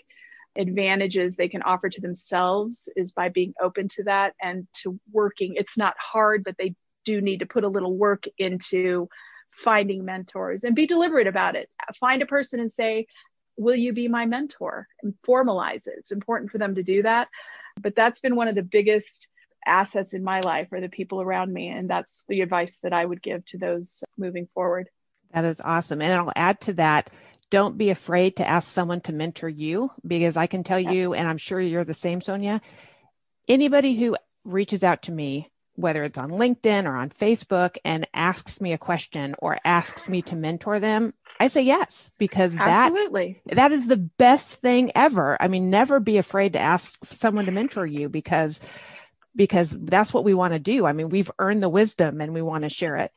advantages 0.57 1.37
they 1.37 1.49
can 1.49 1.63
offer 1.63 1.89
to 1.89 2.01
themselves 2.01 2.89
is 2.97 3.13
by 3.13 3.29
being 3.29 3.55
open 3.61 3.89
to 3.89 4.05
that 4.05 4.35
and 4.41 4.67
to 4.75 4.99
working. 5.13 5.55
It's 5.57 5.77
not 5.77 5.95
hard, 5.99 6.45
but 6.45 6.57
they 6.59 6.75
do 7.05 7.21
need 7.21 7.41
to 7.41 7.47
put 7.47 7.65
a 7.65 7.69
little 7.69 7.97
work 7.97 8.25
into 8.39 9.09
finding 9.51 10.05
mentors 10.05 10.65
and 10.65 10.75
be 10.75 10.87
deliberate 10.87 11.27
about 11.27 11.57
it. 11.57 11.69
Find 12.01 12.23
a 12.23 12.27
person 12.27 12.61
and 12.61 12.73
say, 12.73 13.07
Will 13.57 13.77
you 13.77 13.93
be 13.93 14.09
my 14.09 14.27
mentor? 14.27 14.89
And 15.03 15.15
formalize 15.27 15.87
it. 15.87 15.95
It's 15.99 16.11
important 16.11 16.51
for 16.51 16.59
them 16.59 16.75
to 16.75 16.83
do 16.83 17.03
that. 17.05 17.29
But 17.81 17.95
that's 17.95 18.19
been 18.19 18.35
one 18.35 18.49
of 18.49 18.57
the 18.57 18.65
biggest 18.65 19.29
assets 19.65 20.13
in 20.13 20.25
my 20.25 20.41
life 20.41 20.73
are 20.73 20.81
the 20.81 20.89
people 20.89 21.21
around 21.21 21.53
me. 21.53 21.69
And 21.69 21.89
that's 21.89 22.25
the 22.29 22.41
advice 22.41 22.81
that 22.83 22.93
I 22.93 23.05
would 23.05 23.23
give 23.23 23.45
to 23.47 23.59
those 23.59 24.03
moving 24.19 24.49
forward. 24.55 24.89
That 25.33 25.45
is 25.45 25.61
awesome. 25.61 26.03
And 26.03 26.13
I'll 26.13 26.33
add 26.35 26.61
to 26.63 26.73
that 26.75 27.11
don't 27.55 27.79
be 27.79 27.91
afraid 27.91 28.35
to 28.35 28.49
ask 28.49 28.67
someone 28.67 29.01
to 29.03 29.13
mentor 29.13 29.49
you 29.49 29.93
because 30.05 30.37
I 30.37 30.49
can 30.49 30.65
tell 30.65 30.81
you, 30.81 31.15
and 31.15 31.29
I'm 31.29 31.39
sure 31.39 31.61
you're 31.61 31.85
the 31.85 31.95
same, 31.95 32.21
Sonia. 32.21 32.61
Anybody 33.49 33.95
who 33.95 34.17
reaches 34.43 34.83
out 34.83 35.03
to 35.03 35.13
me, 35.13 35.53
whether 35.77 36.03
it's 36.03 36.19
on 36.19 36.33
LinkedIn 36.33 36.85
or 36.85 36.97
on 36.97 37.11
Facebook, 37.11 37.77
and 37.85 38.09
asks 38.13 38.61
me 38.61 38.73
a 38.73 38.79
question 38.79 39.37
or 39.39 39.61
asks 39.65 40.09
me 40.09 40.21
to 40.23 40.35
mentor 40.35 40.81
them, 40.81 41.15
I 41.39 41.47
say 41.47 41.63
yes 41.63 42.11
because 42.19 42.57
Absolutely. 42.57 43.41
that 43.47 43.55
that 43.55 43.71
is 43.71 43.87
the 43.87 43.99
best 43.99 44.55
thing 44.55 44.91
ever. 44.97 45.41
I 45.41 45.47
mean, 45.47 45.71
never 45.71 46.01
be 46.01 46.17
afraid 46.17 46.55
to 46.55 46.61
ask 46.61 46.99
someone 47.05 47.47
to 47.47 47.53
mentor 47.53 47.87
you 47.87 48.09
because 48.09 48.61
because 49.37 49.71
that's 49.71 50.13
what 50.13 50.25
we 50.25 50.35
want 50.35 50.55
to 50.55 50.59
do. 50.59 50.87
I 50.87 50.93
mean, 50.93 51.09
we've 51.09 51.31
earned 51.39 51.63
the 51.63 51.69
wisdom 51.69 52.21
and 52.21 52.35
we 52.35 52.43
want 52.43 52.65
to 52.65 52.69
share 52.69 52.97
it. 52.97 53.13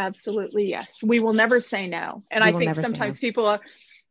Absolutely, 0.00 0.70
yes. 0.70 1.02
We 1.02 1.20
will 1.20 1.34
never 1.34 1.60
say 1.60 1.86
no. 1.86 2.22
And 2.30 2.42
we 2.42 2.50
I 2.50 2.58
think 2.58 2.74
sometimes 2.74 3.16
no. 3.16 3.26
people 3.28 3.46
are, 3.46 3.60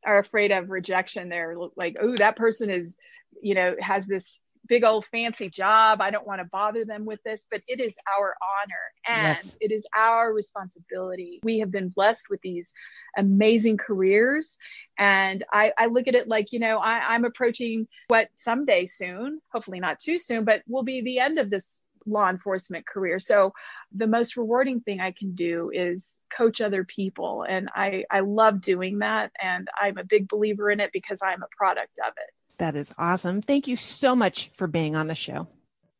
are 0.06 0.20
afraid 0.20 0.52
of 0.52 0.70
rejection. 0.70 1.30
They're 1.30 1.56
like, 1.82 1.98
oh, 2.00 2.16
that 2.18 2.36
person 2.36 2.70
is, 2.70 2.98
you 3.42 3.56
know, 3.56 3.76
has 3.82 4.06
this 4.06 4.40
big 4.68 4.84
old 4.84 5.04
fancy 5.06 5.50
job. 5.50 6.00
I 6.00 6.12
don't 6.12 6.28
want 6.28 6.42
to 6.42 6.46
bother 6.46 6.86
them 6.86 7.06
with 7.06 7.24
this, 7.24 7.48
but 7.50 7.62
it 7.68 7.80
is 7.80 7.96
our 8.08 8.36
honor 8.62 9.18
and 9.18 9.38
yes. 9.38 9.56
it 9.60 9.72
is 9.72 9.84
our 9.98 10.32
responsibility. 10.32 11.40
We 11.42 11.58
have 11.58 11.72
been 11.72 11.90
blessed 11.90 12.30
with 12.30 12.42
these 12.42 12.72
amazing 13.18 13.78
careers. 13.78 14.60
And 15.00 15.44
I, 15.52 15.74
I 15.76 15.88
look 15.88 16.08
at 16.08 16.14
it 16.14 16.28
like, 16.28 16.52
you 16.52 16.60
know, 16.60 16.78
I, 16.78 17.16
I'm 17.16 17.26
approaching 17.26 17.88
what 18.10 18.30
someday 18.36 18.86
soon, 18.86 19.42
hopefully 19.52 19.80
not 19.80 20.00
too 20.00 20.20
soon, 20.20 20.46
but 20.46 20.62
will 20.68 20.84
be 20.84 21.02
the 21.02 21.18
end 21.18 21.40
of 21.40 21.50
this 21.50 21.82
law 22.10 22.30
enforcement 22.30 22.86
career. 22.88 23.20
So 23.20 23.54
the 23.94 24.08
most 24.08 24.38
rewarding 24.38 24.82
thing 24.82 25.00
I 25.00 25.12
can 25.12 25.36
do 25.36 25.72
is 25.74 26.20
coach 26.36 26.62
other 26.62 26.84
people. 26.84 27.46
And 27.48 27.70
I, 27.74 28.06
I 28.12 28.22
love 28.22 28.62
doing 28.62 29.00
that. 29.00 29.32
And 29.42 29.68
I'm 29.80 29.98
a 29.98 30.04
big 30.04 30.28
believer 30.28 30.70
in 30.70 30.80
it 30.80 30.92
because 30.92 31.22
I'm 31.24 31.44
a 31.44 31.48
product 31.56 31.98
of 32.06 32.14
it. 32.18 32.58
That 32.58 32.76
is 32.76 32.94
awesome. 32.98 33.42
Thank 33.42 33.68
you 33.68 33.76
so 33.76 34.16
much 34.16 34.52
for 34.54 34.68
being 34.68 34.96
on 34.96 35.08
the 35.08 35.16
show. 35.16 35.48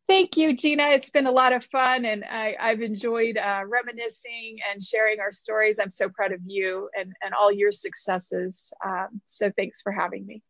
Thank 0.10 0.38
you, 0.38 0.58
Gina. 0.58 0.90
It's 0.90 1.12
been 1.12 1.28
a 1.28 1.32
lot 1.32 1.54
of 1.54 1.64
fun, 1.66 2.04
and 2.04 2.26
I, 2.26 2.56
have 2.60 2.82
enjoyed 2.82 3.38
uh, 3.38 3.62
reminiscing 3.68 4.58
and 4.72 4.84
sharing 4.84 5.20
our 5.20 5.32
stories. 5.32 5.80
I'm 5.80 5.92
so 5.92 6.10
proud 6.10 6.32
of 6.32 6.40
you 6.48 6.90
and, 7.00 7.14
and 7.22 7.36
all 7.36 7.52
your 7.52 7.72
successes. 7.72 8.74
Um, 8.84 9.22
so, 9.28 9.52
thanks 9.56 9.84
for 9.84 9.92
having 9.92 10.26
me. 10.26 10.42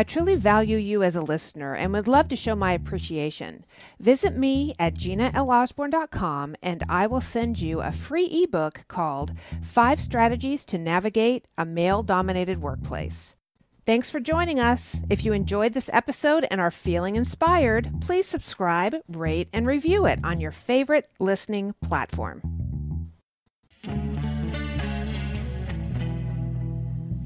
I 0.00 0.02
truly 0.02 0.34
value 0.34 0.78
you 0.78 1.02
as 1.02 1.14
a 1.14 1.20
listener 1.20 1.74
and 1.74 1.92
would 1.92 2.08
love 2.08 2.26
to 2.28 2.34
show 2.34 2.56
my 2.56 2.72
appreciation. 2.72 3.66
Visit 3.98 4.34
me 4.34 4.74
at 4.78 4.94
ginalosborn.com 4.94 6.56
and 6.62 6.82
I 6.88 7.06
will 7.06 7.20
send 7.20 7.60
you 7.60 7.82
a 7.82 7.92
free 7.92 8.24
ebook 8.24 8.86
called 8.88 9.34
Five 9.62 10.00
Strategies 10.00 10.64
to 10.64 10.78
Navigate 10.78 11.46
a 11.58 11.66
Male 11.66 12.02
Dominated 12.02 12.62
Workplace. 12.62 13.36
Thanks 13.84 14.08
for 14.08 14.20
joining 14.20 14.58
us. 14.58 15.02
If 15.10 15.22
you 15.26 15.34
enjoyed 15.34 15.74
this 15.74 15.90
episode 15.92 16.46
and 16.50 16.62
are 16.62 16.70
feeling 16.70 17.16
inspired, 17.16 17.92
please 18.00 18.26
subscribe, 18.26 18.96
rate, 19.06 19.50
and 19.52 19.66
review 19.66 20.06
it 20.06 20.18
on 20.24 20.40
your 20.40 20.52
favorite 20.52 21.08
listening 21.18 21.74
platform. 21.82 22.59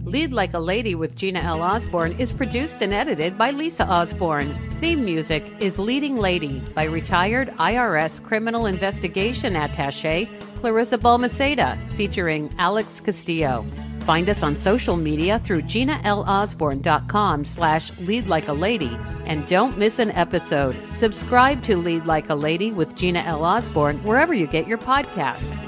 Lead 0.05 0.35
Like 0.35 0.53
a 0.53 0.59
Lady 0.59 0.95
with 0.95 1.17
Gina 1.17 1.41
L. 1.41 1.63
Osborn 1.63 2.13
is 2.19 2.31
produced 2.31 2.83
and 2.83 2.93
edited 2.93 3.39
by 3.39 3.51
Lisa 3.53 3.87
Osborne. 3.87 4.55
Theme 4.79 5.03
music 5.03 5.43
is 5.61 5.79
Leading 5.79 6.19
Lady 6.19 6.61
by 6.75 6.85
retired 6.85 7.49
IRS 7.53 8.23
criminal 8.23 8.67
investigation 8.67 9.57
attache 9.57 10.29
Clarissa 10.57 10.99
Balmaceda, 10.99 11.79
featuring 11.97 12.55
Alex 12.59 13.01
Castillo. 13.01 13.67
Find 14.01 14.29
us 14.29 14.43
on 14.43 14.57
social 14.57 14.97
media 14.97 15.39
through 15.39 15.63
ginalosborn.com 15.63 17.45
slash 17.47 17.91
lead 18.01 18.29
like 18.29 18.49
a 18.49 18.53
lady. 18.53 18.99
And 19.25 19.47
don't 19.47 19.79
miss 19.79 19.99
an 19.99 20.11
episode. 20.11 20.77
Subscribe 20.93 21.63
to 21.63 21.79
Lead 21.79 22.05
Like 22.05 22.29
a 22.29 22.35
Lady 22.35 22.73
with 22.73 22.95
Gina 22.95 23.21
L. 23.21 23.43
Osborn 23.43 24.05
wherever 24.05 24.35
you 24.35 24.47
get 24.47 24.69
your 24.69 24.77
podcasts. 24.77 25.59